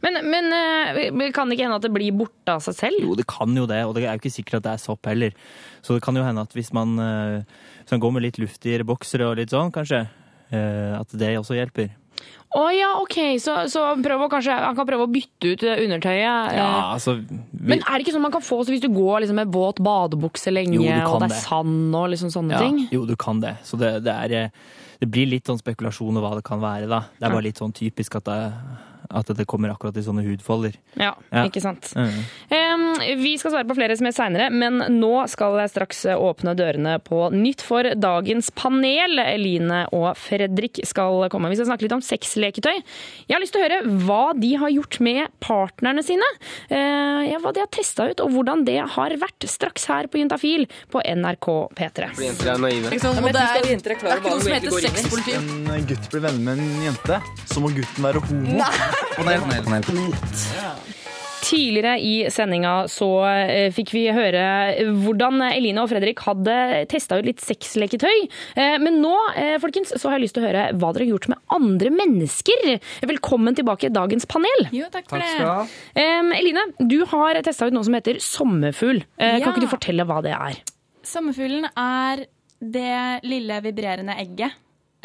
Men, 0.00 0.16
men 0.32 0.46
eh, 0.56 1.28
kan 1.36 1.50
det 1.50 1.58
ikke 1.58 1.66
hende 1.66 1.76
at 1.76 1.84
det 1.84 1.92
blir 1.92 2.14
borte 2.16 2.54
av 2.54 2.62
seg 2.64 2.76
selv? 2.78 3.02
Jo, 3.04 3.16
det 3.18 3.26
kan 3.28 3.52
jo 3.56 3.66
det, 3.68 3.82
og 3.84 3.92
det 3.96 4.06
er 4.06 4.14
jo 4.14 4.22
ikke 4.22 4.32
sikkert 4.32 4.60
at 4.62 4.68
det 4.68 4.72
er 4.76 4.84
sopp 4.86 5.10
heller. 5.10 5.34
Så 5.84 5.96
det 5.96 6.04
kan 6.06 6.16
jo 6.16 6.24
hende 6.24 6.46
at 6.46 6.56
hvis 6.56 6.72
man, 6.76 6.94
eh, 7.04 7.66
hvis 7.82 7.92
man 7.96 8.04
går 8.06 8.14
med 8.16 8.24
litt 8.24 8.40
luftigere 8.40 8.86
boksere 8.88 9.28
og 9.28 9.36
litt 9.42 9.52
sånn, 9.52 9.72
kanskje, 9.74 10.06
at 10.56 11.18
det 11.18 11.34
også 11.38 11.54
hjelper. 11.58 11.92
Å 12.50 12.64
ja, 12.74 12.88
OK, 12.98 13.16
så, 13.38 13.52
så 13.70 13.84
kanskje, 14.02 14.54
han 14.58 14.74
kan 14.74 14.86
prøve 14.88 15.04
å 15.06 15.10
bytte 15.10 15.52
ut 15.52 15.62
eh, 15.62 15.84
undertøyet. 15.84 16.56
Ja, 16.56 16.64
eh. 16.66 16.88
altså 16.96 17.14
vi, 17.20 17.38
Men 17.54 17.84
er 17.84 17.94
det 17.94 18.02
ikke 18.02 18.14
sånn 18.16 18.24
man 18.24 18.34
kan 18.34 18.42
få 18.42 18.64
så 18.64 18.74
hvis 18.74 18.82
du 18.82 18.88
går 18.90 19.22
liksom 19.22 19.38
med 19.38 19.52
våt 19.54 19.78
badebukse 19.86 20.50
lenge, 20.50 20.80
Jo, 20.80 20.82
og 20.82 21.22
det 21.22 21.28
er 21.28 21.34
det. 21.36 21.38
sand 21.44 21.94
og 21.94 22.08
liksom 22.10 22.32
sånne 22.34 22.56
ja, 22.56 22.64
ting? 22.66 22.80
Jo, 22.90 23.04
du 23.06 23.14
kan 23.20 23.38
det. 23.42 23.54
Så 23.68 23.78
det, 23.78 23.92
det 24.02 24.16
er 24.26 24.34
eh, 24.40 24.56
Det 25.00 25.08
blir 25.08 25.30
litt 25.30 25.46
sånn 25.46 25.60
spekulasjon 25.62 26.18
om 26.18 26.24
hva 26.26 26.34
det 26.40 26.44
kan 26.44 26.58
være, 26.60 26.90
da. 26.90 27.04
Det 27.14 27.28
er 27.28 27.36
bare 27.36 27.46
litt 27.46 27.62
sånn 27.62 27.72
typisk 27.76 28.18
at 28.18 28.26
det, 28.26 28.40
at 29.08 29.30
det 29.36 29.46
kommer 29.48 29.72
akkurat 29.72 29.96
i 29.96 30.04
sånne 30.04 30.24
hudfolder. 30.26 30.74
Ja, 31.00 31.14
Ja. 31.32 31.44
ikke 31.46 31.60
sant. 31.62 31.92
Mm. 31.96 32.18
Um, 32.50 32.84
vi 33.22 33.36
skal 33.38 33.52
svare 33.54 33.68
på 33.68 33.76
flere 33.78 33.96
som 33.96 34.06
er 34.06 34.14
seinere, 34.16 34.50
men 34.52 34.78
nå 35.00 35.12
skal 35.30 35.56
jeg 35.62 35.72
straks 35.72 36.04
åpne 36.12 36.54
dørene 36.58 36.98
på 37.02 37.30
nytt 37.32 37.62
for 37.64 37.82
dagens 37.96 38.50
panel. 38.50 39.18
Eline 39.22 39.84
og 39.96 40.16
Fredrik 40.18 40.80
skal 40.86 41.28
komme. 41.32 41.50
Vi 41.50 41.56
skal 41.60 41.70
snakke 41.70 41.86
litt 41.86 41.96
om 41.96 42.02
sexleketøy. 42.04 42.76
Jeg 43.28 43.34
har 43.36 43.42
lyst 43.42 43.54
til 43.56 43.62
å 43.62 43.66
høre 43.68 43.80
hva 44.06 44.22
de 44.38 44.54
har 44.60 44.70
gjort 44.74 45.00
med 45.00 45.28
partnerne 45.40 46.04
sine. 46.06 46.26
Uh, 46.70 47.24
ja, 47.28 47.38
hva 47.42 47.54
de 47.54 47.62
har 47.64 47.70
testa 47.72 48.08
ut, 48.10 48.20
og 48.24 48.34
hvordan 48.34 48.64
det 48.68 48.78
har 48.96 49.16
vært. 49.20 49.48
Straks 49.50 49.86
her 49.90 50.06
på 50.10 50.20
Juntafil 50.20 50.66
på 50.92 51.00
NRK 51.02 51.48
P3. 51.78 52.10
Jenter 52.20 52.52
er 52.54 52.60
naive. 52.62 52.90
Liksom. 52.92 53.16
Ja, 53.16 53.24
men 53.24 53.34
det 53.34 53.42
er, 53.42 53.70
jenter 53.72 53.94
er 53.94 54.00
det 54.00 54.12
er 54.12 54.20
ikke 54.20 54.34
noe 54.34 54.44
som 54.44 54.52
heter 54.52 54.70
egentlig 54.70 54.70
går 54.70 54.86
sexpoliti. 54.88 55.36
En 55.80 55.86
gutt 55.90 56.10
blir 56.12 56.24
venner 56.26 56.44
med 56.44 56.58
en 56.64 56.84
jente, 56.88 57.20
så 57.50 57.62
må 57.62 57.72
gutten 57.74 58.06
være 58.06 58.24
homo. 58.28 58.60
Panel, 59.16 59.40
panel, 59.64 59.82
panel. 59.84 60.14
Tidligere 61.40 61.94
i 62.04 62.12
sendinga 62.30 62.72
så 62.92 63.06
eh, 63.26 63.70
fikk 63.72 63.94
vi 63.96 64.02
høre 64.12 64.42
hvordan 65.02 65.40
Eline 65.48 65.80
og 65.82 65.88
Fredrik 65.90 66.20
hadde 66.26 66.54
testa 66.92 67.16
ut 67.18 67.24
litt 67.26 67.40
sexleketøy. 67.42 68.26
Eh, 68.60 68.76
men 68.82 68.98
nå 69.02 69.14
eh, 69.40 69.54
folkens, 69.62 69.94
så 69.96 70.10
har 70.10 70.18
jeg 70.18 70.26
lyst 70.26 70.36
til 70.36 70.44
å 70.44 70.48
høre 70.50 70.66
hva 70.76 70.90
dere 70.92 71.06
har 71.06 71.12
gjort 71.14 71.30
med 71.32 71.40
andre 71.56 71.92
mennesker. 71.96 72.66
Velkommen 73.08 73.56
tilbake 73.56 73.88
i 73.88 73.92
dagens 73.94 74.28
panel. 74.30 74.66
Jo, 74.76 74.90
takk 74.92 75.08
for 75.08 75.16
Takk 75.16 75.24
det. 75.24 75.30
skal 75.32 75.46
du 75.46 75.50
ha. 75.50 76.40
Eline, 76.40 76.66
du 76.92 76.98
har 77.14 77.40
testa 77.46 77.70
ut 77.70 77.76
noe 77.76 77.88
som 77.88 77.96
heter 77.96 78.20
sommerfugl. 78.24 79.00
Kan 79.16 79.40
Ja. 79.40 79.46
Kan 79.46 79.54
ikke 79.56 79.64
du 79.64 79.72
fortelle 79.72 80.06
hva 80.06 80.20
det 80.26 80.36
er? 80.36 80.60
Sommerfuglen 81.08 81.70
er 81.72 82.26
det 82.60 83.24
lille 83.24 83.56
vibrerende 83.64 84.12
egget 84.20 84.52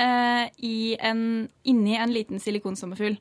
eh, 0.04 0.52
i 0.68 0.98
en, 1.00 1.48
inni 1.64 1.96
en 1.96 2.12
liten 2.12 2.44
silikonsommerfugl. 2.44 3.16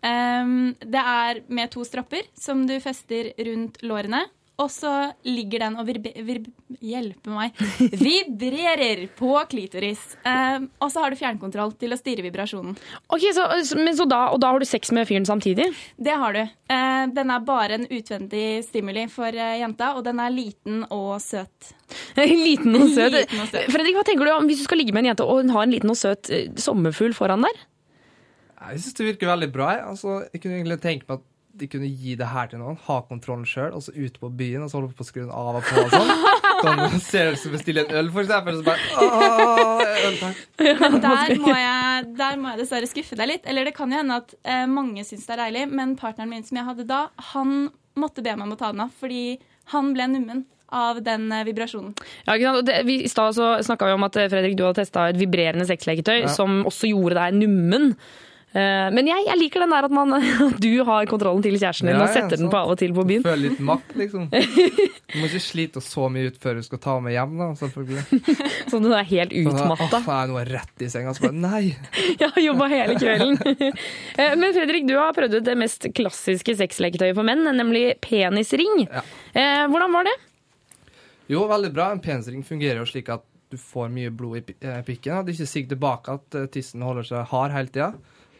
Um, 0.00 0.74
det 0.80 1.00
er 1.00 1.42
med 1.52 1.72
to 1.72 1.84
stropper 1.84 2.28
som 2.38 2.66
du 2.68 2.76
fester 2.82 3.32
rundt 3.46 3.82
lårene. 3.84 4.26
Og 4.60 4.68
så 4.68 4.90
ligger 5.24 5.62
den 5.64 5.78
og 5.80 5.88
hjelpe 6.84 7.32
meg, 7.32 7.56
vibrerer 8.04 9.06
på 9.16 9.32
klitoris. 9.48 10.02
Um, 10.20 10.68
og 10.82 10.92
så 10.92 11.04
har 11.04 11.12
du 11.12 11.16
fjernkontroll 11.20 11.72
til 11.80 11.96
å 11.96 11.98
styre 11.98 12.24
vibrasjonen. 12.26 12.76
Ok, 13.08 13.24
så, 13.36 13.46
men 13.80 13.96
så 13.96 14.04
da, 14.10 14.26
Og 14.34 14.40
da 14.42 14.52
har 14.52 14.60
du 14.60 14.68
sex 14.68 14.92
med 14.92 15.08
fyren 15.08 15.28
samtidig? 15.28 15.70
Det 15.96 16.16
har 16.22 16.36
du. 16.36 16.42
Eh, 16.44 17.04
den 17.16 17.32
er 17.32 17.46
bare 17.46 17.78
en 17.78 17.88
utvendig 17.88 18.60
stimuli 18.66 19.06
for 19.12 19.32
eh, 19.32 19.56
jenta, 19.62 19.94
og 19.96 20.04
den 20.06 20.20
er 20.22 20.34
liten 20.34 20.84
og 20.92 21.16
søt. 21.24 21.72
liten 22.20 22.76
og 22.76 22.88
søt. 22.92 23.16
Liten 23.16 23.40
og 23.40 23.48
søt. 23.48 23.72
Fredrik, 23.72 23.96
hva 23.96 24.04
tenker 24.06 24.28
du 24.28 24.34
om 24.34 24.50
hvis 24.50 24.60
du 24.60 24.68
skal 24.68 24.82
ligge 24.82 24.94
med 24.94 25.06
en 25.06 25.12
jente 25.14 25.26
og 25.26 25.40
hun 25.40 25.56
har 25.56 25.64
en 25.64 25.72
liten 25.72 25.92
og 25.92 25.98
søt 25.98 26.30
eh, 26.34 26.50
sommerfugl 26.60 27.16
foran 27.16 27.48
der? 27.48 27.64
Jeg 28.60 28.80
syns 28.84 28.96
det 28.98 29.06
virker 29.14 29.30
veldig 29.32 29.50
bra. 29.54 29.70
Jeg. 29.76 29.84
Altså, 29.94 30.16
jeg 30.32 30.42
kunne 30.42 30.58
egentlig 30.60 30.80
tenke 30.84 31.06
meg 31.08 31.20
at 31.20 31.26
de 31.60 31.66
kunne 31.68 31.88
gi 31.90 32.12
det 32.16 32.28
her 32.30 32.46
til 32.48 32.60
noen, 32.60 32.76
ha 32.86 32.96
kontrollen 33.08 33.42
sjøl, 33.48 33.72
og 33.74 33.82
så 33.82 33.92
ute 33.96 34.20
på 34.22 34.28
byen 34.38 34.62
og 34.62 34.70
så 34.70 34.78
holde 34.78 34.94
på 34.96 35.02
å 35.04 35.08
skru 35.08 35.24
den 35.24 35.32
av 35.34 35.56
og 35.58 35.64
på 35.66 35.82
og 35.82 35.90
sånn. 35.96 36.12
Sånn 36.60 37.00
ser 37.00 37.30
det 37.30 37.38
ut 37.38 37.40
som 37.40 37.54
bestille 37.56 37.82
en 37.86 37.94
øl, 37.96 38.08
for 38.12 38.20
eksempel. 38.20 38.58
Så 38.58 38.64
bare 38.66 38.82
Åh, 39.00 39.80
øl, 39.80 40.16
takk. 40.20 40.42
Men 40.82 40.96
der 41.00 41.30
må, 41.40 41.54
jeg, 41.56 42.02
der 42.18 42.36
må 42.36 42.50
jeg 42.52 42.60
dessverre 42.60 42.88
skuffe 42.90 43.16
deg 43.16 43.30
litt. 43.30 43.48
Eller 43.48 43.64
det 43.64 43.72
kan 43.78 43.88
jo 43.92 43.96
hende 43.96 44.18
at 44.20 44.34
eh, 44.44 44.66
mange 44.68 45.04
syns 45.08 45.24
det 45.24 45.34
er 45.38 45.42
deilig, 45.46 45.62
men 45.72 45.94
partneren 46.00 46.28
min 46.34 46.44
som 46.44 46.60
jeg 46.60 46.68
hadde 46.68 46.84
da, 46.90 46.98
han 47.32 47.54
måtte 48.00 48.20
be 48.24 48.34
meg 48.36 48.44
om 48.44 48.52
å 48.54 48.60
ta 48.60 48.70
den 48.74 48.84
av, 48.84 48.92
fordi 49.00 49.22
han 49.72 49.90
ble 49.96 50.06
nummen 50.12 50.44
av 50.68 51.00
den 51.04 51.30
eh, 51.32 51.46
vibrasjonen. 51.48 51.94
Ja, 52.28 52.36
ikke 52.36 52.52
sant? 52.52 52.68
Det, 52.68 52.76
vi, 52.86 52.98
I 53.08 53.10
stad 53.10 53.34
så 53.40 53.54
snakka 53.66 53.88
vi 53.88 53.96
om 53.96 54.04
at 54.06 54.20
eh, 54.20 54.28
Fredrik, 54.32 54.58
du 54.60 54.66
hadde 54.68 54.82
testa 54.84 55.08
et 55.10 55.18
vibrerende 55.20 55.64
sexleketøy 55.68 56.18
Ja. 56.26 56.34
som 56.36 56.60
også 56.68 56.92
gjorde 56.92 57.16
deg 57.24 57.40
nummen. 57.40 57.94
Eh, 58.50 58.86
Men 58.90 59.06
jeg, 59.06 59.22
jeg 59.28 59.38
liker 59.38 59.62
den 59.62 59.70
der 59.74 59.86
at, 59.86 59.92
man, 59.94 60.14
du 60.64 60.70
har 60.88 61.06
kontrollen 61.10 61.42
til 61.44 61.54
kjæresten 61.54 61.86
din 61.90 61.94
Ja, 61.96 62.02
og 62.02 62.08
ja, 62.10 62.14
setter 62.16 62.40
den 62.40 62.50
på 62.50 62.58
av 62.58 62.72
og 62.72 62.78
til 62.80 62.94
på 62.96 63.04
byen. 63.06 63.22
Føler 63.26 63.44
litt 63.50 63.60
makt, 63.62 63.94
liksom. 64.00 64.28
Du 65.10 65.16
må 65.18 65.26
ikke 65.26 65.42
slite 65.42 65.82
så 65.82 66.06
mye 66.12 66.30
ut 66.30 66.36
før 66.38 66.60
du 66.60 66.62
skal 66.62 66.78
ta 66.82 66.92
med 67.02 67.14
hjem, 67.16 67.32
da, 67.40 67.48
selvfølgelig. 67.58 68.20
Sånn 68.70 68.84
du 68.86 68.92
er 68.94 69.08
helt 69.10 69.32
utmatta. 69.40 70.00
Åh, 70.00 70.10
jeg 70.30 70.36
er 70.44 70.50
rett 70.54 70.84
i 70.86 70.90
senga, 70.92 71.14
så 71.18 71.24
bare 71.26 71.38
nei. 71.38 71.62
Jeg 72.20 72.30
har 72.30 72.42
jobba 72.44 72.68
hele 72.70 72.94
kvelden. 73.00 73.38
Eh, 73.50 74.36
Men 74.38 74.54
Fredrik, 74.54 74.86
du 74.86 74.94
har 74.98 75.14
prøvd 75.16 75.40
ut 75.40 75.46
det 75.48 75.56
mest 75.58 75.88
klassiske 75.98 76.54
sexleketøyet 76.62 77.18
for 77.18 77.26
menn, 77.26 77.42
nemlig 77.58 77.96
penisring. 78.06 78.86
Ja. 78.86 79.02
Hvordan 79.70 79.94
var 79.98 80.06
det? 80.06 80.14
Jo, 81.30 81.44
veldig 81.50 81.70
bra. 81.74 81.90
En 81.94 82.02
penisring 82.02 82.42
fungerer 82.46 82.80
jo 82.82 82.86
slik 82.90 83.10
at 83.14 83.22
du 83.50 83.58
får 83.58 83.90
mye 83.90 84.10
blod 84.14 84.38
i 84.38 84.54
eh, 84.62 84.80
pikken. 84.86 85.24
Det 85.26 85.32
er 85.34 85.38
ikke 85.40 85.50
sikkert 85.50 85.72
tilbake 85.74 86.14
at 86.18 86.36
eh, 86.38 86.48
tissen 86.54 86.82
holder 86.86 87.06
seg 87.06 87.26
hard 87.32 87.54
hele 87.54 87.70
tida. 87.74 87.90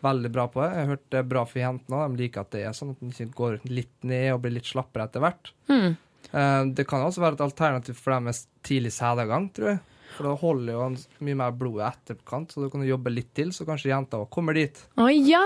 Veldig 0.03 0.31
bra 0.33 0.47
på 0.49 0.63
det. 0.63 0.71
Jeg 0.73 0.85
har 0.87 0.93
hørt 0.95 1.07
det 1.13 1.19
er 1.21 1.31
bra 1.35 1.45
for 1.45 1.61
jentene 1.61 1.99
òg. 2.01 2.15
De 2.17 2.23
liker 2.25 2.41
at 2.47 2.51
det 2.55 2.63
er 2.65 2.77
sånn 2.77 2.95
at 2.95 3.03
ikke 3.11 3.35
går 3.37 3.59
litt 3.69 3.97
ned 4.09 4.31
og 4.35 4.43
blir 4.45 4.55
litt 4.57 4.69
slappere 4.71 5.05
etter 5.09 5.21
hvert. 5.25 5.51
Eh, 5.71 6.65
Det 6.77 6.87
kan 6.89 7.05
også 7.05 7.21
være 7.25 7.37
et 7.41 7.47
alternativ 7.49 7.97
for 8.01 8.15
dem 8.17 8.25
med 8.31 8.39
tidlig 8.67 8.93
sædavgang, 8.97 9.51
tror 9.57 9.75
jeg. 9.75 9.81
For 10.17 10.27
da 10.27 10.33
holder 10.41 10.73
jo 10.75 10.87
mye 11.23 11.37
mer 11.39 11.53
blod 11.55 11.79
i 11.79 11.85
etterkant, 11.87 12.51
så 12.51 12.65
du 12.65 12.71
kan 12.73 12.83
jobbe 12.83 13.13
litt 13.13 13.29
til, 13.37 13.53
så 13.55 13.63
kanskje 13.69 13.93
jenta 13.93 14.19
òg 14.19 14.27
kommer 14.35 14.57
dit. 14.59 14.75
Å 14.99 15.07
ja! 15.13 15.45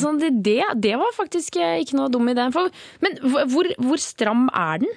Sånn, 0.00 0.16
det, 0.22 0.30
det, 0.46 0.62
det 0.80 0.94
var 0.96 1.12
faktisk 1.14 1.58
eh, 1.60 1.82
ikke 1.84 1.98
noe 1.98 2.08
dum 2.14 2.30
idé. 2.32 2.46
Men 3.04 3.18
hvor, 3.52 3.68
hvor 3.76 4.00
stram 4.00 4.48
er 4.54 4.80
den? 4.86 4.94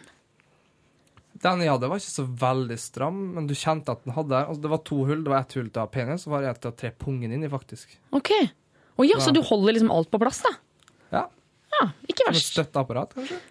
Den 1.42 1.62
jeg 1.66 1.72
hadde, 1.74 1.90
var 1.90 1.98
ikke 1.98 2.14
så 2.14 2.28
veldig 2.46 2.78
stram, 2.80 3.20
men 3.36 3.48
du 3.50 3.56
kjente 3.58 3.92
at 3.96 4.04
den 4.06 4.14
hadde 4.14 4.44
altså, 4.46 4.62
Det 4.62 4.70
var 4.70 4.82
to 4.86 5.00
hull. 5.10 5.24
Det 5.26 5.32
var 5.34 5.40
ett 5.42 5.56
hull 5.58 5.70
til 5.74 5.82
å 5.82 5.86
ha 5.88 5.92
penis, 5.92 6.22
og 6.22 6.28
så 6.28 6.34
var 6.36 6.44
det 6.46 6.52
ett 6.54 6.60
til 6.62 6.72
å 6.72 6.76
tre 6.78 6.92
pungen 7.02 7.34
inn 7.34 7.44
i, 7.48 7.50
faktisk. 7.52 7.96
Ok. 8.14 8.30
Å 9.02 9.08
ja, 9.08 9.18
så 9.24 9.34
du 9.34 9.42
holder 9.42 9.78
liksom 9.78 9.94
alt 9.94 10.12
på 10.14 10.20
plass, 10.22 10.44
da? 10.46 10.54
Ja. 11.16 11.28
Ja, 11.72 11.88
ikke 12.06 12.28
verst. 12.28 12.28
et 12.28 12.36
verst. 12.36 12.54
støtteapparat, 12.56 13.14
kanskje. 13.16 13.38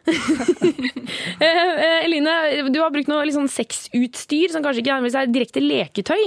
Eh, 1.41 1.47
eh, 1.47 2.05
Eline, 2.05 2.33
du 2.71 2.77
har 2.83 2.91
brukt 2.93 3.09
noe 3.09 3.25
sånn 3.33 3.49
sexutstyr 3.51 4.53
som 4.53 4.63
kanskje 4.63 4.83
ikke 4.83 4.99
er 5.09 5.31
direkte 5.33 5.63
leketøy. 5.63 6.27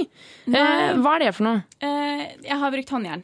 Eh, 0.50 0.88
hva 0.98 1.14
er 1.14 1.22
det 1.22 1.30
for 1.36 1.46
noe? 1.46 1.62
Eh, 1.78 2.24
jeg 2.44 2.58
har 2.60 2.74
brukt 2.74 2.90
håndjern. 2.90 3.22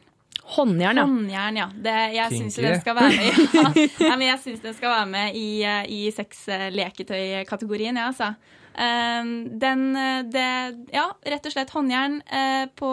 Håndjern, 0.55 1.01
ja. 1.01 1.03
Håndjern, 1.03 1.59
ja. 1.59 1.67
Det, 1.75 1.97
jeg 2.15 2.37
syns 2.39 2.57
den 2.63 2.79
skal 2.79 2.97
være 2.97 3.11
med 3.17 3.27
i, 3.27 3.45
ja. 3.59 4.15
Nei, 4.15 4.29
jeg 4.29 4.39
synes 4.45 4.63
den 4.63 4.77
skal 4.79 4.93
være 4.95 5.09
med 5.11 5.37
i, 5.37 5.45
eh, 5.67 5.83
i 5.91 5.99
sexleketøy-kategorien, 6.15 7.99
ja, 7.99 8.07
altså. 8.09 8.31
Eh, 8.71 9.35
den 9.65 9.85
det, 10.31 10.49
Ja, 10.95 11.09
rett 11.35 11.51
og 11.51 11.55
slett 11.55 11.75
håndjern 11.75 12.21
eh, 12.31 12.65
på 12.79 12.91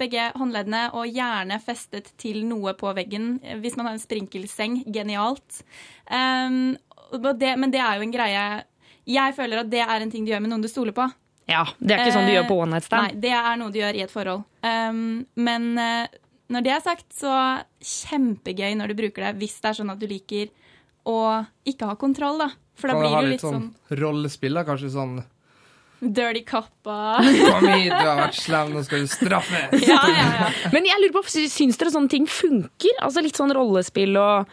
begge 0.00 0.28
håndleddene 0.34 0.86
og 0.96 1.10
gjerne 1.10 1.58
festet 1.62 2.10
til 2.20 2.42
noe 2.48 2.74
på 2.78 2.92
veggen. 2.96 3.36
Hvis 3.62 3.76
man 3.78 3.88
har 3.88 3.96
en 3.96 4.02
sprinkelseng, 4.02 4.80
genialt. 4.94 5.60
Um, 6.10 6.74
og 7.14 7.28
det, 7.38 7.54
men 7.60 7.72
det 7.74 7.82
er 7.82 7.98
jo 7.98 8.06
en 8.06 8.12
greie 8.14 8.44
Jeg 9.06 9.34
føler 9.36 9.60
at 9.60 9.68
det 9.70 9.82
er 9.84 10.02
en 10.02 10.10
ting 10.10 10.24
du 10.24 10.32
gjør 10.32 10.42
med 10.42 10.50
noen 10.50 10.64
du 10.64 10.70
stoler 10.70 10.96
på. 10.96 11.06
Ja, 11.50 11.66
Det 11.78 11.92
er 11.92 12.06
ikke 12.06 12.16
sånn 12.16 12.28
du 12.28 12.32
gjør 12.32 12.46
på 12.48 12.58
one 12.62 12.72
night 12.72 12.86
stand. 12.86 13.04
Nei, 13.04 13.20
det 13.20 13.32
er 13.36 13.56
noe 13.60 13.72
du 13.72 13.78
gjør 13.78 13.98
i 13.98 14.04
et 14.06 14.12
forhold. 14.12 14.44
Um, 14.64 15.24
men 15.36 15.74
uh, 15.76 16.06
når 16.52 16.64
det 16.64 16.72
er 16.72 16.84
sagt, 16.84 17.06
så 17.12 17.34
kjempegøy 17.84 18.76
når 18.80 18.92
du 18.92 19.00
bruker 19.02 19.28
det 19.28 19.34
hvis 19.42 19.58
det 19.60 19.70
er 19.70 19.78
sånn 19.80 19.92
at 19.92 20.00
du 20.00 20.08
liker 20.08 20.48
å 21.04 21.18
ikke 21.68 21.90
ha 21.90 21.98
kontroll, 22.00 22.40
da. 22.40 22.48
For 22.80 22.90
da 22.90 22.96
Kan 22.96 23.04
blir 23.04 23.12
det 23.12 23.22
litt 23.26 23.34
litt 23.36 23.44
sånn 23.44 23.68
rollespill, 24.00 24.56
da? 24.56 24.64
Kanskje 24.66 24.90
sånn 24.96 25.18
dirty 26.00 26.42
coppa. 26.44 26.98
Kom 27.22 27.66
hit, 27.70 27.88
du 27.92 27.94
har 28.08 28.18
vært 28.24 28.36
slem, 28.40 28.72
nå 28.74 28.82
skal 28.86 29.04
du 29.06 29.08
straffes! 29.12 29.86
ja, 29.86 30.00
ja, 30.10 30.26
ja. 30.40 30.50
Men 30.74 30.84
jeg 30.90 31.00
lurer 31.02 31.14
på, 31.16 31.22
sy- 31.32 31.48
syns 31.52 31.78
dere 31.80 31.92
sånne 31.94 32.10
ting 32.12 32.26
funker? 32.28 32.98
Altså 33.04 33.22
Litt 33.24 33.38
sånn 33.40 33.54
rollespill 33.56 34.16
og 34.20 34.52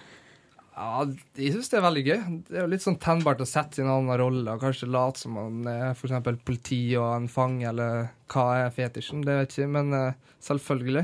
Ja, 0.82 1.04
jeg 1.38 1.52
syns 1.54 1.68
det 1.70 1.78
er 1.82 1.84
veldig 1.84 2.04
gøy. 2.08 2.20
Det 2.48 2.56
er 2.58 2.64
jo 2.64 2.70
litt 2.72 2.82
sånn 2.86 2.96
tennbart 3.04 3.42
å 3.44 3.46
sette 3.50 3.78
sin 3.82 3.90
annen 3.92 4.16
rolle, 4.18 4.48
og 4.56 4.62
kanskje 4.64 4.88
late 4.90 5.20
som 5.26 5.36
man 5.38 5.68
er 5.70 5.92
eksempel 5.92 6.40
politi 6.48 6.80
og 6.98 7.10
en 7.20 7.28
fange, 7.30 7.68
eller 7.70 8.08
hva 8.32 8.46
er 8.64 8.72
fetisjen, 8.74 9.22
det 9.28 9.36
vet 9.42 9.52
jeg 9.58 9.68
ikke, 9.68 9.74
men 9.76 9.94
eh, 9.94 10.16
selvfølgelig. 10.48 11.04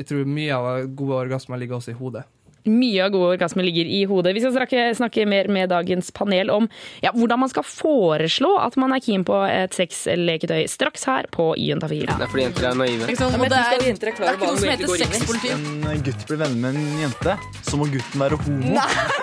Jeg 0.00 0.08
tror 0.08 0.24
mye 0.32 0.56
av 0.56 0.88
gode 0.96 1.18
orgasmer 1.26 1.60
ligger 1.60 1.76
også 1.78 1.92
i 1.92 1.98
hodet. 2.00 2.24
Mye 2.68 3.04
av 3.06 3.12
god 3.14 3.26
orgasme 3.34 3.64
ligger 3.64 3.88
i 3.88 4.02
hodet. 4.08 4.34
Vi 4.36 4.42
skal 4.44 4.52
snakke, 4.56 4.86
snakke 4.98 5.26
mer 5.28 5.48
med 5.52 5.70
dagens 5.72 6.10
panel 6.16 6.50
om 6.52 6.68
ja, 7.04 7.12
hvordan 7.16 7.40
man 7.44 7.52
skal 7.52 7.64
foreslå 7.66 8.52
at 8.60 8.76
man 8.80 8.92
er 8.92 9.00
keen 9.04 9.24
på 9.24 9.38
et 9.48 9.76
sexleketøy, 9.76 10.66
straks 10.70 11.06
her 11.08 11.28
på 11.32 11.52
Juntafil. 11.60 12.06
Det 12.10 12.26
er 12.26 12.32
fordi 12.32 12.46
jenter 12.48 12.70
er 12.70 12.80
naive. 12.80 13.08
Ja, 13.08 13.16
det 13.16 13.20
er, 13.20 13.68
er 13.70 13.84
det 13.84 14.02
er 14.08 14.34
ikke 14.36 14.50
noe 14.50 14.56
som 14.60 14.72
heter 14.74 14.96
sexpoliti. 15.04 15.54
En 15.54 16.04
gutt 16.04 16.26
blir 16.28 16.42
venner 16.44 16.60
med 16.60 16.82
en 16.82 17.04
jente, 17.06 17.38
så 17.66 17.80
må 17.80 17.88
gutten 17.92 18.26
være 18.26 18.40
homo. 18.44 18.74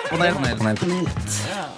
Panel, 0.09 0.39
panel, 0.41 0.81
panel. 0.81 1.76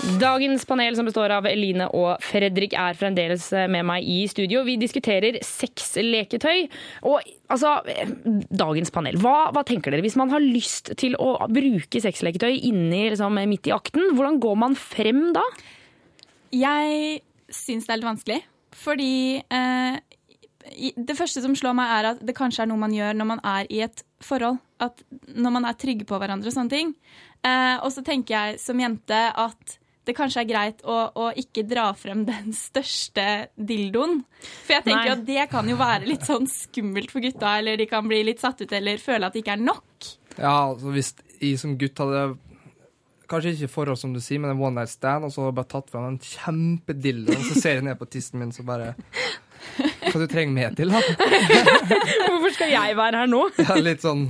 Dagens 0.00 0.64
panel, 0.64 0.94
som 0.96 1.04
består 1.04 1.32
av 1.34 1.44
Eline 1.44 1.84
og 1.92 2.22
Fredrik, 2.24 2.72
er 2.72 2.96
fremdeles 2.96 3.50
med 3.68 3.84
meg 3.84 4.06
i 4.08 4.22
studio. 4.32 4.62
Vi 4.64 4.78
diskuterer 4.80 5.36
sexleketøy. 5.44 6.70
Og 7.04 7.20
altså, 7.52 7.74
dagens 8.48 8.92
panel, 8.94 9.18
hva, 9.20 9.50
hva 9.52 9.62
tenker 9.68 9.92
dere? 9.92 10.04
Hvis 10.06 10.16
man 10.16 10.32
har 10.32 10.40
lyst 10.40 10.94
til 11.00 11.18
å 11.20 11.34
bruke 11.52 12.00
sexleketøy 12.00 12.62
inni, 12.70 13.10
liksom, 13.12 13.36
midt 13.50 13.68
i 13.68 13.74
akten, 13.76 14.14
hvordan 14.16 14.40
går 14.40 14.56
man 14.62 14.76
frem 14.78 15.34
da? 15.36 15.44
Jeg 16.56 17.20
syns 17.52 17.84
det 17.84 17.92
er 17.92 18.00
litt 18.00 18.08
vanskelig, 18.08 18.38
fordi 18.80 19.12
eh, 19.42 20.00
det 20.96 21.18
første 21.18 21.44
som 21.44 21.58
slår 21.58 21.76
meg, 21.76 21.92
er 21.98 22.08
at 22.14 22.24
det 22.24 22.36
kanskje 22.38 22.64
er 22.64 22.72
noe 22.72 22.80
man 22.80 22.96
gjør 22.96 23.20
når 23.20 23.30
man 23.34 23.44
er 23.52 23.68
i 23.68 23.82
et 23.84 24.00
forhold. 24.24 24.62
At 24.80 25.04
når 25.28 25.54
man 25.58 25.68
er 25.68 25.76
trygge 25.76 26.08
på 26.08 26.16
hverandre 26.16 26.48
og 26.48 26.56
sånne 26.56 26.72
ting. 26.72 26.96
Eh, 27.44 27.76
og 27.84 27.92
så 27.92 28.00
tenker 28.06 28.36
jeg 28.36 28.64
som 28.64 28.80
jente 28.80 29.20
at 29.28 29.76
det 30.08 30.14
kanskje 30.16 30.42
er 30.42 30.48
greit 30.48 30.84
å, 30.88 30.96
å 31.12 31.30
ikke 31.38 31.64
dra 31.68 31.90
frem 31.98 32.24
den 32.28 32.54
største 32.66 33.26
dildoen. 33.54 34.22
For 34.64 34.78
jeg 34.78 34.86
tenker 34.88 35.10
Nei. 35.10 35.16
at 35.16 35.24
det 35.28 35.48
kan 35.52 35.68
jo 35.68 35.78
være 35.80 36.08
litt 36.08 36.26
sånn 36.28 36.48
skummelt 36.50 37.12
for 37.12 37.24
gutta, 37.24 37.58
eller 37.60 37.80
de 37.80 37.88
kan 37.90 38.06
bli 38.08 38.22
litt 38.26 38.42
satt 38.42 38.62
ut 38.64 38.76
eller 38.76 39.02
føle 39.02 39.28
at 39.28 39.36
det 39.36 39.44
ikke 39.44 39.58
er 39.58 39.66
nok. 39.66 40.12
Ja, 40.36 40.54
altså 40.70 40.94
hvis 40.94 41.12
jeg 41.40 41.58
som 41.60 41.76
gutt 41.80 42.00
hadde 42.00 42.30
Kanskje 43.30 43.52
ikke 43.54 43.68
forhold, 43.70 43.94
som 44.00 44.10
du 44.10 44.18
sier, 44.18 44.40
men 44.42 44.50
en 44.50 44.58
one 44.58 44.80
night 44.80 44.90
stand, 44.90 45.22
og 45.22 45.30
så 45.30 45.44
hadde 45.44 45.52
jeg 45.52 45.56
bare 45.60 45.68
tatt 45.70 45.90
fram 45.92 46.06
en 46.08 46.16
kjempedildo, 46.18 47.36
og 47.36 47.44
så 47.46 47.60
ser 47.62 47.76
jeg 47.76 47.84
ned 47.86 47.98
på 48.00 48.08
tissen 48.10 48.40
min, 48.42 48.50
så 48.50 48.64
bare 48.66 48.88
Hva 48.98 50.16
du 50.18 50.24
trenger 50.26 50.50
med 50.56 50.74
til, 50.80 50.90
da? 50.90 50.98
Hvorfor 52.26 52.56
skal 52.56 52.72
jeg 52.72 52.96
være 52.98 53.20
her 53.22 53.30
nå? 53.30 53.44
Ja, 53.62 53.76
litt 53.78 54.02
sånn 54.02 54.24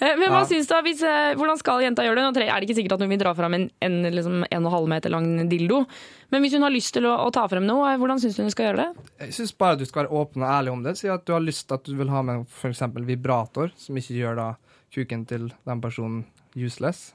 Men 0.00 0.28
hva 0.28 0.42
Ja. 0.42 0.44
Synes 0.44 0.66
du, 0.68 0.74
da, 0.74 0.80
hvis, 0.84 1.02
eh, 1.02 1.34
hvordan 1.38 1.58
skal 1.58 1.80
jenta 1.80 2.02
gjøre 2.04 2.16
det? 2.16 2.24
Nå 2.26 2.42
er 2.44 2.60
det 2.60 2.68
ikke 2.68 2.76
sikkert 2.76 2.92
at 2.92 3.00
hun 3.00 3.08
vil 3.08 3.18
dra 3.22 3.32
fram 3.34 3.54
en, 3.54 3.70
en, 3.80 3.96
liksom, 4.12 4.44
en 4.50 4.66
og 4.66 4.72
halv 4.72 4.88
meter 4.92 5.10
lang 5.10 5.48
dildo. 5.48 5.86
Men 6.30 6.42
hvis 6.42 6.52
hun 6.52 6.62
har 6.66 6.70
lyst 6.74 6.92
til 6.92 7.06
å, 7.08 7.14
å 7.26 7.30
ta 7.32 7.46
frem 7.48 7.64
noe, 7.66 7.88
eh, 7.94 7.96
hvordan 7.96 8.20
syns 8.20 8.36
du 8.36 8.42
hun 8.44 8.50
skal 8.52 8.68
gjøre 8.72 8.84
det? 8.84 9.06
Jeg 9.26 9.32
syns 9.38 9.52
bare 9.56 9.72
at 9.78 9.78
du 9.78 9.86
skal 9.88 10.04
være 10.04 10.12
åpen 10.20 10.42
og 10.44 10.48
ærlig 10.52 10.72
om 10.72 10.82
det. 10.84 10.96
Si 11.00 11.08
at 11.08 11.24
du 11.24 11.32
har 11.32 11.40
lyst 11.40 11.66
til 11.68 11.74
at 11.78 11.84
du 11.88 11.94
vil 11.96 12.08
ha 12.12 12.22
med 12.22 12.44
f.eks. 12.46 12.82
vibrator, 13.08 13.72
som 13.76 13.96
ikke 13.96 14.18
gjør 14.20 14.36
da 14.36 14.48
kuken 14.92 15.24
til 15.26 15.48
den 15.66 15.80
personen 15.80 16.24
useless. 16.56 17.12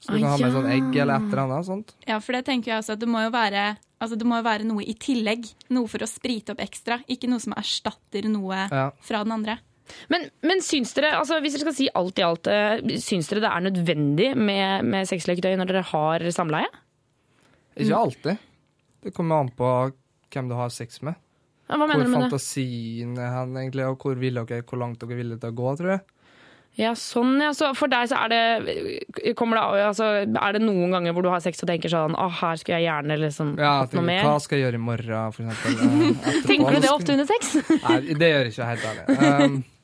Så 0.00 0.12
du 0.12 0.18
Ah, 0.18 0.20
kan 0.20 0.30
ha 0.30 0.36
med 0.38 0.46
ja. 0.46 0.54
sånn 0.54 0.70
egg 0.70 0.96
eller 1.02 1.16
et 1.16 1.32
eller 1.32 1.42
annet 1.44 1.66
sånt. 1.66 1.94
Ja, 2.06 2.18
for 2.20 2.32
det 2.36 2.44
tenker 2.46 2.70
jeg 2.72 2.78
også 2.82 2.92
at 2.96 3.00
det 3.00 3.08
må 3.08 3.22
jo 3.26 3.30
være 3.34 3.76
Altså 3.96 4.12
det 4.20 4.26
må 4.28 4.36
jo 4.36 4.44
være 4.44 4.64
noe 4.68 4.84
i 4.84 4.92
tillegg. 4.92 5.46
Noe 5.72 5.88
for 5.88 6.04
å 6.04 6.06
sprite 6.06 6.52
opp 6.52 6.60
ekstra. 6.60 6.98
Ikke 7.08 7.30
noe 7.32 7.40
som 7.40 7.54
erstatter 7.56 8.26
noe 8.28 8.66
Ja. 8.70 8.90
fra 9.00 9.22
den 9.24 9.32
andre. 9.32 9.54
Men, 10.12 10.26
men 10.46 10.62
syns 10.64 10.94
dere, 10.96 11.12
altså 11.18 11.38
hvis 11.42 11.56
dere 11.56 11.66
skal 11.66 11.76
si 11.76 11.90
alt 12.00 12.18
i 12.20 12.24
alt, 12.26 12.50
eh, 12.50 12.96
syns 13.02 13.30
dere 13.30 13.44
det 13.44 13.52
er 13.52 13.66
nødvendig 13.68 14.32
med, 14.38 14.88
med 14.88 15.08
sexleketøy 15.10 15.54
når 15.60 15.72
dere 15.72 15.84
har 15.92 16.26
samleie? 16.34 16.72
Ikke 17.76 18.00
alltid. 18.00 18.42
Det 19.06 19.14
kommer 19.14 19.44
an 19.44 19.52
på 19.54 19.70
hvem 20.32 20.50
du 20.50 20.56
har 20.58 20.72
sex 20.74 21.02
med. 21.06 21.16
Ja, 21.66 21.78
hva 21.78 21.86
mener 21.86 22.04
hvor 22.04 22.06
du 22.06 22.12
med 22.12 22.20
det? 22.26 22.28
fantasien 22.30 23.16
er 23.18 23.32
hen, 23.34 23.56
egentlig, 23.58 23.86
og 23.86 24.02
hvor, 24.02 24.18
vil 24.18 24.38
dere, 24.38 24.62
hvor 24.66 24.80
langt 24.82 25.00
dere 25.02 25.16
er 25.16 25.22
villige 25.22 25.42
til 25.42 25.54
å 25.54 25.58
gå, 25.60 25.72
tror 25.80 25.96
jeg. 25.96 26.04
Ja, 26.76 26.90
sånn, 26.98 27.38
ja. 27.40 27.54
Så 27.56 27.70
for 27.76 27.88
deg 27.88 28.10
så 28.10 28.18
er 28.26 28.32
det, 28.32 29.32
kommer 29.38 29.56
det 29.56 29.84
altså, 29.86 30.10
Er 30.28 30.56
det 30.56 30.60
noen 30.60 30.92
ganger 30.92 31.14
hvor 31.16 31.24
du 31.24 31.30
har 31.32 31.40
sex 31.40 31.64
og 31.64 31.70
tenker 31.70 31.88
sånn 31.88 32.12
Å, 32.12 32.26
her 32.42 32.58
skulle 32.60 32.82
jeg 32.82 32.90
gjerne 32.90 33.16
liksom 33.22 33.54
Ja, 33.56 33.70
hatt 33.80 33.96
noe 33.96 34.04
mer? 34.04 34.20
hva 34.26 34.34
skal 34.44 34.60
jeg 34.60 34.66
gjøre 34.66 34.80
i 34.80 34.82
morgen, 34.84 35.32
for 35.32 35.46
eksempel? 35.46 36.18
Tenker 36.50 36.76
du 36.76 36.84
det 36.84 36.92
ofte 36.92 37.16
under 37.16 37.30
sex? 37.30 37.54
Nei, 37.70 37.96
det 38.20 38.28
gjør 38.28 38.44
jeg 38.44 38.52
ikke, 38.52 38.68
helt 38.74 38.86
ærlig. 38.90 39.06
Um, 39.16 39.56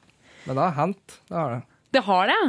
men 0.46 0.56
det 0.56 0.62
har 0.62 0.76
hendt. 0.78 1.20
Det 1.28 1.36
har 1.38 1.54
det. 1.56 1.62
Det 1.92 2.02
har 2.06 2.30
det? 2.32 2.40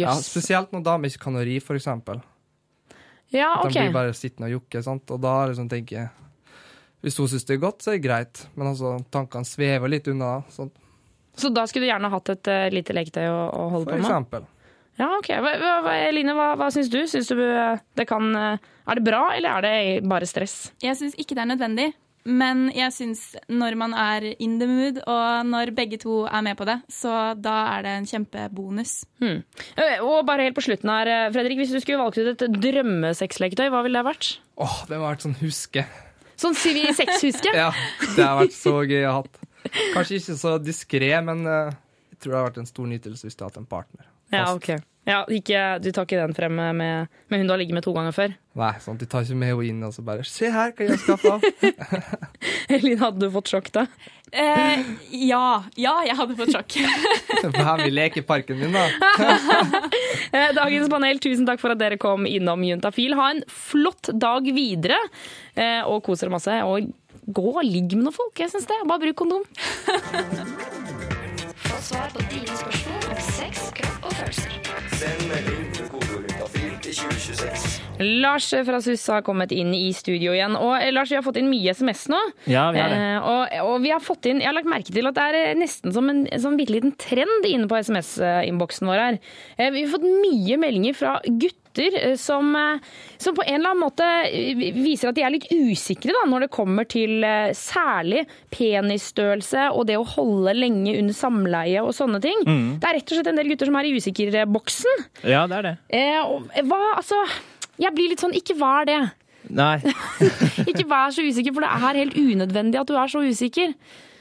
Ja, 0.00 0.14
spesielt 0.22 0.70
når 0.72 0.84
damer 0.86 1.10
ikke 1.10 1.24
kan 1.24 1.38
å 1.40 1.42
ri, 1.46 1.56
for 1.64 1.78
eksempel. 1.78 2.20
Ja, 3.34 3.56
At 3.60 3.66
OK. 3.66 3.74
de 3.74 3.86
blir 3.86 3.94
bare 3.94 4.14
sittende 4.14 4.48
og 4.50 4.56
jokke, 4.58 4.82
sant? 4.82 5.10
og 5.10 5.20
da 5.22 5.34
liksom 5.46 5.68
tenker 5.70 5.96
jeg 6.00 6.08
Hvis 7.00 7.16
hun 7.20 7.28
syns 7.30 7.46
det 7.46 7.54
er 7.56 7.60
godt, 7.62 7.82
så 7.82 7.92
er 7.92 7.98
det 7.98 8.04
greit, 8.04 8.40
men 8.58 8.72
altså, 8.72 8.96
tankene 9.14 9.48
svever 9.48 9.88
litt 9.88 10.08
unna. 10.10 10.42
Sånn, 10.52 10.70
Så 11.38 11.48
da 11.54 11.64
skulle 11.70 11.86
du 11.86 11.92
gjerne 11.92 12.10
hatt 12.12 12.32
et 12.34 12.50
uh, 12.50 12.66
lite 12.74 12.96
leketøy 12.96 13.24
å, 13.30 13.38
å 13.48 13.68
holde 13.72 13.86
for 13.86 13.94
på 13.94 13.96
med? 13.96 14.04
For 14.04 14.10
eksempel. 14.10 14.48
Ja, 15.00 15.08
ok. 15.16 15.30
Hva, 15.40 15.54
hva, 15.86 15.94
Eline, 16.10 16.34
hva, 16.36 16.50
hva 16.60 16.68
syns 16.74 16.90
du? 16.92 16.98
Syns 17.08 17.30
du 17.32 17.40
eh, 17.40 17.80
det 17.96 18.04
kan 18.10 18.26
eh, 18.36 18.66
Er 18.84 18.98
det 18.98 19.04
bra, 19.06 19.22
eller 19.32 19.56
er 19.56 19.64
det 19.64 20.08
bare 20.10 20.28
stress? 20.28 20.74
Jeg 20.82 20.98
syns 20.98 21.16
ikke 21.16 21.38
det 21.38 21.44
er 21.46 21.50
nødvendig. 21.54 21.86
Men 22.28 22.66
jeg 22.76 22.92
syns 22.92 23.20
når 23.48 23.76
man 23.80 23.94
er 23.96 24.26
in 24.38 24.58
the 24.60 24.66
mood, 24.68 24.98
og 25.08 25.46
når 25.48 25.70
begge 25.76 25.96
to 26.02 26.26
er 26.28 26.42
med 26.44 26.58
på 26.58 26.66
det, 26.68 26.76
så 26.92 27.32
da 27.40 27.54
er 27.78 27.86
det 27.86 27.94
en 27.96 28.08
kjempebonus. 28.10 28.92
Hmm. 29.22 29.40
Eh, 29.76 30.02
Og 30.04 30.26
bare 30.28 30.44
helt 30.44 30.56
på 30.58 30.64
slutten 30.66 30.90
her, 30.92 31.08
eh, 31.08 31.30
Fredrik, 31.32 31.56
hvis 31.62 31.72
du 31.72 31.80
skulle 31.80 31.98
valgt 32.02 32.18
ut 32.20 32.42
et 32.44 32.60
drømmesexleketøy, 32.60 33.70
hva 33.72 33.82
ville 33.86 33.98
det 34.02 34.08
vært? 34.10 34.30
Åh, 34.60 34.76
det 34.90 34.98
må 35.00 35.06
ha 35.08 35.14
vært 35.14 35.24
sånn 35.24 35.38
huske. 35.40 35.86
Sånn 36.40 36.54
sivil 36.56 36.86
vi 36.90 36.96
sexhuske? 37.00 37.52
Ja, 37.62 37.70
det 38.16 38.24
har 38.24 38.38
vært 38.42 38.56
så 38.56 38.76
gøy 38.84 39.04
å 39.08 39.16
ha. 39.18 39.24
Kanskje 39.94 40.20
ikke 40.20 40.36
så 40.40 40.54
diskré, 40.62 41.10
men 41.24 41.44
eh, 41.48 41.72
jeg 42.12 42.20
tror 42.20 42.32
det 42.32 42.38
har 42.40 42.48
vært 42.50 42.62
en 42.64 42.70
stor 42.70 42.88
nytelse 42.92 43.26
hvis 43.28 43.36
du 43.36 43.44
har 43.44 43.50
hatt 43.52 43.60
en 43.60 43.68
partner. 43.68 44.06
Ja, 44.32 44.46
ok. 44.54 44.74
Ja, 45.10 45.24
ikke, 45.32 45.60
du 45.82 45.90
tar 45.90 46.06
ikke 46.06 46.20
den 46.20 46.36
frem 46.36 46.54
med, 46.54 47.08
med 47.26 47.40
hun 47.40 47.48
du 47.48 47.52
har 47.54 47.58
ligget 47.58 47.74
med 47.74 47.82
to 47.86 47.94
ganger 47.96 48.14
før? 48.14 48.34
Nei, 48.60 48.70
sånn 48.82 48.98
de 49.00 49.06
tar 49.10 49.24
ikke 49.26 49.38
med 49.40 49.50
henne 49.52 49.66
inn 49.70 49.82
og 49.86 49.92
så 49.94 50.02
bare 50.06 50.24
Se 50.26 50.50
her, 50.50 50.70
hva 50.76 50.86
jeg 50.86 50.92
har 50.94 51.02
skaffa. 51.02 51.34
Elin, 52.76 52.98
hadde 53.00 53.22
du 53.24 53.28
fått 53.34 53.50
sjokk 53.50 53.70
da? 53.74 53.84
Eh, 54.30 54.84
ja. 55.26 55.64
Ja, 55.80 55.96
jeg 56.06 56.14
hadde 56.18 56.36
fått 56.38 56.52
sjokk. 56.54 56.76
Hva 57.56 57.74
vil 57.80 57.96
leke 57.96 58.22
i 58.22 58.26
parken 58.26 58.60
min, 58.60 58.74
da? 58.76 58.86
Eh, 60.30 60.52
Dagens 60.54 60.86
panel, 60.92 61.18
tusen 61.18 61.42
takk 61.48 61.58
for 61.58 61.74
at 61.74 61.80
dere 61.80 61.96
kom 61.98 62.22
innom 62.28 62.62
Juntafil. 62.62 63.16
Ha 63.18 63.24
en 63.34 63.40
flott 63.50 64.12
dag 64.14 64.46
videre, 64.54 64.98
eh, 65.58 65.80
og 65.82 66.04
kos 66.06 66.22
dere 66.22 66.30
masse. 66.36 66.54
Og 66.70 66.86
gå 67.26 67.46
og 67.50 67.64
ligg 67.66 67.96
med 67.98 68.06
noen 68.06 68.14
folk, 68.14 68.38
jeg 68.38 68.52
syns 68.54 68.70
det. 68.70 68.78
Bare 68.86 69.02
bruk 69.02 69.18
kondom. 69.24 69.42
Få 71.66 71.82
svar 71.90 72.14
på 72.14 72.22
dine 72.30 72.62
spørsmål 72.62 73.10
om 73.10 73.22
sex, 73.34 73.70
kropp 73.80 74.06
og 74.12 74.18
følelser. 74.20 74.59
Send 75.00 75.22
melding 75.30 75.68
til 75.72 75.86
kodeordet 75.88 76.34
til 76.84 76.96
2026. 76.98 77.76
Lars 78.20 78.48
fra 78.66 78.80
SUS 78.84 79.06
har 79.08 79.22
kommet 79.24 79.52
inn 79.56 79.70
i 79.72 79.94
studio 79.96 80.34
igjen. 80.34 80.58
Og 80.60 80.74
eh, 80.76 80.90
Lars, 80.92 81.08
vi 81.08 81.16
har 81.16 81.24
fått 81.24 81.38
inn 81.40 81.48
mye 81.48 81.72
SMS 81.72 82.02
nå. 82.12 82.18
Ja, 82.50 82.66
vi 82.74 82.82
har 82.82 82.92
det. 82.92 82.98
Eh, 82.98 83.28
og, 83.30 83.54
og 83.70 83.78
vi 83.80 83.94
har 83.94 84.02
fått 84.04 84.28
inn, 84.28 84.42
jeg 84.42 84.50
har 84.50 84.58
lagt 84.58 84.68
merke 84.68 84.92
til 84.92 85.08
at 85.08 85.16
det 85.16 85.24
er 85.30 85.38
eh, 85.38 85.56
nesten 85.56 85.94
som 85.96 86.10
en 86.12 86.26
sånn 86.42 86.58
bitte 86.60 86.74
liten 86.76 86.92
trend 87.00 87.48
inne 87.48 87.70
på 87.70 87.80
SMS-innboksen 87.80 88.92
vår 88.92 89.02
her. 89.06 89.18
Eh, 89.56 89.72
vi 89.72 89.86
har 89.86 89.94
fått 89.94 90.04
mye 90.04 90.60
meldinger 90.60 91.00
fra 91.00 91.16
gutter 91.30 91.59
eh, 91.78 92.16
som, 92.16 92.50
eh, 92.56 92.80
som 93.18 93.36
på 93.36 93.44
en 93.46 93.54
eller 93.54 93.70
annen 93.70 93.84
måte 93.84 94.06
eh, 94.26 94.64
viser 94.74 95.10
at 95.10 95.18
de 95.18 95.24
er 95.26 95.34
litt 95.34 95.46
usikre 95.52 96.14
da, 96.16 96.24
når 96.28 96.46
det 96.46 96.50
kommer 96.54 96.88
til 96.90 97.22
særlig 97.56 98.24
penisstørrelse 98.54 99.68
og 99.70 99.86
det 99.90 99.98
å 100.00 100.06
holde 100.16 100.54
lenge 100.56 100.96
under 100.98 101.16
samleie 101.16 101.84
og 101.84 101.94
sånne 101.96 102.20
ting. 102.24 102.42
Mm. 102.46 102.66
Det 102.82 102.90
er 102.90 102.98
rett 102.98 103.12
og 103.12 103.20
slett 103.20 103.32
en 103.32 103.40
del 103.40 103.52
gutter 103.52 103.70
som 103.70 103.80
er 103.80 103.88
i 103.88 103.94
usikkerboksen. 103.96 105.06
Ja, 105.30 105.46
det 105.50 105.60
er 105.60 105.68
det. 105.70 105.74
Eh, 106.00 106.62
hva, 106.66 106.82
altså, 106.98 107.22
jeg 107.80 107.94
blir 107.96 108.12
litt 108.12 108.22
sånn, 108.22 108.36
ikke 108.36 108.58
vær 108.60 108.88
det. 108.88 109.00
Nei. 109.50 109.78
Ikke 110.70 110.84
vær 110.86 111.10
så 111.14 111.24
usikker, 111.24 111.54
for 111.56 111.64
det 111.64 111.70
er 111.72 111.98
helt 112.02 112.16
unødvendig 112.18 112.78
at 112.78 112.90
du 112.90 112.94
er 113.00 113.10
så 113.10 113.22
usikker. 113.24 113.72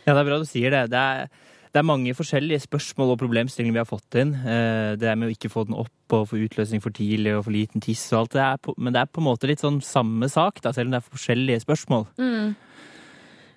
Ja, 0.06 0.14
det 0.14 0.22
er 0.22 0.30
bra 0.30 0.40
du 0.42 0.48
sier 0.48 0.74
det. 0.74 0.86
Det 0.94 1.02
er, 1.02 1.28
det 1.70 1.82
er 1.82 1.86
mange 1.86 2.16
forskjellige 2.18 2.64
spørsmål 2.66 3.14
og 3.14 3.20
problemstillinger 3.22 3.76
vi 3.76 3.82
har 3.84 3.90
fått 3.90 4.18
inn. 4.18 4.32
Det 4.98 5.06
er 5.06 5.18
med 5.20 5.30
å 5.30 5.34
ikke 5.36 5.52
få 5.54 5.68
den 5.68 5.78
opp 5.78 6.16
og 6.18 6.26
få 6.32 6.40
utløsning 6.42 6.82
for 6.82 6.96
tidlig 6.96 7.36
og 7.38 7.44
for 7.46 7.54
liten 7.54 7.84
tiss 7.84 8.08
og 8.10 8.24
alt 8.24 8.38
det 8.38 8.42
er 8.42 8.74
Men 8.78 8.96
det 8.96 9.04
er 9.04 9.12
på 9.12 9.22
en 9.22 9.28
måte 9.28 9.50
litt 9.50 9.62
sånn 9.62 9.78
samme 9.86 10.30
sak, 10.32 10.64
da, 10.66 10.74
selv 10.74 10.90
om 10.90 10.96
det 10.96 11.02
er 11.04 11.12
forskjellige 11.12 11.64
spørsmål. 11.68 12.08
Eh, 12.18 12.69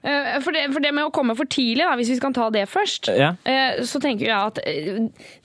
For 0.03 0.51
det, 0.51 0.65
for 0.75 0.83
det 0.83 0.91
med 0.95 1.05
å 1.07 1.13
komme 1.15 1.37
for 1.39 1.47
tidlig, 1.47 1.85
da, 1.87 1.93
hvis 1.95 2.09
vi 2.11 2.17
skal 2.19 2.33
ta 2.35 2.49
det 2.51 2.65
først, 2.69 3.07
Ja. 3.15 3.29
eh, 3.47 3.83
så 3.87 4.01
tenker 4.03 4.27
jeg 4.27 4.35
at 4.35 4.59
eh, 4.67 4.97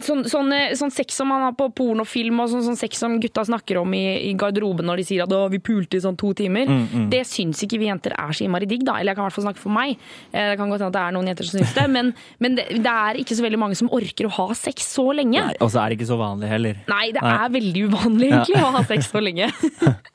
sånn, 0.02 0.24
sånn, 0.26 0.50
eh, 0.56 0.72
sånn 0.74 0.90
sex 0.92 1.14
som 1.20 1.28
man 1.30 1.44
har 1.46 1.54
på 1.54 1.68
pornofilm, 1.78 2.40
og 2.42 2.50
sånn, 2.50 2.64
sånn 2.66 2.80
sex 2.80 2.98
som 2.98 3.20
gutta 3.22 3.44
snakker 3.46 3.78
om 3.84 3.94
i, 3.94 4.02
i 4.30 4.34
garderoben 4.34 4.86
når 4.90 4.98
de 4.98 5.06
sier 5.12 5.24
at 5.28 5.30
«Å, 5.38 5.44
vi 5.54 5.60
pulte 5.62 6.00
i 6.00 6.02
sånn 6.02 6.18
to 6.18 6.32
timer, 6.34 6.66
Mm, 6.68 6.88
mm. 6.90 7.10
det 7.14 7.22
syns 7.30 7.62
ikke 7.68 7.78
vi 7.80 7.86
jenter 7.92 8.16
er 8.18 8.34
så 8.34 8.48
innmari 8.48 8.66
digg, 8.68 8.84
da. 8.88 8.98
Eller 8.98 9.14
jeg 9.14 9.20
kan 9.20 9.26
i 9.26 9.30
hvert 9.30 9.38
fall 9.38 9.46
snakke 9.46 9.62
for 9.62 9.70
meg. 9.78 9.98
Eh, 10.34 10.50
Det 10.50 10.58
kan 10.58 10.70
godt 10.74 10.82
hende 10.82 10.90
at 10.90 10.98
det 10.98 11.04
er 11.06 11.16
noen 11.20 11.28
jenter 11.30 11.46
som 11.52 11.60
syns 11.60 11.74
det, 11.78 11.88
men, 11.94 12.14
men 12.40 12.56
det, 12.58 12.66
det 12.82 12.94
er 12.98 13.22
ikke 13.22 13.38
så 13.38 13.46
veldig 13.46 13.60
mange 13.62 13.78
som 13.78 13.90
orker 13.94 14.26
å 14.26 14.34
ha 14.40 14.48
sex 14.58 14.90
så 14.98 15.06
lenge. 15.14 15.44
Og 15.62 15.70
så 15.70 15.84
er 15.86 15.90
det 15.94 16.00
ikke 16.00 16.10
så 16.10 16.18
vanlig 16.18 16.50
heller. 16.50 16.82
Nei, 16.90 17.12
det 17.14 17.22
er 17.22 17.50
veldig 17.54 17.86
uvanlig 17.92 18.32
egentlig 18.34 18.64
å 18.64 18.74
ha 18.74 18.84
sex 18.90 19.12
så 19.14 19.22
lenge. 19.22 19.52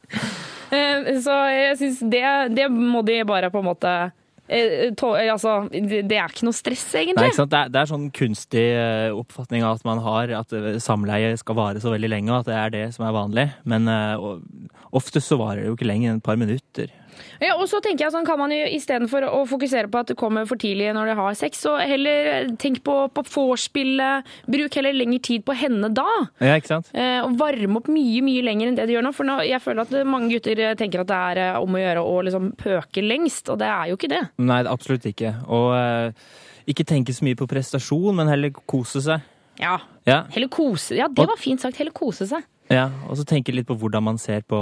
Eh, 0.72 1.18
så 1.20 1.34
jeg 1.52 1.76
syns 1.82 1.98
det, 2.08 2.22
det 2.56 2.64
må 2.72 3.02
de 3.04 3.18
bare 3.28 3.50
på 3.52 3.60
en 3.60 3.66
måte 3.66 3.90
eh, 3.92 4.06
eh, 4.08 4.21
Altså, 4.52 5.56
det 5.72 6.16
er 6.16 6.32
ikke 6.32 6.46
noe 6.48 6.56
stress, 6.56 6.84
Nei, 6.92 7.04
egentlig. 7.06 7.32
sant? 7.36 7.52
Det, 7.52 7.60
er, 7.60 7.72
det 7.72 7.80
er 7.80 7.90
sånn 7.90 8.08
kunstig 8.14 8.64
eh, 8.76 9.08
oppfatning 9.16 9.66
av 9.66 9.78
at 9.80 9.86
man 9.88 10.02
har 10.04 10.34
at 10.42 10.56
eh, 10.56 10.78
samleie 10.82 11.34
skal 11.40 11.58
vare 11.58 11.82
så 11.82 11.92
veldig 11.94 12.10
lenge, 12.12 12.32
og 12.32 12.42
at 12.42 12.50
det 12.50 12.58
er 12.58 12.74
det 12.74 12.84
som 12.96 13.06
er 13.08 13.16
vanlig. 13.16 13.46
Men 13.68 13.88
uh, 13.88 14.34
oftest 14.92 15.30
så 15.30 15.40
varer 15.40 15.62
det 15.62 15.70
jo 15.70 15.78
ikke 15.78 15.88
lenger 15.88 16.12
enn 16.12 16.20
et 16.20 16.26
par 16.26 16.40
minutter. 16.40 16.92
Ja, 17.42 17.56
og 17.58 17.66
så 17.70 17.80
tenker 17.84 18.06
jeg 18.06 18.14
sånn, 18.14 18.26
kan 18.26 18.38
man 18.40 18.52
jo 18.54 18.60
istedenfor 18.76 19.24
å 19.28 19.42
fokusere 19.50 19.90
på 19.92 20.00
at 20.02 20.10
du 20.12 20.14
kommer 20.18 20.46
for 20.48 20.60
tidlig 20.60 20.92
når 20.96 21.10
du 21.12 21.14
har 21.18 21.34
sex, 21.38 21.60
så 21.64 21.74
heller 21.80 22.52
tenk 22.62 22.80
på, 22.86 22.94
på 23.14 23.24
vorspielet. 23.32 24.28
Bruk 24.50 24.76
heller 24.78 24.94
lengre 24.96 25.20
tid 25.24 25.44
på 25.46 25.56
henne 25.58 25.90
da. 25.94 26.06
Ja, 26.42 26.56
ikke 26.58 26.72
sant? 26.74 26.90
Eh, 26.94 27.18
og 27.24 27.36
varme 27.40 27.80
opp 27.82 27.90
mye 27.92 28.22
mye 28.24 28.44
lenger 28.46 28.70
enn 28.70 28.78
det 28.78 28.86
de 28.90 28.96
gjør 28.96 29.06
nå. 29.08 29.12
For 29.16 29.28
nå, 29.28 29.38
jeg 29.48 29.62
føler 29.64 29.84
at 29.84 30.06
mange 30.08 30.30
gutter 30.34 30.62
eh, 30.68 30.76
tenker 30.78 31.02
at 31.04 31.10
det 31.10 31.18
er 31.32 31.42
eh, 31.48 31.58
om 31.62 31.76
å 31.76 31.82
gjøre 31.82 32.06
å 32.06 32.14
liksom 32.28 32.52
pøke 32.60 33.04
lengst, 33.04 33.50
og 33.52 33.60
det 33.62 33.68
er 33.70 33.90
jo 33.92 33.98
ikke 33.98 34.12
det. 34.12 34.22
Nei, 34.42 34.62
absolutt 34.70 35.06
ikke. 35.10 35.34
Og 35.52 35.68
eh, 35.76 36.32
ikke 36.72 36.86
tenke 36.88 37.14
så 37.14 37.26
mye 37.26 37.38
på 37.38 37.48
prestasjon, 37.50 38.16
men 38.20 38.30
heller 38.30 38.54
kose 38.70 39.02
seg. 39.04 39.28
Ja. 39.60 39.76
Ja, 40.08 40.22
Heller 40.32 40.48
kose 40.50 40.96
Ja, 40.96 41.06
det 41.12 41.26
var 41.28 41.38
fint 41.38 41.60
sagt. 41.62 41.76
Heller 41.78 41.92
kose 41.94 42.24
seg. 42.26 42.42
ja. 42.72 42.88
Og 43.06 43.18
så 43.20 43.26
tenke 43.28 43.52
litt 43.54 43.68
på 43.68 43.76
hvordan 43.78 44.02
man 44.02 44.18
ser 44.18 44.40
på, 44.48 44.58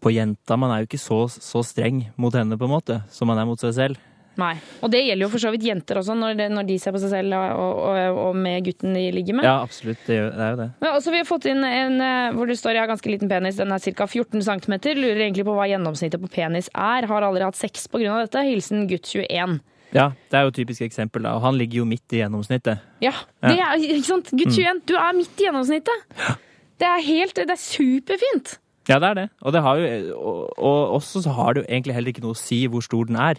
på 0.00 0.12
jenta. 0.14 0.56
Man 0.60 0.70
er 0.74 0.82
jo 0.82 0.90
ikke 0.90 1.00
så, 1.02 1.24
så 1.30 1.62
streng 1.66 2.06
mot 2.20 2.34
henne, 2.34 2.56
på 2.58 2.64
en 2.68 2.72
måte, 2.76 3.02
som 3.12 3.28
man 3.30 3.38
er 3.38 3.46
mot 3.48 3.60
seg 3.60 3.74
selv. 3.76 4.06
Nei. 4.40 4.54
Og 4.80 4.88
det 4.92 5.00
gjelder 5.04 5.26
jo 5.26 5.28
for 5.32 5.42
så 5.42 5.50
vidt 5.52 5.64
jenter 5.66 5.98
også, 6.00 6.14
når, 6.16 6.36
de, 6.38 6.44
når 6.54 6.64
de 6.68 6.76
ser 6.80 6.94
på 6.94 7.00
seg 7.02 7.10
selv 7.12 7.34
og, 7.36 7.80
og, 7.90 8.18
og 8.30 8.36
med 8.38 8.62
gutten 8.64 8.94
de 8.96 9.02
ligger 9.12 9.36
med. 9.36 9.44
Ja, 9.44 9.56
absolutt. 9.66 9.98
Det, 10.06 10.16
er 10.16 10.54
jo 10.54 10.60
det. 10.62 10.68
Ja, 10.80 10.92
og 10.94 11.02
så 11.04 11.12
Vi 11.12 11.18
har 11.20 11.26
fått 11.28 11.48
inn 11.50 11.60
en 11.66 11.98
eh, 12.00 12.30
hvor 12.38 12.48
det 12.48 12.56
står 12.56 12.78
jeg 12.78 12.84
har 12.86 12.88
ganske 12.92 13.10
liten 13.12 13.28
penis, 13.28 13.58
den 13.60 13.74
er 13.74 13.82
ca. 13.82 14.06
14 14.06 14.40
cm. 14.46 14.76
Lurer 14.96 15.20
egentlig 15.26 15.44
på 15.44 15.56
hva 15.58 15.66
gjennomsnittet 15.68 16.22
på 16.22 16.30
penis 16.32 16.70
er. 16.72 17.08
Har 17.10 17.26
aldri 17.26 17.44
hatt 17.44 17.58
sex 17.58 17.84
pga. 17.92 18.14
dette. 18.22 18.46
Hilsen 18.46 18.86
gutt 18.88 19.10
21. 19.12 19.58
Ja, 19.92 20.06
det 20.30 20.38
er 20.38 20.46
jo 20.46 20.54
et 20.54 20.58
typisk 20.62 20.86
eksempel. 20.86 21.26
da. 21.26 21.34
Og 21.36 21.42
han 21.44 21.58
ligger 21.58 21.82
jo 21.82 21.88
midt 21.90 22.14
i 22.14 22.22
gjennomsnittet. 22.22 22.80
Ja, 23.02 23.10
Ja. 23.42 23.48
det 23.50 23.58
er, 23.58 23.84
ikke 23.98 24.06
sant? 24.14 24.30
Gutt 24.30 24.54
Mm. 24.54 24.56
21, 24.56 24.82
du 24.86 24.94
er 24.96 25.12
midt 25.18 25.36
i 25.42 25.48
gjennomsnittet. 25.50 26.06
Det 26.80 26.86
er 26.88 27.02
helt, 27.04 27.34
det 27.34 27.50
er 27.50 27.60
superfint. 27.60 28.54
Ja, 28.90 28.98
det 28.98 29.08
er 29.08 29.18
det. 29.20 29.26
Og, 29.40 29.54
det 29.54 29.62
har 29.62 29.78
jo, 29.78 30.14
og, 30.18 30.38
og 30.58 30.94
også 30.98 31.22
så 31.22 31.34
har 31.36 31.54
det 31.54 31.62
jo 31.62 31.68
egentlig 31.68 31.94
heller 31.94 32.10
ikke 32.10 32.24
noe 32.24 32.34
å 32.34 32.40
si 32.40 32.64
hvor 32.70 32.82
stor 32.82 33.06
den 33.06 33.20
er. 33.22 33.38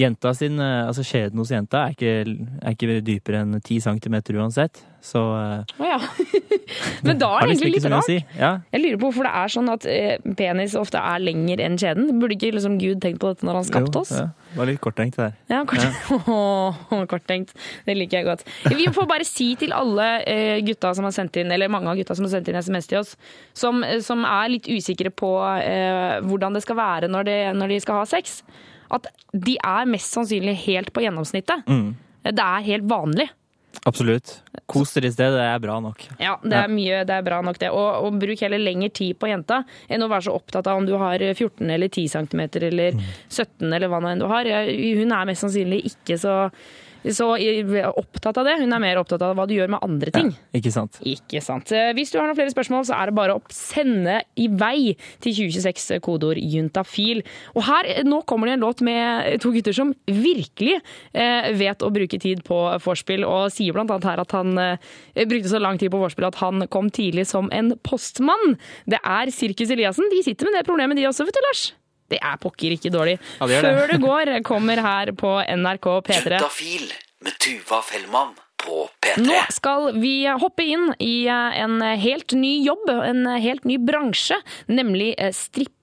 Jenta 0.00 0.32
sin, 0.34 0.58
eh, 0.62 0.86
altså 0.86 1.04
Skjeden 1.06 1.38
hos 1.38 1.52
jenta 1.52 1.84
er 1.86 1.94
ikke, 1.94 2.14
er 2.62 2.74
ikke 2.74 3.00
dypere 3.06 3.44
enn 3.44 3.60
10 3.60 3.84
cm 3.86 4.16
uansett. 4.40 4.82
Så 5.00 5.20
eh, 5.32 5.74
Å 5.80 5.86
ja. 5.88 5.98
Men 7.06 7.20
da 7.20 7.30
er 7.38 7.48
det 7.48 7.54
egentlig 7.54 7.70
litt 7.78 7.86
rart. 7.88 8.06
si. 8.06 8.18
Ja. 8.36 8.50
Jeg 8.74 8.82
lurer 8.82 8.98
på 9.00 9.08
hvorfor 9.08 9.26
det 9.26 9.32
er 9.40 9.52
sånn 9.54 9.70
at 9.72 9.86
eh, 9.88 10.26
penis 10.36 10.76
ofte 10.78 11.00
er 11.00 11.22
lenger 11.24 11.62
enn 11.64 11.78
kjeden. 11.80 12.10
Burde 12.20 12.36
ikke 12.36 12.52
liksom 12.56 12.76
Gud 12.80 13.00
tenkt 13.04 13.20
på 13.22 13.32
dette 13.32 13.48
når 13.48 13.60
han 13.60 13.68
skapte 13.68 14.02
oss? 14.02 14.12
Jo, 14.12 14.26
ja. 14.26 14.50
Det 14.50 14.60
var 14.60 14.70
litt 14.70 14.82
korttenkt 14.84 15.20
der. 15.20 15.32
Ja, 15.52 15.62
kort, 15.68 16.02
Åh, 16.36 17.04
korttenkt. 17.10 17.56
Det 17.86 17.96
liker 17.96 18.20
jeg 18.20 18.28
godt. 18.28 18.44
Vi 18.76 18.90
får 18.92 19.08
bare 19.10 19.26
si 19.28 19.48
til 19.60 19.72
alle 19.76 20.10
eh, 20.28 20.58
gutta 20.66 20.92
som 20.98 21.08
har 21.08 21.16
sendt 21.16 21.40
inn, 21.40 21.52
eller 21.54 21.72
mange 21.72 21.90
av 21.92 21.98
gutta 22.00 22.18
som 22.18 22.28
har 22.28 22.34
sendt 22.34 22.52
inn 22.52 22.60
SMS 22.60 22.90
til 22.90 23.00
oss, 23.00 23.16
som, 23.56 23.80
som 24.04 24.26
er 24.28 24.52
litt 24.56 24.68
usikre 24.68 25.12
på 25.14 25.32
eh, 25.62 26.18
hvordan 26.26 26.56
det 26.58 26.64
skal 26.66 26.80
være 26.80 27.10
når 27.10 27.28
de, 27.30 27.38
når 27.56 27.72
de 27.74 27.80
skal 27.86 28.02
ha 28.02 28.06
sex, 28.10 28.40
at 28.90 29.06
de 29.32 29.56
er 29.62 29.88
mest 29.88 30.12
sannsynlig 30.12 30.58
helt 30.66 30.92
på 30.92 31.04
gjennomsnittet. 31.06 31.62
Mm. 31.70 31.92
Det 32.26 32.44
er 32.44 32.66
helt 32.66 32.88
vanlig. 32.90 33.30
Absolutt. 33.88 34.32
Kos 34.68 34.92
dere 34.94 35.08
i 35.08 35.14
sted, 35.14 35.32
det 35.32 35.44
er 35.46 35.62
bra 35.62 35.78
nok. 35.80 36.02
Ja, 36.20 36.34
det 36.42 36.58
er 36.58 36.72
mye, 36.72 37.00
det 37.08 37.14
er 37.16 37.24
bra 37.24 37.38
nok 37.44 37.58
det. 37.62 37.70
Og, 37.72 38.04
og 38.04 38.18
bruk 38.20 38.42
heller 38.44 38.60
lengre 38.60 38.90
tid 38.92 39.16
på 39.20 39.30
jenta 39.30 39.62
enn 39.88 40.04
å 40.04 40.10
være 40.10 40.26
så 40.28 40.34
opptatt 40.36 40.68
av 40.68 40.80
om 40.80 40.88
du 40.88 40.96
har 41.00 41.22
14 41.32 41.64
eller 41.70 41.88
10 41.88 42.12
cm 42.12 42.42
eller 42.68 42.98
17 43.00 43.66
eller 43.70 43.88
hva 43.88 44.02
nå 44.02 44.12
enn 44.12 44.22
du 44.22 44.28
har. 44.30 44.50
Hun 45.00 45.16
er 45.16 45.30
mest 45.30 45.46
sannsynlig 45.46 45.80
ikke 45.94 46.18
så, 46.20 46.36
så 47.08 47.30
opptatt 47.96 48.38
av 48.40 48.44
det. 48.44 48.58
Hun 48.60 48.72
er 48.76 48.82
mer 48.82 49.00
opptatt 49.00 49.22
av 49.24 49.34
hva 49.38 49.46
du 49.48 49.54
gjør 49.56 49.70
med 49.72 49.82
andre 49.86 50.12
ting. 50.14 50.30
Ikke 50.56 50.72
sant? 50.74 50.98
Ikke 51.06 51.40
sant. 51.44 51.72
Eh, 51.72 51.92
Hvis 51.96 52.12
du 52.12 52.18
har 52.18 52.26
noen 52.28 52.36
flere 52.38 52.52
spørsmål, 52.52 52.84
så 52.88 52.96
er 52.98 53.10
det 53.10 53.16
bare 53.16 53.36
å 53.38 53.42
sende 53.54 54.20
i 54.36 54.48
vei 54.48 54.96
til 55.24 55.32
2026 55.32 56.00
kodeord 56.04 56.40
juntafil. 56.40 57.22
Og 57.56 57.64
her, 57.64 57.88
eh, 57.88 58.02
nå 58.04 58.20
kommer 58.28 58.46
det 58.50 58.58
en 58.58 58.66
låt 58.66 58.82
med 58.84 59.40
to 59.40 59.52
gutter 59.54 59.72
som 59.76 59.94
virkelig 60.06 60.80
eh, 61.14 61.50
vet 61.56 61.82
å 61.82 61.90
bruke 61.94 62.20
tid 62.20 62.44
på 62.44 62.60
vorspiel, 62.84 63.24
og 63.24 63.50
sier 63.54 63.72
blant 63.72 63.90
annet 63.90 64.04
her 64.10 64.20
at 64.20 64.36
han 64.36 64.56
eh, 64.58 64.76
brukte 65.24 65.48
så 65.52 65.60
lang 65.62 65.78
tid 65.80 65.90
på 65.92 66.00
vorspiel 66.00 66.28
at 66.28 66.40
han 66.44 66.66
kom 66.68 66.90
tidlig 66.90 67.26
som 67.30 67.50
en 67.52 67.74
postmann. 67.86 68.58
Det 68.86 69.00
er 69.00 69.32
Sirkus 69.34 69.70
Eliassen. 69.70 70.10
De 70.12 70.22
sitter 70.26 70.48
med 70.50 70.60
det 70.60 70.66
problemet 70.68 70.96
de 71.00 71.08
også, 71.08 71.24
vet 71.24 71.36
du, 71.36 71.46
Lars. 71.48 71.70
Det 72.10 72.20
er 72.20 72.36
pokker 72.42 72.76
ikke 72.76 72.92
dårlig. 72.92 73.16
Ja, 73.38 73.46
det 73.46 73.62
det. 73.62 73.72
Før 73.78 73.94
du 73.94 74.06
går, 74.06 74.34
kommer 74.46 74.82
her 74.84 75.14
på 75.16 75.34
NRK 75.46 75.90
P3. 76.10 76.38
Juntafil 76.38 76.86
med 77.24 77.36
Tuva 77.42 77.82
Fellmann 77.86 78.36
Nå 79.20 79.36
skal 79.52 79.94
vi 79.96 80.26
hoppe 80.28 80.64
inn 80.68 80.90
i 81.00 81.24
en 81.30 81.80
helt 81.80 82.34
ny 82.36 82.52
jobb, 82.66 82.90
en 82.92 83.24
helt 83.40 83.64
ny 83.64 83.78
bransje, 83.80 84.36
nemlig 84.68 85.14
eh, 85.18 85.32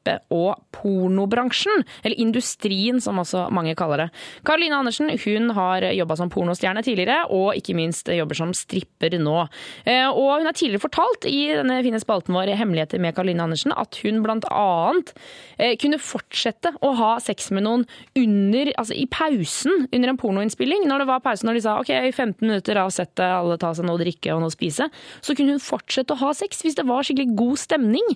strippe- 0.08 0.22
og 0.32 0.56
pornobransjen. 0.72 1.84
Eller 2.04 2.20
industrien, 2.20 3.02
som 3.02 3.20
også 3.20 3.48
mange 3.52 3.76
kaller 3.76 3.98
det. 4.06 4.10
Karoline 4.46 4.78
Andersen 4.78 5.10
hun 5.10 5.50
har 5.56 5.82
jobba 5.82 6.16
som 6.18 6.30
pornostjerne 6.30 6.84
tidligere, 6.84 7.26
og 7.30 7.56
ikke 7.56 7.76
minst 7.76 8.08
jobber 8.08 8.36
som 8.36 8.54
stripper 8.54 9.18
nå. 9.20 9.48
Eh, 9.86 10.08
Og 10.08 10.40
hun 10.40 10.46
har 10.46 10.54
tidligere 10.54 10.82
fortalt 10.82 11.26
i 11.26 11.48
denne 11.54 11.82
fine 11.84 12.00
spalten 12.00 12.34
vår 12.34 12.56
Hemmeligheter 12.58 13.00
med 13.00 13.16
Karoline 13.16 13.44
Andersen 13.44 13.74
at 13.76 13.96
hun 14.04 14.22
annet 14.52 15.14
eh, 15.58 15.76
kunne 15.78 15.98
fortsette 16.00 16.74
å 16.82 16.94
ha 16.96 17.20
sex 17.20 17.52
med 17.52 17.64
noen 17.64 17.86
under, 18.16 18.72
altså 18.78 18.96
i 18.96 19.06
pausen 19.10 19.88
under 19.92 20.10
en 20.10 20.18
pornoinnspilling. 20.18 20.86
Når 20.88 21.00
det 21.04 21.08
var 21.08 21.24
pause, 21.26 21.46
når 21.46 21.58
de 21.58 21.62
sa 21.66 21.78
ok, 21.82 21.90
i 21.90 22.12
15 22.12 22.46
minutter 22.46 22.78
av 22.78 22.92
settet, 22.94 23.26
alle 23.26 23.58
ta 23.58 23.74
seg 23.74 23.88
noe 23.88 23.98
å 23.98 24.02
drikke 24.02 24.34
og 24.36 24.44
noe 24.44 24.52
å 24.52 24.56
spise, 24.56 24.90
så 25.22 25.36
kunne 25.36 25.56
hun 25.56 25.64
fortsette 25.64 26.14
å 26.14 26.22
ha 26.22 26.34
sex 26.38 26.62
hvis 26.64 26.78
det 26.78 26.86
var 26.88 27.04
skikkelig 27.08 27.36
god 27.38 27.58
stemning. 27.62 28.08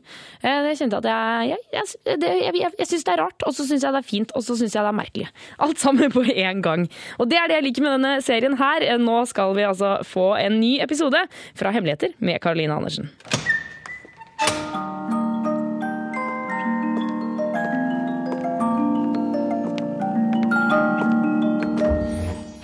Jeg 0.42 0.64
Det 0.66 0.78
kjente 0.80 1.00
jeg 1.00 1.06
at 1.06 1.10
jeg, 1.10 1.58
jeg, 1.74 1.81
jeg, 1.82 2.20
det- 2.22 2.32
jeg, 2.44 2.56
jeg, 2.62 2.72
jeg 2.80 2.88
syns 2.92 3.04
det 3.08 3.14
er 3.16 3.22
rart, 3.24 3.44
og 3.48 3.54
så 3.58 3.66
syns 3.68 3.84
jeg 3.86 3.94
det 3.96 4.02
er 4.04 4.08
fint, 4.10 4.32
og 4.38 4.44
så 4.46 4.56
syns 4.60 4.76
jeg 4.78 4.84
det 4.86 4.92
er 4.94 4.98
merkelig. 5.02 5.28
Alt 5.68 5.80
sammen 5.82 6.12
på 6.14 6.24
én 6.30 6.62
gang. 6.66 6.88
Og 7.20 7.30
det 7.32 7.38
er 7.42 7.48
det 7.52 7.60
jeg 7.60 7.68
liker 7.70 7.88
med 7.88 7.96
denne 7.98 8.14
serien 8.26 8.58
her. 8.62 8.86
Eh, 8.88 8.98
Nå 9.02 9.22
skal 9.30 9.56
vi 9.58 9.66
altså 9.68 9.98
få 10.08 10.32
en 10.40 10.60
ny 10.62 10.78
episode 10.84 11.26
fra 11.58 11.72
Hemmeligheter 11.76 12.14
med 12.20 12.40
Karoline 12.44 12.78
Andersen. 12.78 13.10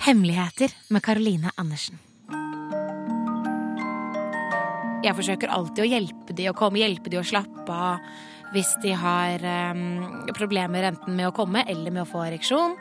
Hemmeligheter 0.06 0.70
med 0.88 1.02
Caroline 1.04 1.50
Andersen. 1.60 1.98
Jeg 5.04 5.14
forsøker 5.14 5.50
alltid 5.54 5.84
å 5.84 5.88
hjelpe 5.88 6.34
de 6.34 6.48
å 6.50 6.54
komme, 6.58 6.80
hjelpe 6.80 7.10
de 7.12 7.20
å 7.20 7.26
slappe 7.26 7.70
av 7.74 8.00
hvis 8.54 8.74
de 8.82 8.94
har 8.96 9.42
um, 9.74 10.28
problemer 10.36 10.88
enten 10.88 11.16
med 11.16 11.28
å 11.28 11.34
komme 11.36 11.64
eller 11.68 11.92
med 11.92 12.04
å 12.04 12.08
få 12.08 12.24
ereksjon. 12.28 12.76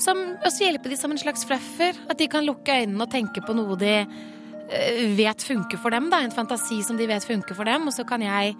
Som, 0.00 0.20
også 0.42 0.66
hjelper 0.66 0.92
de 0.92 0.98
som 0.98 1.12
en 1.12 1.20
slags 1.20 1.46
fluffer. 1.48 1.96
At 2.10 2.20
de 2.20 2.28
kan 2.32 2.46
lukke 2.46 2.82
øynene 2.82 3.06
og 3.06 3.12
tenke 3.12 3.44
på 3.44 3.56
noe 3.56 3.78
de 3.80 3.96
uh, 4.04 5.02
vet 5.18 5.46
funker 5.46 5.80
for 5.80 5.94
dem. 5.94 6.10
Da. 6.12 6.22
En 6.22 6.34
fantasi 6.34 6.82
som 6.86 7.00
de 7.00 7.08
vet 7.10 7.26
funker 7.26 7.58
for 7.58 7.68
dem, 7.68 7.88
og 7.88 7.96
så 7.96 8.06
kan 8.08 8.24
jeg 8.24 8.56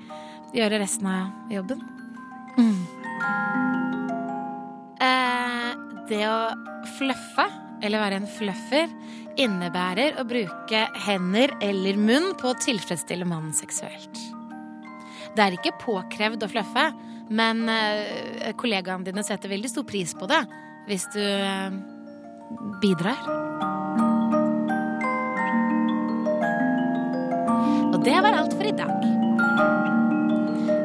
gjøre 0.56 0.82
resten 0.82 1.08
av 1.08 1.52
jobben. 1.52 1.80
Mm. 2.58 2.82
Uh, 5.02 5.70
det 6.10 6.24
å 6.28 6.38
fluffe, 6.98 7.48
eller 7.82 8.02
være 8.02 8.20
en 8.20 8.30
fluffer, 8.30 8.92
innebærer 9.40 10.20
å 10.20 10.26
bruke 10.28 10.84
hender 11.06 11.54
eller 11.64 11.96
munn 11.96 12.32
på 12.40 12.52
å 12.52 12.60
tilfredsstille 12.60 13.26
mannen 13.28 13.56
seksuelt. 13.56 14.20
Det 15.32 15.44
er 15.44 15.56
ikke 15.56 15.76
påkrevd 15.80 16.44
å 16.44 16.50
fluffe, 16.50 16.88
men 17.32 17.64
eh, 17.72 18.52
kollegaene 18.60 19.06
dine 19.06 19.24
setter 19.24 19.52
veldig 19.52 19.70
stor 19.72 19.86
pris 19.88 20.12
på 20.18 20.28
det 20.28 20.42
hvis 20.88 21.06
du 21.14 21.22
eh, 21.22 21.72
bidrar. 22.82 23.22
Og 27.92 27.98
det 28.04 28.18
var 28.18 28.36
alt 28.42 28.56
for 28.58 28.68
i 28.68 28.76
dag. 28.76 29.12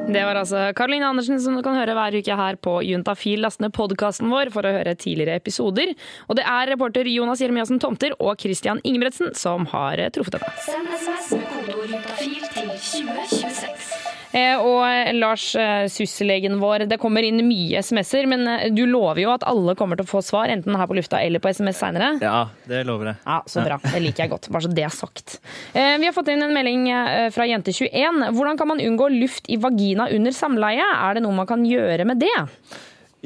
Det 0.07 0.21
var 0.23 0.37
altså 0.39 0.69
Karoline 0.77 1.09
Andersen 1.09 1.39
som 1.43 1.57
du 1.57 1.61
kan 1.65 1.75
høre 1.75 1.91
hver 1.97 2.15
uke 2.15 2.35
her 2.39 2.55
på 2.63 2.77
Juntafil. 2.87 3.41
Last 3.43 3.59
ned 3.59 3.73
podkasten 3.75 4.31
vår 4.31 4.53
for 4.55 4.63
å 4.63 4.71
høre 4.77 4.95
tidligere 4.95 5.35
episoder. 5.41 5.91
Og 6.31 6.39
det 6.39 6.45
er 6.47 6.71
reporter 6.71 7.09
Jonas 7.11 7.43
Jeremiassen 7.43 7.81
Tomter 7.83 8.15
og 8.15 8.39
Christian 8.39 8.79
Ingebretsen 8.87 9.35
som 9.35 9.67
har 9.73 9.99
eh, 9.99 10.13
truffet 10.15 10.39
henne. 10.39 10.55
Send 10.63 10.93
SMS 10.95 11.33
med 11.35 11.51
kodeord 11.51 11.97
juntafil 11.97 12.47
til 12.55 12.71
2026. 12.77 14.15
Eh, 14.35 14.55
Og 14.59 14.81
eh, 14.87 15.13
Lars, 15.15 15.45
sysselegen 15.53 15.93
syslegen 16.17 16.57
vår, 16.59 16.85
det 16.89 16.97
kommer 16.99 17.23
inn 17.23 17.39
mye 17.47 17.79
SMS-er, 17.83 18.27
men 18.27 18.47
eh, 18.47 18.65
du 18.73 18.83
lover 18.89 19.21
jo 19.23 19.31
at 19.33 19.45
alle 19.47 19.75
kommer 19.79 19.95
til 19.99 20.07
å 20.07 20.11
få 20.11 20.21
svar, 20.25 20.49
enten 20.51 20.75
her 20.75 20.89
på 20.89 20.97
lufta 20.97 21.21
eller 21.23 21.39
på 21.43 21.51
SMS 21.53 21.79
seinere. 21.81 22.09
Ja, 22.23 22.49
det 22.67 22.83
lover 22.87 23.13
jeg. 23.13 23.21
Ja, 23.25 23.37
Så 23.47 23.63
bra. 23.65 23.77
Det 23.83 24.01
liker 24.03 24.25
jeg 24.25 24.33
godt. 24.33 24.49
Bare 24.51 24.67
så 24.67 24.73
det 24.73 24.83
er 24.87 24.93
sagt. 24.93 25.37
Eh, 25.73 25.95
Vi 26.01 26.05
har 26.09 26.15
fått 26.15 26.29
inn 26.33 26.43
en 26.43 26.53
melding 26.55 26.89
eh, 26.91 27.29
fra 27.35 27.47
Jente21. 27.47 28.27
Hvordan 28.35 28.59
kan 28.59 28.67
man 28.73 28.83
unngå 28.83 29.09
luft 29.15 29.47
i 29.49 29.57
vagina 29.61 30.09
under 30.13 30.35
samleie? 30.35 30.83
Er 30.97 31.17
det 31.17 31.23
noe 31.25 31.35
man 31.37 31.47
kan 31.49 31.63
gjøre 31.67 32.05
med 32.07 32.19
det? 32.21 32.35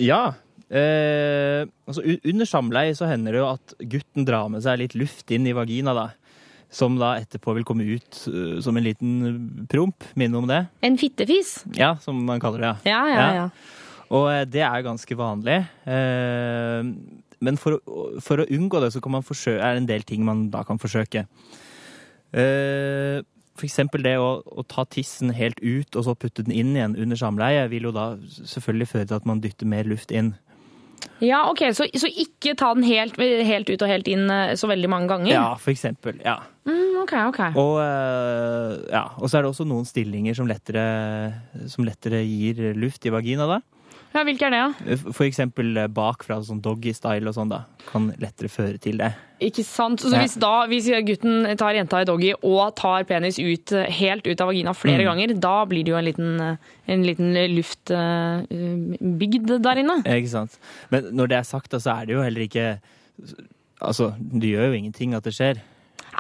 Ja. 0.01 0.23
Eh, 0.71 1.65
altså, 1.89 2.03
under 2.23 2.47
samleie 2.47 2.93
så 2.95 3.09
hender 3.09 3.35
det 3.35 3.41
jo 3.41 3.49
at 3.49 3.73
gutten 3.91 4.23
drar 4.27 4.47
med 4.53 4.63
seg 4.63 4.79
litt 4.79 4.95
luft 4.95 5.31
inn 5.35 5.49
i 5.49 5.55
vagina, 5.57 5.91
da. 5.97 6.05
Som 6.71 6.95
da 6.99 7.17
etterpå 7.19 7.53
vil 7.57 7.65
komme 7.67 7.83
ut 7.83 8.21
uh, 8.31 8.59
som 8.63 8.77
en 8.79 8.85
liten 8.85 9.65
promp. 9.71 10.05
Minne 10.15 10.39
om 10.39 10.47
det. 10.47 10.61
En 10.85 10.95
fittefis? 10.99 11.57
Ja, 11.75 11.97
som 11.99 12.21
man 12.27 12.39
kaller 12.39 12.63
det. 12.63 12.75
Ja, 12.91 13.01
ja, 13.11 13.25
ja. 13.35 13.49
Og 14.11 14.29
uh, 14.29 14.43
det 14.47 14.63
er 14.63 14.85
ganske 14.85 15.17
vanlig. 15.19 15.57
Uh, 15.83 16.87
men 17.43 17.59
for 17.59 17.81
for 18.23 18.39
å 18.39 18.47
unngå 18.47 18.79
det, 18.83 18.93
så 18.95 19.01
kan 19.03 19.17
man 19.17 19.25
forsøke, 19.25 19.59
er 19.59 19.75
det 19.75 19.83
en 19.83 19.91
del 19.91 20.07
ting 20.07 20.23
man 20.23 20.47
da 20.53 20.63
kan 20.67 20.79
forsøke. 20.79 21.25
For 22.31 23.67
eksempel 23.67 24.05
det 24.05 24.13
å, 24.21 24.29
å 24.45 24.63
ta 24.63 24.85
tissen 24.87 25.33
helt 25.35 25.59
ut 25.59 25.97
og 25.99 26.05
så 26.05 26.13
putte 26.15 26.45
den 26.45 26.53
inn 26.55 26.71
igjen 26.77 26.95
under 26.95 27.19
samleie, 27.19 27.65
vil 27.73 27.89
jo 27.89 27.91
da 27.95 28.05
selvfølgelig 28.23 28.87
føre 28.93 29.09
til 29.09 29.17
at 29.17 29.27
man 29.27 29.41
dytter 29.43 29.67
mer 29.67 29.89
luft 29.89 30.13
inn. 30.15 30.31
Ja, 31.21 31.43
ok, 31.51 31.67
Så, 31.77 31.85
så 31.97 32.09
ikke 32.09 32.55
ta 32.57 32.71
den 32.77 32.85
helt, 32.87 33.17
helt 33.19 33.69
ut 33.69 33.81
og 33.81 33.91
helt 33.91 34.07
inn 34.09 34.25
eh, 34.33 34.55
så 34.57 34.69
veldig 34.71 34.89
mange 34.89 35.11
ganger? 35.11 35.33
Ja, 35.33 35.45
for 35.61 35.73
eksempel. 35.73 36.17
Ja. 36.25 36.39
Mm, 36.65 37.01
ok, 37.03 37.13
ok. 37.29 37.41
Og, 37.61 37.75
eh, 37.83 38.73
ja, 38.93 39.03
og 39.17 39.29
så 39.29 39.37
er 39.37 39.45
det 39.45 39.51
også 39.53 39.67
noen 39.69 39.85
stillinger 39.89 40.37
som 40.37 40.49
lettere, 40.49 40.85
som 41.69 41.85
lettere 41.85 42.23
gir 42.25 42.71
luft 42.77 43.05
i 43.05 43.13
vagina, 43.13 43.49
da. 43.49 43.61
Ja, 44.13 44.25
Hvilke 44.27 44.43
er 44.49 44.51
det, 44.51 44.59
da? 44.59 44.95
For 45.15 45.23
eksempel 45.23 45.77
eh, 45.79 45.87
bakfra, 45.87 46.41
sånn 46.43 46.59
doggy-style 46.61 47.29
og 47.31 47.35
sånn, 47.37 47.51
da. 47.53 47.61
Kan 47.87 48.09
lettere 48.19 48.49
føre 48.51 48.77
til 48.83 48.97
det. 48.99 49.13
Ikke 49.41 49.63
sant? 49.65 50.03
Så 50.03 50.11
hvis, 50.11 50.35
da, 50.41 50.65
hvis 50.69 50.89
gutten 51.07 51.47
tar 51.57 51.73
jenta 51.77 52.01
i 52.03 52.07
doggy 52.09 52.33
og 52.43 52.75
tar 52.77 53.07
penis 53.09 53.39
ut, 53.39 53.71
eh, 53.71 53.87
helt 54.01 54.27
ut 54.27 54.41
av 54.43 54.51
vagina 54.51 54.73
flere 54.75 55.01
Mm. 55.01 55.07
ganger, 55.09 55.33
da 55.39 55.53
blir 55.65 55.83
det 55.87 55.93
jo 55.93 55.97
en 55.97 56.05
liten, 56.05 56.41
eh, 56.41 56.57
en 56.91 57.03
liten 57.07 57.31
luftbygd 57.55 59.51
eh, 59.55 59.59
der 59.63 59.81
inne. 59.81 59.97
Ikke 60.03 60.29
sant? 60.35 60.59
Men 60.91 61.09
når 61.15 61.27
det 61.31 61.37
er 61.39 61.47
sagt, 61.47 61.71
da, 61.71 61.79
så 61.79 61.95
er 62.01 62.05
det 62.11 62.17
jo 62.17 62.21
heller 62.27 62.41
ikke 62.47 62.67
Altså, 63.81 64.11
det 64.19 64.51
gjør 64.51 64.67
jo 64.69 64.73
ingenting 64.77 65.15
at 65.17 65.23
det 65.25 65.33
skjer. 65.33 65.57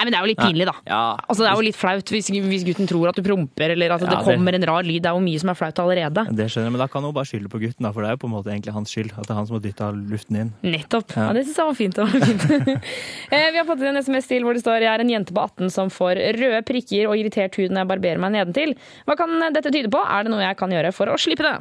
Nei, 0.01 0.07
men 0.07 0.15
det 0.15 0.17
er 0.17 0.25
jo 0.25 0.29
litt 0.31 0.39
pinlig, 0.41 0.65
da. 0.65 0.73
Ja. 0.89 0.99
Altså, 1.29 1.43
det 1.43 1.49
er 1.51 1.59
jo 1.59 1.65
litt 1.67 1.77
flaut 1.77 2.09
hvis, 2.09 2.29
hvis 2.33 2.63
gutten 2.65 2.87
tror 2.89 3.11
at 3.11 3.17
du 3.19 3.21
promper, 3.21 3.69
eller 3.75 3.93
at 3.93 4.01
Ja, 4.01 4.09
det 4.15 4.21
kommer 4.25 4.55
en 4.57 4.65
rar 4.65 4.81
lyd. 4.87 5.03
Det 5.05 5.11
er 5.11 5.13
jo 5.13 5.21
mye 5.21 5.41
som 5.43 5.51
er 5.53 5.57
flaut 5.59 5.81
allerede. 5.83 6.23
Det 6.33 6.47
skjønner 6.49 6.71
jeg, 6.71 6.73
men 6.73 6.81
da 6.81 6.87
kan 6.89 7.05
hun 7.05 7.13
bare 7.13 7.29
skylde 7.29 7.51
på 7.53 7.61
gutten, 7.61 7.85
da, 7.85 7.91
for 7.93 8.01
det 8.01 8.09
er 8.09 8.15
jo 8.17 8.21
på 8.23 8.29
en 8.31 8.33
måte 8.33 8.49
egentlig 8.49 8.73
hans 8.73 8.89
skyld. 8.95 9.11
At 9.13 9.27
det 9.29 9.35
er 9.35 9.37
han 9.37 9.49
som 9.51 9.59
har 9.59 9.63
dytta 9.67 9.91
luften 9.93 10.39
inn. 10.41 10.49
Nettopp. 10.65 11.13
Ja. 11.13 11.27
Det 11.37 11.45
syns 11.45 11.61
jeg 11.61 11.69
var 11.69 11.77
fint. 11.77 11.99
Det 11.99 12.07
var 12.07 12.25
fint. 12.25 12.87
Eh, 13.31 13.47
Vi 13.53 13.59
har 13.61 13.67
fått 13.69 13.83
en 13.87 13.99
SMS 14.01 14.25
til 14.27 14.43
hvor 14.43 14.57
det 14.57 14.63
står 14.63 14.81
jeg 14.83 14.89
er 14.91 15.03
en 15.05 15.11
jente 15.13 15.31
på 15.35 15.39
18 15.45 15.69
som 15.71 15.91
får 15.93 16.17
røde 16.39 16.63
prikker 16.67 17.07
og 17.07 17.15
irritert 17.19 17.55
hud 17.61 17.69
når 17.71 17.83
jeg 17.85 17.89
barberer 17.93 18.19
meg 18.23 18.33
nedentil. 18.35 18.73
Hva 19.07 19.15
kan 19.19 19.37
dette 19.55 19.71
tyde 19.71 19.91
på? 19.93 20.01
Er 20.03 20.25
det 20.25 20.33
noe 20.33 20.41
jeg 20.43 20.57
kan 20.59 20.73
gjøre 20.73 20.91
for 20.95 21.11
å 21.13 21.19
slippe 21.21 21.45
det? 21.45 21.53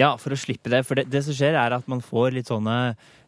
Ja, 0.00 0.12
for 0.20 0.32
å 0.34 0.38
slippe 0.38 0.70
det. 0.72 0.84
For 0.86 1.00
det, 1.00 1.08
det 1.12 1.24
som 1.26 1.34
skjer, 1.36 1.56
er 1.58 1.74
at 1.76 1.88
man 1.90 2.00
får 2.04 2.36
litt 2.38 2.50
sånne 2.50 2.76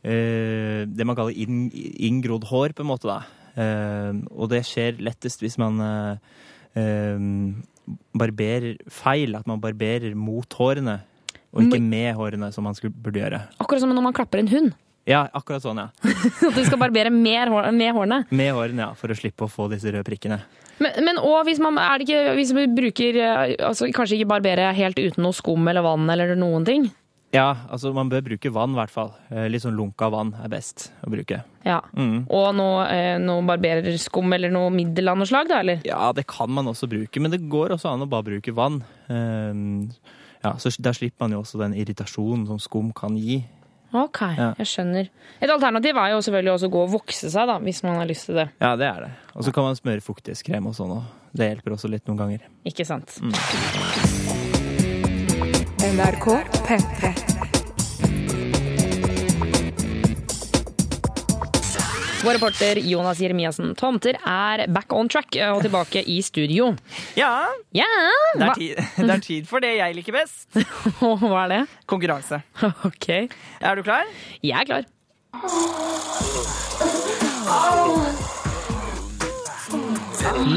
eh, 0.02 0.82
Det 0.88 1.06
man 1.08 1.18
kaller 1.18 1.36
inn, 1.36 1.66
inngrodd 1.72 2.46
hår, 2.50 2.76
på 2.78 2.84
en 2.86 2.90
måte, 2.92 3.08
da. 3.10 3.20
Eh, 3.56 4.12
og 4.32 4.50
det 4.52 4.62
skjer 4.68 5.00
lettest 5.02 5.42
hvis 5.44 5.58
man 5.60 5.80
eh, 5.84 6.38
eh, 6.80 7.26
barberer 8.16 8.78
feil. 8.92 9.36
At 9.38 9.48
man 9.50 9.62
barberer 9.62 10.14
mot 10.18 10.58
hårene, 10.60 11.00
og 11.52 11.66
ikke 11.66 11.82
med 11.84 12.14
hårene, 12.16 12.52
som 12.54 12.64
man 12.64 12.78
skulle, 12.78 12.94
burde 12.96 13.20
gjøre. 13.20 13.42
Akkurat 13.60 13.84
som 13.84 13.92
når 13.92 14.08
man 14.08 14.16
klapper 14.16 14.40
en 14.40 14.52
hund. 14.52 14.72
Ja, 15.08 15.24
akkurat 15.34 15.64
sånn, 15.64 15.80
ja. 15.82 15.88
At 16.46 16.54
du 16.54 16.62
skal 16.62 16.78
barbere 16.78 17.10
mer 17.10 17.50
hår, 17.50 17.72
med 17.74 17.90
hårene. 17.96 18.20
Med 18.30 18.52
hårene, 18.54 18.84
ja, 18.84 18.90
for 18.98 19.10
å 19.10 19.16
slippe 19.18 19.48
å 19.48 19.50
få 19.50 19.66
disse 19.72 19.90
røde 19.90 20.06
prikkene. 20.06 20.38
Men, 20.78 20.94
men 21.08 21.18
og 21.18 21.42
hvis 21.48 21.58
man, 21.62 21.78
er 21.82 21.98
det 21.98 22.06
ikke, 22.06 22.34
hvis 22.38 22.52
man 22.56 22.74
bruker 22.74 23.18
eh, 23.20 23.42
altså 23.62 23.90
Kanskje 23.92 24.16
ikke 24.18 24.30
barbere 24.32 24.70
helt 24.74 24.98
uten 24.98 25.22
noe 25.22 25.36
skum 25.36 25.68
eller 25.68 25.84
vann 25.84 26.08
eller 26.10 26.32
noen 26.38 26.64
ting? 26.66 26.86
Ja, 27.32 27.54
altså 27.72 27.94
man 27.96 28.10
bør 28.12 28.20
bruke 28.26 28.50
vann, 28.52 28.74
i 28.74 28.76
hvert 28.76 28.90
fall. 28.92 29.12
Eh, 29.30 29.46
Litt 29.48 29.62
sånn 29.64 29.76
lunka 29.78 30.10
vann 30.12 30.34
er 30.44 30.50
best 30.52 30.90
å 31.00 31.08
bruke. 31.10 31.38
Ja. 31.64 31.78
Mm. 31.96 32.26
Og 32.28 32.54
noe, 32.58 32.82
eh, 32.92 33.16
noe 33.22 33.40
barbererskum 33.48 34.34
eller 34.36 34.50
noe 34.52 34.68
middel 34.70 35.08
av 35.08 35.16
noe 35.16 35.24
slag, 35.30 35.48
da, 35.48 35.60
eller? 35.64 35.80
Ja, 35.88 36.12
det 36.12 36.26
kan 36.28 36.50
man 36.52 36.66
også 36.66 36.88
bruke, 36.92 37.20
men 37.24 37.30
det 37.32 37.40
går 37.48 37.72
også 37.72 37.88
an 37.94 38.04
å 38.04 38.08
bare 38.10 38.22
bruke 38.28 38.52
vann. 38.54 38.82
Eh, 39.08 39.96
Ja, 40.44 40.56
så 40.58 40.70
Der 40.82 40.90
slipper 40.92 41.20
man 41.22 41.30
jo 41.30 41.38
også 41.42 41.56
den 41.60 41.72
irritasjonen 41.72 42.48
som 42.48 42.58
skum 42.58 42.92
kan 42.92 43.14
gi. 43.16 43.44
Ok, 43.94 44.20
Ja. 44.36 44.54
jeg 44.58 44.66
skjønner. 44.66 45.08
Et 45.40 45.48
alternativ 45.48 45.94
er 45.96 46.10
jo 46.10 46.18
selvfølgelig 46.18 46.52
også 46.58 46.66
å 46.68 46.72
gå 46.72 46.82
og 46.82 46.90
vokse 46.90 47.30
seg, 47.30 47.46
da, 47.46 47.58
hvis 47.60 47.82
man 47.84 47.94
har 47.96 48.06
lyst 48.06 48.26
til 48.26 48.34
det. 48.34 48.48
Ja, 48.60 48.74
det 48.74 48.88
er 48.88 49.00
det. 49.06 49.10
Og 49.36 49.44
så 49.44 49.52
kan 49.54 49.62
man 49.62 49.76
smøre 49.76 50.02
fuktighetskrem 50.02 50.66
og 50.66 50.74
sånn 50.74 50.96
òg. 50.98 51.02
Det 51.32 51.46
hjelper 51.56 51.72
også 51.76 51.88
litt 51.88 52.04
noen 52.06 52.18
ganger. 52.18 52.40
Ikke 52.66 52.84
sant? 52.84 53.20
Mm. 53.22 54.21
NRK 55.82 56.26
P3. 56.66 57.12
Vår 62.24 62.32
reporter 62.34 62.76
Jonas 62.76 63.18
Jeremiassen 63.20 63.74
Tomter 63.74 64.14
er 64.22 64.66
back 64.70 64.92
on 64.94 65.08
track 65.10 65.34
og 65.50 65.62
tilbake 65.64 66.04
i 66.06 66.20
studio. 66.22 66.70
Ja, 67.18 67.48
Ja! 67.74 67.88
det 68.38 68.46
er, 68.46 68.54
tid, 68.54 68.76
det 69.06 69.10
er 69.16 69.24
tid 69.26 69.46
for 69.50 69.58
det 69.64 69.74
jeg 69.80 69.98
liker 69.98 70.14
best. 70.20 70.46
hva 71.02 71.44
er 71.44 71.54
det? 71.56 71.62
Konkurranse. 71.90 72.42
Ok. 72.88 73.08
Er 73.60 73.74
du 73.74 73.82
klar? 73.82 74.06
Jeg 74.42 74.62
er 74.62 74.70
klar. 74.70 75.92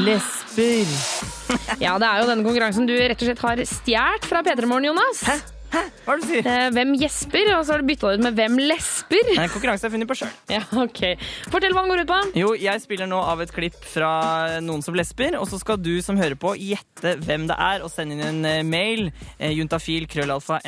Lesber. 0.06 1.35
Ja, 1.84 1.96
det 2.00 2.08
er 2.08 2.22
jo 2.22 2.30
denne 2.30 2.46
konkurransen 2.46 2.86
du 2.88 2.94
rett 2.96 3.20
og 3.20 3.28
slett 3.28 3.44
har 3.44 3.60
stjålet 3.68 4.24
fra 4.30 4.42
P3 4.46 4.66
Morgen, 4.70 4.90
Jonas. 4.92 5.22
Hæ? 5.26 5.36
Hva 6.06 6.14
er 6.14 6.20
det 6.20 6.22
du 6.22 6.28
sier? 6.30 6.46
Eh, 6.46 6.66
hvem 6.72 6.92
gjesper, 6.96 7.48
og 7.56 7.64
så 7.66 7.74
har 7.74 7.82
du 7.82 7.88
bytta 7.88 8.12
det 8.12 8.20
ut 8.20 8.22
med 8.24 8.36
hvem 8.38 8.54
lesper. 8.70 9.32
Er 9.34 9.42
en 9.42 9.50
konkurranse 9.52 9.84
har 9.88 9.92
funnet 9.92 10.08
på 10.08 10.16
sjøl. 10.16 10.30
Ja, 10.54 10.60
ok. 10.78 11.00
Fortell 11.52 11.74
hva 11.74 11.82
den 11.82 11.90
går 11.92 12.02
ut 12.04 12.12
på. 12.12 12.20
Jo, 12.38 12.52
jeg 12.62 12.80
spiller 12.84 13.10
nå 13.10 13.18
av 13.18 13.42
et 13.44 13.52
klipp 13.52 13.76
fra 13.90 14.12
noen 14.64 14.84
som 14.86 14.96
lesper, 14.96 15.34
og 15.40 15.50
så 15.50 15.58
skal 15.60 15.80
du 15.82 15.90
som 16.06 16.16
hører 16.20 16.38
på 16.40 16.54
gjette 16.62 17.16
hvem 17.26 17.48
det 17.50 17.58
er, 17.58 17.82
og 17.84 17.90
sende 17.92 18.14
inn 18.16 18.24
en 18.30 18.40
eh, 18.48 18.62
mail. 18.64 19.10
Eh, 19.36 19.52
juntafil, 19.58 20.06
krøllalfa, 20.08 20.62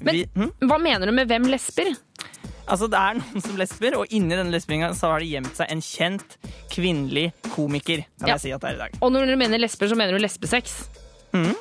Vi- 0.00 0.24
Men 0.34 0.52
hva 0.64 0.80
mener 0.82 1.06
du 1.06 1.14
med 1.20 1.28
hvem 1.30 1.46
lesber? 1.52 1.92
Altså, 2.68 2.86
det 2.92 2.98
er 3.00 3.16
noen 3.16 3.40
som 3.44 3.56
lesber, 3.56 3.94
og 3.96 4.10
inni 4.12 4.36
denne 4.36 4.52
lesbinga 4.52 4.90
så 4.96 5.14
har 5.14 5.24
det 5.24 5.30
gjemt 5.30 5.54
seg 5.56 5.70
en 5.72 5.80
kjent 5.84 6.36
kvinnelig 6.72 7.30
komiker. 7.54 8.04
Kan 8.20 8.28
Ja. 8.28 8.34
jeg 8.36 8.40
si 8.44 8.52
at 8.52 8.60
det 8.60 8.70
er 8.70 8.74
i 8.74 8.82
dag. 8.84 8.98
Og 9.00 9.12
når 9.12 9.26
du 9.26 9.36
mener 9.40 9.58
lesber, 9.58 9.88
så 9.88 9.96
mener 9.96 10.12
du 10.12 10.18
lesbesex? 10.22 10.88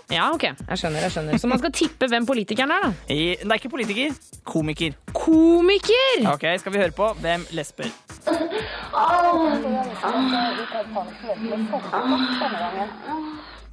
Ja, 0.10 0.30
ok. 0.32 0.43
Jeg 0.43 0.78
skjønner, 0.80 1.01
jeg 1.03 1.12
skjønner. 1.12 1.38
Så 1.39 1.47
man 1.51 1.60
skal 1.60 1.72
tippe 1.76 2.08
hvem 2.08 2.26
politikeren 2.26 2.72
er, 2.72 2.86
da. 2.88 2.91
I, 3.14 3.36
det 3.41 3.51
er 3.51 3.60
ikke 3.60 3.70
politiker, 3.70 4.16
komiker. 4.47 4.95
Komiker! 5.14 6.24
Ok, 6.34 6.45
skal 6.60 6.72
vi 6.72 6.80
høre 6.80 6.95
på 6.95 7.10
hvem 7.20 7.43
lesber? 7.51 7.91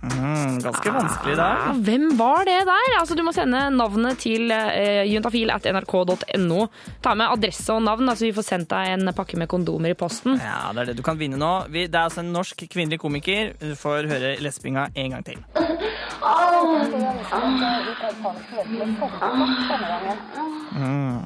Mm, 0.04 0.58
ganske 0.62 0.92
vanskelig 0.92 1.36
der. 1.38 1.60
Ja, 1.64 1.72
hvem 1.86 2.04
var 2.18 2.44
det 2.48 2.58
der? 2.68 2.90
Altså, 2.98 3.16
du 3.16 3.22
må 3.26 3.32
sende 3.34 3.62
navnet 3.74 4.20
til 4.22 4.52
uh, 4.52 5.04
nrk.no. 5.08 6.60
Ta 7.04 7.14
med 7.18 7.32
adresse 7.32 7.72
og 7.74 7.82
navn, 7.86 8.10
så 8.12 8.26
vi 8.26 8.34
får 8.36 8.48
sendt 8.48 8.70
deg 8.72 8.92
en 8.94 9.14
pakke 9.16 9.38
med 9.40 9.50
kondomer 9.50 9.94
i 9.94 9.98
posten. 9.98 10.38
Ja, 10.42 10.72
det 10.74 10.84
er 10.84 10.92
det 10.92 10.98
du 11.00 11.04
kan 11.06 11.18
vinne 11.20 11.40
nå. 11.40 11.52
Vi, 11.72 11.86
det 11.88 11.98
er 11.98 12.10
altså 12.10 12.24
en 12.24 12.32
norsk 12.34 12.66
kvinnelig 12.70 13.00
komiker. 13.02 13.54
Du 13.60 13.74
får 13.78 14.10
høre 14.10 14.34
lesbinga 14.44 14.88
en 14.94 15.16
gang 15.16 15.24
til. 15.26 15.40
Mm. 20.74 21.18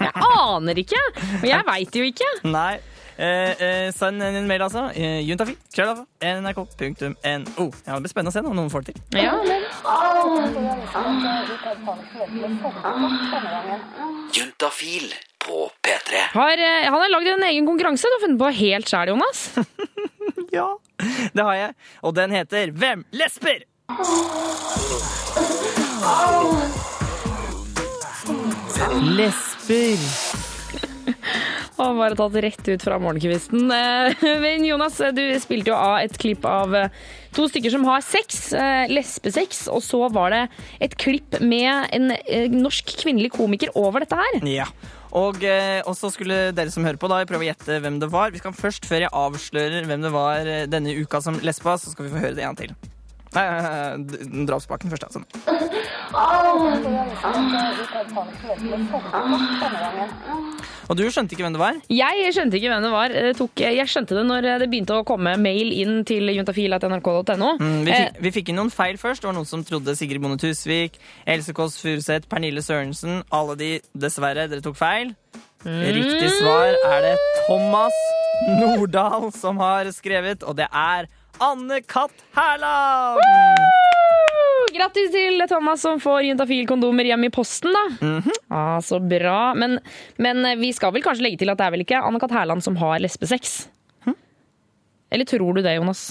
Jeg 0.00 0.12
aner 0.16 0.80
ikke! 0.80 1.02
Og 1.42 1.46
jeg 1.48 1.66
veit 1.66 1.96
jo 2.00 2.08
ikke. 2.08 2.30
Nei. 2.48 2.80
Eh, 3.20 3.62
eh, 3.62 3.92
send 3.92 4.22
en 4.24 4.46
mail, 4.48 4.62
altså. 4.64 4.86
Juntafi. 4.96 5.26
Juntafil. 5.28 5.56
Krøllalfa. 5.74 6.06
nrk.no. 6.24 7.66
Ja, 7.84 7.92
det 7.92 8.00
blir 8.00 8.12
spennende 8.12 8.32
å 8.32 8.36
se 8.36 8.40
om 8.40 8.56
noen 8.56 8.70
får 8.72 8.86
det 8.86 8.94
til. 8.94 9.02
Ja, 9.20 9.34
men... 9.44 9.66
Juntafil 14.32 15.12
på 15.44 15.68
P3. 15.84 16.24
Har, 16.32 16.64
eh, 16.64 16.88
han 16.88 17.00
har 17.00 17.12
lagd 17.12 17.28
en 17.34 17.44
egen 17.50 17.68
konkurranse 17.68 18.08
du 18.08 18.16
har 18.16 18.24
funnet 18.24 18.40
på 18.40 18.52
helt 18.62 18.88
sjæl, 18.88 19.14
Jonas. 19.14 19.50
Ja. 20.50 20.66
Det 21.32 21.44
har 21.46 21.54
jeg, 21.54 21.74
og 22.02 22.14
den 22.16 22.32
heter 22.34 22.72
Hvem 22.74 23.04
lesper? 23.14 23.62
Lesper. 29.14 30.49
Og 31.80 31.96
bare 31.98 32.16
tatt 32.18 32.36
rett 32.44 32.68
ut 32.68 32.84
fra 32.84 32.98
morgenkvisten. 33.02 33.70
Eh, 33.72 34.24
Men 34.44 34.66
Jonas, 34.66 35.00
du 35.16 35.22
spilte 35.42 35.72
jo 35.72 35.78
av 35.78 35.98
et 36.02 36.16
klipp 36.20 36.46
av 36.48 36.76
eh, 36.76 37.02
to 37.36 37.46
stykker 37.50 37.74
som 37.74 37.86
har 37.88 38.04
sex, 38.04 38.52
eh, 38.56 38.90
lesbesex, 38.92 39.66
og 39.72 39.82
så 39.86 40.04
var 40.12 40.34
det 40.34 40.44
et 40.86 40.96
klipp 41.00 41.40
med 41.40 41.90
en 41.96 42.14
norsk 42.56 42.96
kvinnelig 43.02 43.32
komiker 43.36 43.72
over 43.78 44.04
dette 44.04 44.18
her. 44.18 44.40
Ja. 44.48 44.68
Og, 45.10 45.42
og 45.42 45.94
så 45.98 46.06
skulle 46.14 46.52
dere 46.54 46.70
som 46.70 46.84
hører 46.86 47.00
på, 47.00 47.08
da 47.10 47.24
prøve 47.26 47.42
å 47.42 47.48
gjette 47.48 47.80
hvem 47.82 47.98
det 47.98 48.12
var. 48.12 48.30
Vi 48.30 48.38
skal 48.38 48.54
først, 48.54 48.86
før 48.86 49.08
jeg 49.08 49.10
avslører 49.10 49.90
hvem 49.90 50.06
det 50.06 50.14
var 50.14 50.54
denne 50.70 50.94
uka 51.02 51.18
som 51.24 51.40
lesba, 51.42 51.74
så 51.82 51.90
skal 51.90 52.06
vi 52.06 52.14
få 52.14 52.22
høre 52.22 52.38
det 52.38 52.46
en 52.46 52.52
gang 52.52 52.60
til. 52.62 52.89
Nei, 53.30 53.44
eh, 53.46 53.96
drapspakken 54.48 54.90
først, 54.90 55.04
altså. 55.06 55.20
Og 60.90 60.96
du 60.98 61.04
skjønte 61.12 61.36
ikke 61.36 61.44
hvem 61.44 61.54
det 61.54 61.60
var? 61.62 61.76
Jeg 61.92 62.32
skjønte 62.34 62.58
ikke 62.58 62.72
hvem 62.72 62.86
det 62.86 62.90
var. 62.92 63.12
Det 63.14 63.34
tok, 63.38 63.62
jeg 63.62 63.86
skjønte 63.92 64.16
det 64.18 64.24
når 64.26 64.48
det 64.64 64.68
begynte 64.72 64.96
å 64.98 65.04
komme 65.06 65.36
mail 65.38 65.70
inn 65.76 66.00
til 66.08 66.32
juntafil.nrk.no. 66.34 67.52
Mm, 67.60 67.76
vi, 67.86 67.92
Eh, 67.94 68.00
fikk, 68.08 68.18
vi 68.24 68.32
fikk 68.34 68.50
inn 68.50 68.58
noen 68.58 68.72
feil 68.74 68.98
først. 68.98 69.22
Det 69.22 69.30
var 69.30 69.36
noen 69.38 69.46
som 69.48 69.62
trodde 69.66 69.94
Sigrid 69.98 70.22
Bonde 70.24 70.40
Tusvik, 70.42 70.98
Else 71.30 71.54
Kåss 71.54 71.78
Furuseth, 71.82 72.26
Pernille 72.30 72.62
Sørensen. 72.66 73.22
Alle 73.30 73.54
de, 73.60 73.70
dessverre, 73.94 74.48
dere 74.50 74.64
tok 74.64 74.78
feil. 74.80 75.14
Riktig 75.62 76.30
svar 76.40 76.72
er 76.88 77.02
det 77.04 77.16
Thomas 77.46 77.94
Nordahl 78.58 79.28
som 79.36 79.58
har 79.60 79.90
skrevet, 79.92 80.42
og 80.42 80.56
det 80.56 80.66
er 80.72 81.06
Anne 81.40 81.80
Katt 81.88 82.12
Hærland! 82.36 83.20
Grattis 84.74 85.10
til 85.12 85.40
Thomas 85.50 85.82
som 85.82 85.98
får 86.00 86.22
juntafil-kondomer 86.28 87.08
hjem 87.08 87.24
i 87.26 87.30
posten, 87.34 87.72
da. 87.74 87.82
Mhm. 88.06 88.30
ah, 88.54 88.78
så 88.84 89.00
bra. 89.02 89.54
Men, 89.58 89.78
men 90.22 90.44
vi 90.60 90.70
skal 90.76 90.92
vel 90.94 91.02
kanskje 91.04 91.24
legge 91.26 91.40
til 91.42 91.50
at 91.52 91.58
det 91.58 91.66
er 91.66 91.74
vel 91.74 91.84
ikke 91.84 92.02
Anne 92.06 92.20
Katt 92.22 92.34
Hærland 92.36 92.62
som 92.64 92.76
har 92.80 93.00
lesbesex? 93.02 93.56
Hm? 94.06 94.14
Eller 95.10 95.26
tror 95.28 95.56
du 95.58 95.62
det, 95.64 95.74
Jonas? 95.80 96.04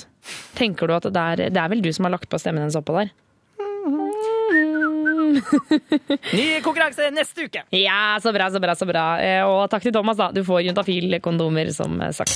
Tenker 0.60 0.90
du 0.92 0.98
at 0.98 1.08
det 1.08 1.24
er, 1.24 1.46
det 1.56 1.62
er 1.64 1.72
vel 1.72 1.82
du 1.86 1.92
som 1.96 2.10
har 2.10 2.14
lagt 2.18 2.30
på 2.30 2.42
stemmen 2.42 2.66
hennes 2.66 2.78
oppå 2.80 2.98
der? 3.00 3.14
Ny 6.34 6.46
konkurranse 6.66 7.08
neste 7.16 7.46
uke! 7.48 7.64
Ja, 7.80 8.18
så 8.22 8.34
bra, 8.36 8.50
så 8.52 8.60
bra, 8.60 8.76
så 8.76 8.88
bra. 8.90 9.06
Eh, 9.24 9.46
Og 9.48 9.70
takk 9.72 9.86
til 9.88 9.96
Thomas, 9.96 10.18
da. 10.20 10.32
Du 10.36 10.42
får 10.44 10.66
juntafil-kondomer, 10.68 11.72
som 11.78 11.96
eh, 12.02 12.12
sagt. 12.18 12.36